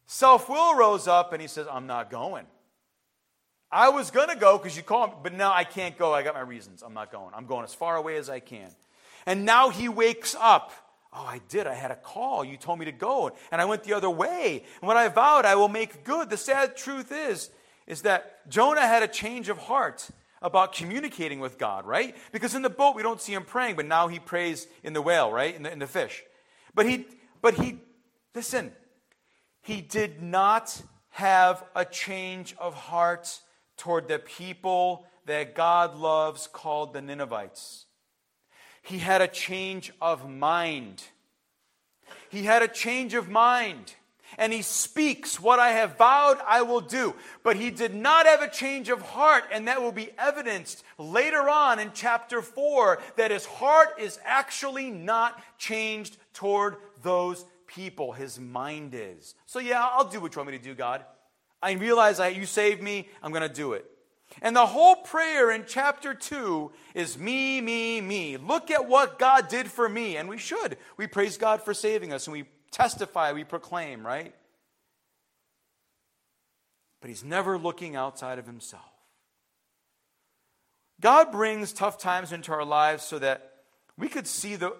self 0.06 0.50
will 0.50 0.76
rose 0.76 1.08
up 1.08 1.34
and 1.34 1.42
he 1.42 1.48
says, 1.48 1.68
I'm 1.72 1.88
not 1.88 2.10
going. 2.10 2.46
I 3.72 3.90
was 3.90 4.12
going 4.12 4.28
to 4.30 4.36
go 4.36 4.58
because 4.58 4.76
you 4.76 4.84
called 4.84 5.12
me, 5.12 5.16
but 5.24 5.34
now 5.34 5.54
I 5.54 5.64
can't 5.64 5.98
go. 5.98 6.14
I 6.14 6.24
got 6.24 6.34
my 6.34 6.42
reasons. 6.42 6.84
I'm 6.84 6.94
not 6.94 7.12
going. 7.12 7.32
I'm 7.34 7.46
going 7.46 7.64
as 7.64 7.74
far 7.74 7.96
away 7.96 8.18
as 8.18 8.30
I 8.30 8.40
can. 8.40 8.70
And 9.26 9.46
now 9.46 9.70
he 9.70 9.88
wakes 9.88 10.36
up. 10.40 10.72
Oh, 11.14 11.26
I 11.26 11.42
did. 11.50 11.68
I 11.68 11.74
had 11.74 11.92
a 11.92 11.96
call. 11.96 12.44
You 12.44 12.58
told 12.58 12.80
me 12.80 12.86
to 12.86 12.92
go. 12.92 13.32
And 13.52 13.62
I 13.62 13.66
went 13.66 13.84
the 13.84 13.94
other 13.94 14.10
way. 14.10 14.64
And 14.82 14.88
what 14.88 14.98
I 14.98 15.08
vowed, 15.08 15.46
I 15.46 15.56
will 15.56 15.70
make 15.70 16.04
good. 16.04 16.30
The 16.30 16.38
sad 16.38 16.76
truth 16.76 17.12
is, 17.12 17.50
is 17.88 18.02
that 18.04 18.50
Jonah 18.50 18.86
had 18.88 19.04
a 19.04 19.08
change 19.08 19.50
of 19.50 19.58
heart 19.58 20.10
about 20.42 20.74
communicating 20.74 21.40
with 21.40 21.58
God, 21.58 21.86
right? 21.86 22.16
Because 22.32 22.56
in 22.56 22.62
the 22.62 22.70
boat, 22.70 22.96
we 22.96 23.04
don't 23.04 23.22
see 23.22 23.34
him 23.34 23.44
praying, 23.44 23.76
but 23.76 23.86
now 23.86 24.08
he 24.08 24.20
prays 24.20 24.68
in 24.84 24.94
the 24.94 25.02
whale, 25.02 25.32
right? 25.32 25.56
In 25.56 25.64
the, 25.64 25.72
in 25.72 25.80
the 25.80 25.88
fish. 25.88 26.24
But 26.74 26.88
he, 26.88 27.06
but 27.42 27.54
he, 27.56 27.80
listen, 28.34 28.72
he 29.62 29.82
did 29.82 30.22
not 30.22 30.82
have 31.10 31.64
a 31.76 31.86
change 31.86 32.56
of 32.58 32.74
heart 32.74 33.40
toward 33.82 34.08
the 34.08 34.20
people 34.20 35.08
that 35.26 35.56
God 35.56 35.98
loves 35.98 36.46
called 36.46 36.94
the 36.94 37.02
Ninevites. 37.02 37.88
He 38.84 39.00
had 39.00 39.22
a 39.22 39.28
change 39.28 39.92
of 40.00 40.30
mind. 40.30 41.02
He 42.30 42.44
had 42.44 42.62
a 42.62 42.68
change 42.68 43.16
of 43.16 43.28
mind. 43.28 43.96
And 44.38 44.54
he 44.54 44.62
speaks, 44.62 45.40
What 45.40 45.58
I 45.58 45.70
have 45.70 45.98
vowed, 45.98 46.38
I 46.46 46.62
will 46.62 46.82
do. 46.82 47.16
But 47.44 47.56
he 47.56 47.72
did 47.72 47.96
not 47.96 48.28
have 48.28 48.44
a 48.44 48.50
change 48.52 48.90
of 48.90 49.02
heart, 49.02 49.46
and 49.52 49.68
that 49.68 49.82
will 49.82 49.92
be 49.92 50.12
evidenced 50.16 50.84
later 51.00 51.50
on 51.50 51.80
in 51.80 51.90
chapter 51.92 52.44
4 52.44 53.02
that 53.18 53.32
his 53.32 53.48
heart 53.48 54.00
is 54.00 54.20
actually 54.24 54.92
not 54.92 55.42
changed 55.58 56.18
toward 56.34 56.76
those 57.02 57.44
people. 57.66 58.12
His 58.12 58.40
mind 58.40 58.94
is. 58.94 59.34
So, 59.48 59.58
yeah, 59.58 59.84
I'll 59.84 60.08
do 60.08 60.20
what 60.20 60.36
you 60.36 60.40
want 60.40 60.52
me 60.52 60.58
to 60.60 60.64
do, 60.64 60.76
God. 60.76 61.04
I 61.62 61.74
realize 61.74 62.18
that 62.18 62.36
you 62.36 62.46
saved 62.46 62.82
me, 62.82 63.08
I'm 63.22 63.32
going 63.32 63.48
to 63.48 63.54
do 63.54 63.74
it. 63.74 63.86
And 64.42 64.56
the 64.56 64.66
whole 64.66 64.96
prayer 64.96 65.52
in 65.52 65.66
chapter 65.68 66.14
2 66.14 66.72
is 66.96 67.18
me, 67.18 67.60
me, 67.60 68.00
me. 68.00 68.38
Look 68.38 68.72
at 68.72 68.88
what 68.88 69.20
God 69.20 69.50
did 69.50 69.70
for 69.70 69.90
me. 69.90 70.16
And 70.18 70.30
we 70.30 70.38
should. 70.38 70.78
We 70.98 71.08
praise 71.08 71.38
God 71.38 71.62
for 71.62 71.74
saving 71.74 72.14
us 72.14 72.28
and 72.28 72.34
we 72.34 72.46
testify, 72.72 73.34
we 73.34 73.44
proclaim, 73.44 74.06
right? 74.06 74.34
But 77.02 77.10
He's 77.10 77.24
never 77.24 77.58
looking 77.58 77.96
outside 77.96 78.40
of 78.40 78.46
Himself. 78.46 78.84
God 81.02 81.32
brings 81.32 81.74
tough 81.74 81.98
times 81.98 82.32
into 82.32 82.52
our 82.52 82.64
lives 82.64 83.04
so 83.04 83.20
that 83.20 83.52
we 83.98 84.08
could 84.08 84.28
see 84.28 84.56
the, 84.56 84.76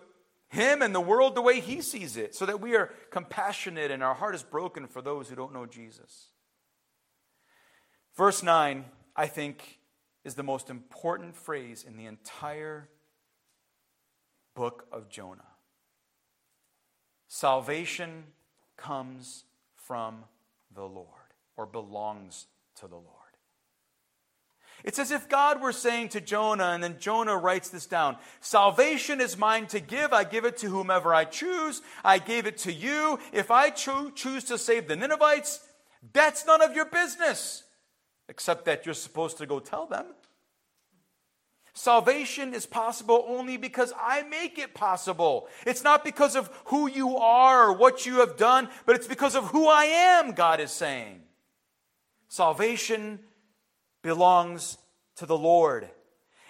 Him 0.50 0.82
and 0.82 0.96
the 0.96 1.02
world 1.02 1.36
the 1.36 1.42
way 1.42 1.60
He 1.60 1.82
sees 1.82 2.16
it, 2.16 2.36
so 2.36 2.46
that 2.46 2.62
we 2.62 2.76
are 2.76 2.94
compassionate 3.10 3.92
and 3.92 4.04
our 4.04 4.14
heart 4.14 4.36
is 4.36 4.44
broken 4.44 4.88
for 4.88 5.02
those 5.02 5.30
who 5.30 5.36
don't 5.36 5.54
know 5.54 5.66
Jesus. 5.66 6.28
Verse 8.16 8.44
9, 8.44 8.86
I 9.16 9.28
think, 9.28 9.80
is 10.24 10.36
the 10.36 10.44
most 10.44 10.70
important 10.70 11.36
phrase 11.36 11.84
in 11.88 11.98
the 11.98 12.06
entire 12.06 12.90
book 14.56 14.86
of 14.92 15.10
Jonah. 15.10 15.42
Salvation 17.28 18.26
comes 18.78 19.46
from 19.76 20.26
the 20.74 20.84
Lord 20.84 21.08
or 21.56 21.66
belongs 21.66 22.48
to 22.76 22.88
the 22.88 22.96
Lord. 22.96 23.08
It's 24.84 25.00
as 25.00 25.12
if 25.12 25.30
God 25.30 25.62
were 25.62 25.72
saying 25.72 26.10
to 26.10 26.22
Jonah, 26.22 26.72
and 26.72 26.84
then 26.84 26.98
Jonah 27.00 27.38
writes 27.38 27.70
this 27.70 27.86
down 27.86 28.18
Salvation 28.40 29.22
is 29.22 29.38
mine 29.38 29.68
to 29.68 29.80
give. 29.80 30.12
I 30.12 30.24
give 30.24 30.46
it 30.46 30.58
to 30.58 30.68
whomever 30.68 31.14
I 31.14 31.26
choose. 31.26 31.82
I 32.04 32.18
gave 32.18 32.46
it 32.48 32.58
to 32.60 32.74
you. 32.74 33.20
If 33.32 33.52
I 33.52 33.70
cho- 33.70 34.10
choose 34.10 34.44
to 34.46 34.58
save 34.58 34.88
the 34.88 34.96
Ninevites, 34.96 35.60
that's 36.14 36.46
none 36.46 36.62
of 36.62 36.76
your 36.76 36.86
business, 36.86 37.64
except 38.32 38.64
that 38.64 38.86
you're 38.86 38.96
supposed 38.96 39.38
to 39.38 39.46
go 39.46 39.60
tell 39.60 39.86
them. 39.86 40.06
Salvation 41.74 42.54
is 42.54 42.66
possible 42.66 43.26
only 43.28 43.58
because 43.58 43.92
I 44.00 44.24
make 44.24 44.58
it 44.58 44.74
possible. 44.74 45.50
It's 45.66 45.84
not 45.84 46.06
because 46.06 46.38
of 46.38 46.50
who 46.66 46.90
you 46.90 47.18
are 47.18 47.68
or 47.68 47.74
what 47.74 48.06
you 48.06 48.22
have 48.22 48.38
done, 48.38 48.70
but 48.86 48.96
it's 48.96 49.08
because 49.08 49.36
of 49.36 49.48
who 49.48 49.68
I 49.68 49.84
am, 49.84 50.32
God 50.32 50.62
is 50.62 50.72
saying. 50.72 51.22
Salvation 52.30 53.20
belongs 54.02 54.78
to 55.18 55.26
the 55.26 55.38
Lord. 55.38 55.90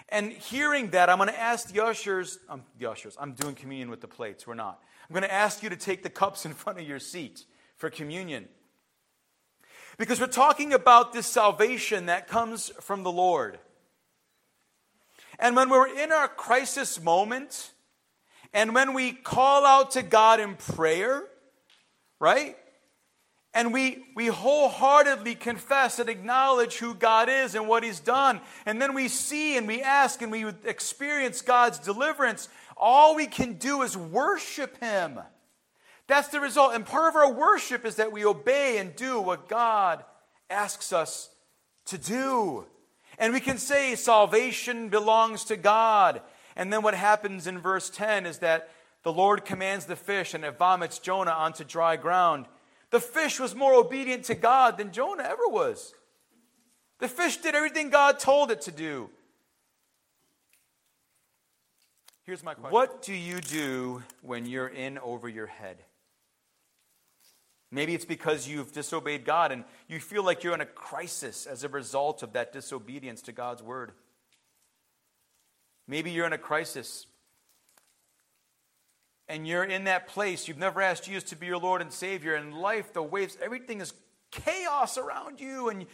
And 0.08 0.30
hearing 0.30 0.90
that, 0.90 1.10
I'm 1.10 1.18
going 1.18 1.30
to 1.30 1.40
ask 1.40 1.72
the 1.72 1.84
ushers, 1.84 2.38
um, 2.48 2.62
the 2.78 2.88
ushers, 2.88 3.16
I'm 3.18 3.32
doing 3.32 3.56
communion 3.56 3.90
with 3.90 4.00
the 4.00 4.08
plates, 4.08 4.46
we're 4.46 4.54
not. 4.54 4.80
I'm 5.08 5.14
going 5.14 5.24
to 5.24 5.32
ask 5.32 5.64
you 5.64 5.68
to 5.70 5.76
take 5.76 6.04
the 6.04 6.10
cups 6.10 6.46
in 6.46 6.54
front 6.54 6.78
of 6.78 6.86
your 6.86 7.00
seat 7.00 7.44
for 7.76 7.90
communion. 7.90 8.48
Because 9.98 10.20
we're 10.20 10.26
talking 10.26 10.72
about 10.72 11.12
this 11.12 11.26
salvation 11.26 12.06
that 12.06 12.28
comes 12.28 12.70
from 12.80 13.02
the 13.02 13.12
Lord. 13.12 13.58
And 15.38 15.56
when 15.56 15.68
we're 15.70 15.88
in 15.88 16.12
our 16.12 16.28
crisis 16.28 17.02
moment, 17.02 17.72
and 18.52 18.74
when 18.74 18.94
we 18.94 19.12
call 19.12 19.64
out 19.64 19.92
to 19.92 20.02
God 20.02 20.40
in 20.40 20.56
prayer, 20.56 21.24
right? 22.20 22.56
And 23.54 23.72
we, 23.72 24.04
we 24.14 24.28
wholeheartedly 24.28 25.34
confess 25.34 25.98
and 25.98 26.08
acknowledge 26.08 26.78
who 26.78 26.94
God 26.94 27.28
is 27.28 27.54
and 27.54 27.68
what 27.68 27.82
He's 27.82 28.00
done. 28.00 28.40
And 28.64 28.80
then 28.80 28.94
we 28.94 29.08
see 29.08 29.56
and 29.56 29.66
we 29.66 29.82
ask 29.82 30.22
and 30.22 30.32
we 30.32 30.46
experience 30.64 31.42
God's 31.42 31.78
deliverance. 31.78 32.48
All 32.76 33.14
we 33.14 33.26
can 33.26 33.54
do 33.54 33.82
is 33.82 33.96
worship 33.96 34.80
Him. 34.80 35.18
That's 36.12 36.28
the 36.28 36.40
result. 36.40 36.74
And 36.74 36.84
part 36.84 37.08
of 37.08 37.16
our 37.16 37.32
worship 37.32 37.86
is 37.86 37.96
that 37.96 38.12
we 38.12 38.26
obey 38.26 38.76
and 38.76 38.94
do 38.94 39.18
what 39.18 39.48
God 39.48 40.04
asks 40.50 40.92
us 40.92 41.30
to 41.86 41.96
do. 41.96 42.66
And 43.16 43.32
we 43.32 43.40
can 43.40 43.56
say 43.56 43.94
salvation 43.94 44.90
belongs 44.90 45.44
to 45.44 45.56
God. 45.56 46.20
And 46.54 46.70
then 46.70 46.82
what 46.82 46.92
happens 46.92 47.46
in 47.46 47.58
verse 47.58 47.88
10 47.88 48.26
is 48.26 48.40
that 48.40 48.68
the 49.04 49.12
Lord 49.12 49.46
commands 49.46 49.86
the 49.86 49.96
fish 49.96 50.34
and 50.34 50.44
it 50.44 50.58
vomits 50.58 50.98
Jonah 50.98 51.30
onto 51.30 51.64
dry 51.64 51.96
ground. 51.96 52.44
The 52.90 53.00
fish 53.00 53.40
was 53.40 53.54
more 53.54 53.72
obedient 53.72 54.24
to 54.24 54.34
God 54.34 54.76
than 54.76 54.92
Jonah 54.92 55.22
ever 55.22 55.48
was. 55.48 55.94
The 56.98 57.08
fish 57.08 57.38
did 57.38 57.54
everything 57.54 57.88
God 57.88 58.18
told 58.18 58.50
it 58.50 58.60
to 58.60 58.70
do. 58.70 59.08
Here's 62.24 62.44
my 62.44 62.52
question 62.52 62.70
What 62.70 63.00
do 63.00 63.14
you 63.14 63.40
do 63.40 64.02
when 64.20 64.44
you're 64.44 64.68
in 64.68 64.98
over 64.98 65.26
your 65.26 65.46
head? 65.46 65.78
Maybe 67.74 67.94
it's 67.94 68.04
because 68.04 68.46
you've 68.46 68.70
disobeyed 68.70 69.24
God 69.24 69.50
and 69.50 69.64
you 69.88 69.98
feel 69.98 70.22
like 70.22 70.44
you're 70.44 70.54
in 70.54 70.60
a 70.60 70.66
crisis 70.66 71.46
as 71.46 71.64
a 71.64 71.68
result 71.70 72.22
of 72.22 72.34
that 72.34 72.52
disobedience 72.52 73.22
to 73.22 73.32
God's 73.32 73.62
word. 73.62 73.92
Maybe 75.88 76.10
you're 76.10 76.26
in 76.26 76.34
a 76.34 76.38
crisis 76.38 77.06
and 79.26 79.48
you're 79.48 79.64
in 79.64 79.84
that 79.84 80.06
place. 80.08 80.46
You've 80.46 80.58
never 80.58 80.82
asked 80.82 81.04
Jesus 81.04 81.24
to 81.30 81.36
be 81.36 81.46
your 81.46 81.56
Lord 81.56 81.80
and 81.80 81.90
Savior, 81.90 82.34
and 82.34 82.52
life, 82.52 82.92
the 82.92 83.02
waves, 83.02 83.38
everything 83.40 83.80
is 83.80 83.94
chaos 84.30 84.98
around 84.98 85.40
you, 85.40 85.70
and 85.70 85.86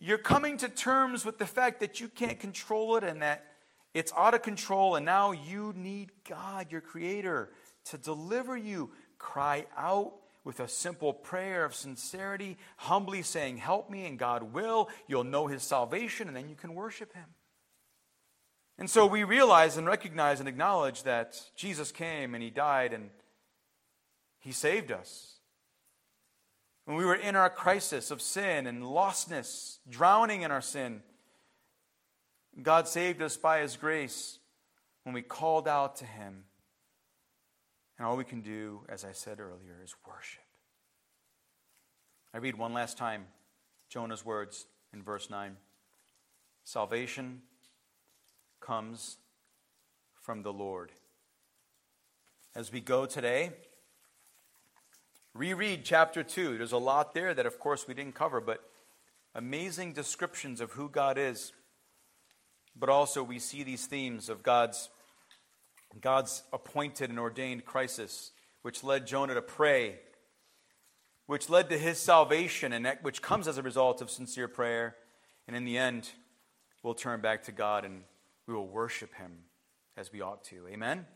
you're 0.00 0.18
coming 0.18 0.56
to 0.56 0.68
terms 0.68 1.24
with 1.24 1.38
the 1.38 1.46
fact 1.46 1.78
that 1.80 2.00
you 2.00 2.08
can't 2.08 2.40
control 2.40 2.96
it 2.96 3.04
and 3.04 3.22
that 3.22 3.44
it's 3.92 4.12
out 4.16 4.34
of 4.34 4.42
control, 4.42 4.96
and 4.96 5.06
now 5.06 5.30
you 5.30 5.72
need 5.76 6.10
God, 6.28 6.72
your 6.72 6.80
Creator, 6.80 7.50
to 7.86 7.98
deliver 7.98 8.56
you. 8.56 8.90
Cry 9.18 9.66
out 9.76 10.14
with 10.44 10.60
a 10.60 10.68
simple 10.68 11.12
prayer 11.12 11.64
of 11.64 11.74
sincerity, 11.74 12.58
humbly 12.76 13.22
saying, 13.22 13.56
Help 13.56 13.90
me, 13.90 14.06
and 14.06 14.18
God 14.18 14.52
will. 14.52 14.88
You'll 15.08 15.24
know 15.24 15.46
His 15.46 15.62
salvation, 15.62 16.28
and 16.28 16.36
then 16.36 16.48
you 16.48 16.54
can 16.54 16.74
worship 16.74 17.14
Him. 17.14 17.24
And 18.78 18.90
so 18.90 19.06
we 19.06 19.24
realize 19.24 19.76
and 19.76 19.86
recognize 19.86 20.40
and 20.40 20.48
acknowledge 20.48 21.04
that 21.04 21.40
Jesus 21.56 21.90
came 21.92 22.34
and 22.34 22.42
He 22.42 22.50
died 22.50 22.92
and 22.92 23.10
He 24.40 24.52
saved 24.52 24.92
us. 24.92 25.38
When 26.84 26.96
we 26.96 27.06
were 27.06 27.14
in 27.14 27.36
our 27.36 27.48
crisis 27.48 28.10
of 28.10 28.20
sin 28.20 28.66
and 28.66 28.82
lostness, 28.82 29.78
drowning 29.88 30.42
in 30.42 30.50
our 30.50 30.60
sin, 30.60 31.02
God 32.62 32.86
saved 32.86 33.22
us 33.22 33.36
by 33.36 33.60
His 33.60 33.76
grace 33.76 34.38
when 35.04 35.14
we 35.14 35.22
called 35.22 35.66
out 35.66 35.96
to 35.96 36.04
Him 36.04 36.44
and 37.98 38.06
all 38.06 38.16
we 38.16 38.24
can 38.24 38.40
do, 38.40 38.80
as 38.88 39.04
I 39.04 39.12
said 39.12 39.40
earlier, 39.40 39.80
is 39.82 39.94
worship. 40.06 40.42
I 42.32 42.38
read 42.38 42.58
one 42.58 42.72
last 42.72 42.98
time 42.98 43.26
Jonah's 43.88 44.24
words 44.24 44.66
in 44.92 45.02
verse 45.02 45.30
9 45.30 45.56
Salvation 46.64 47.42
comes 48.60 49.18
from 50.20 50.42
the 50.42 50.52
Lord. 50.52 50.90
As 52.56 52.72
we 52.72 52.80
go 52.80 53.04
today, 53.04 53.50
reread 55.34 55.84
chapter 55.84 56.22
2. 56.22 56.56
There's 56.56 56.72
a 56.72 56.78
lot 56.78 57.12
there 57.12 57.34
that, 57.34 57.46
of 57.46 57.58
course, 57.58 57.86
we 57.86 57.94
didn't 57.94 58.14
cover, 58.14 58.40
but 58.40 58.70
amazing 59.34 59.92
descriptions 59.92 60.60
of 60.60 60.72
who 60.72 60.88
God 60.88 61.18
is. 61.18 61.52
But 62.74 62.88
also, 62.88 63.22
we 63.22 63.38
see 63.38 63.62
these 63.62 63.86
themes 63.86 64.28
of 64.28 64.42
God's 64.42 64.88
God's 66.00 66.42
appointed 66.52 67.10
and 67.10 67.18
ordained 67.18 67.64
crisis, 67.64 68.32
which 68.62 68.84
led 68.84 69.06
Jonah 69.06 69.34
to 69.34 69.42
pray, 69.42 69.96
which 71.26 71.48
led 71.48 71.68
to 71.70 71.78
his 71.78 71.98
salvation, 71.98 72.72
and 72.72 72.86
that, 72.86 73.02
which 73.02 73.22
comes 73.22 73.48
as 73.48 73.58
a 73.58 73.62
result 73.62 74.00
of 74.00 74.10
sincere 74.10 74.48
prayer. 74.48 74.96
And 75.46 75.56
in 75.56 75.64
the 75.64 75.78
end, 75.78 76.10
we'll 76.82 76.94
turn 76.94 77.20
back 77.20 77.44
to 77.44 77.52
God 77.52 77.84
and 77.84 78.02
we 78.46 78.54
will 78.54 78.66
worship 78.66 79.14
him 79.14 79.32
as 79.96 80.12
we 80.12 80.20
ought 80.20 80.44
to. 80.44 80.66
Amen? 80.68 81.06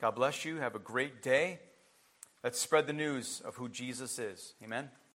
God 0.00 0.14
bless 0.14 0.44
you. 0.44 0.56
Have 0.56 0.74
a 0.74 0.80
great 0.80 1.22
day. 1.22 1.60
Let's 2.42 2.58
spread 2.58 2.86
the 2.86 2.92
news 2.92 3.40
of 3.44 3.56
who 3.56 3.68
Jesus 3.68 4.18
is. 4.18 4.54
Amen? 4.62 4.90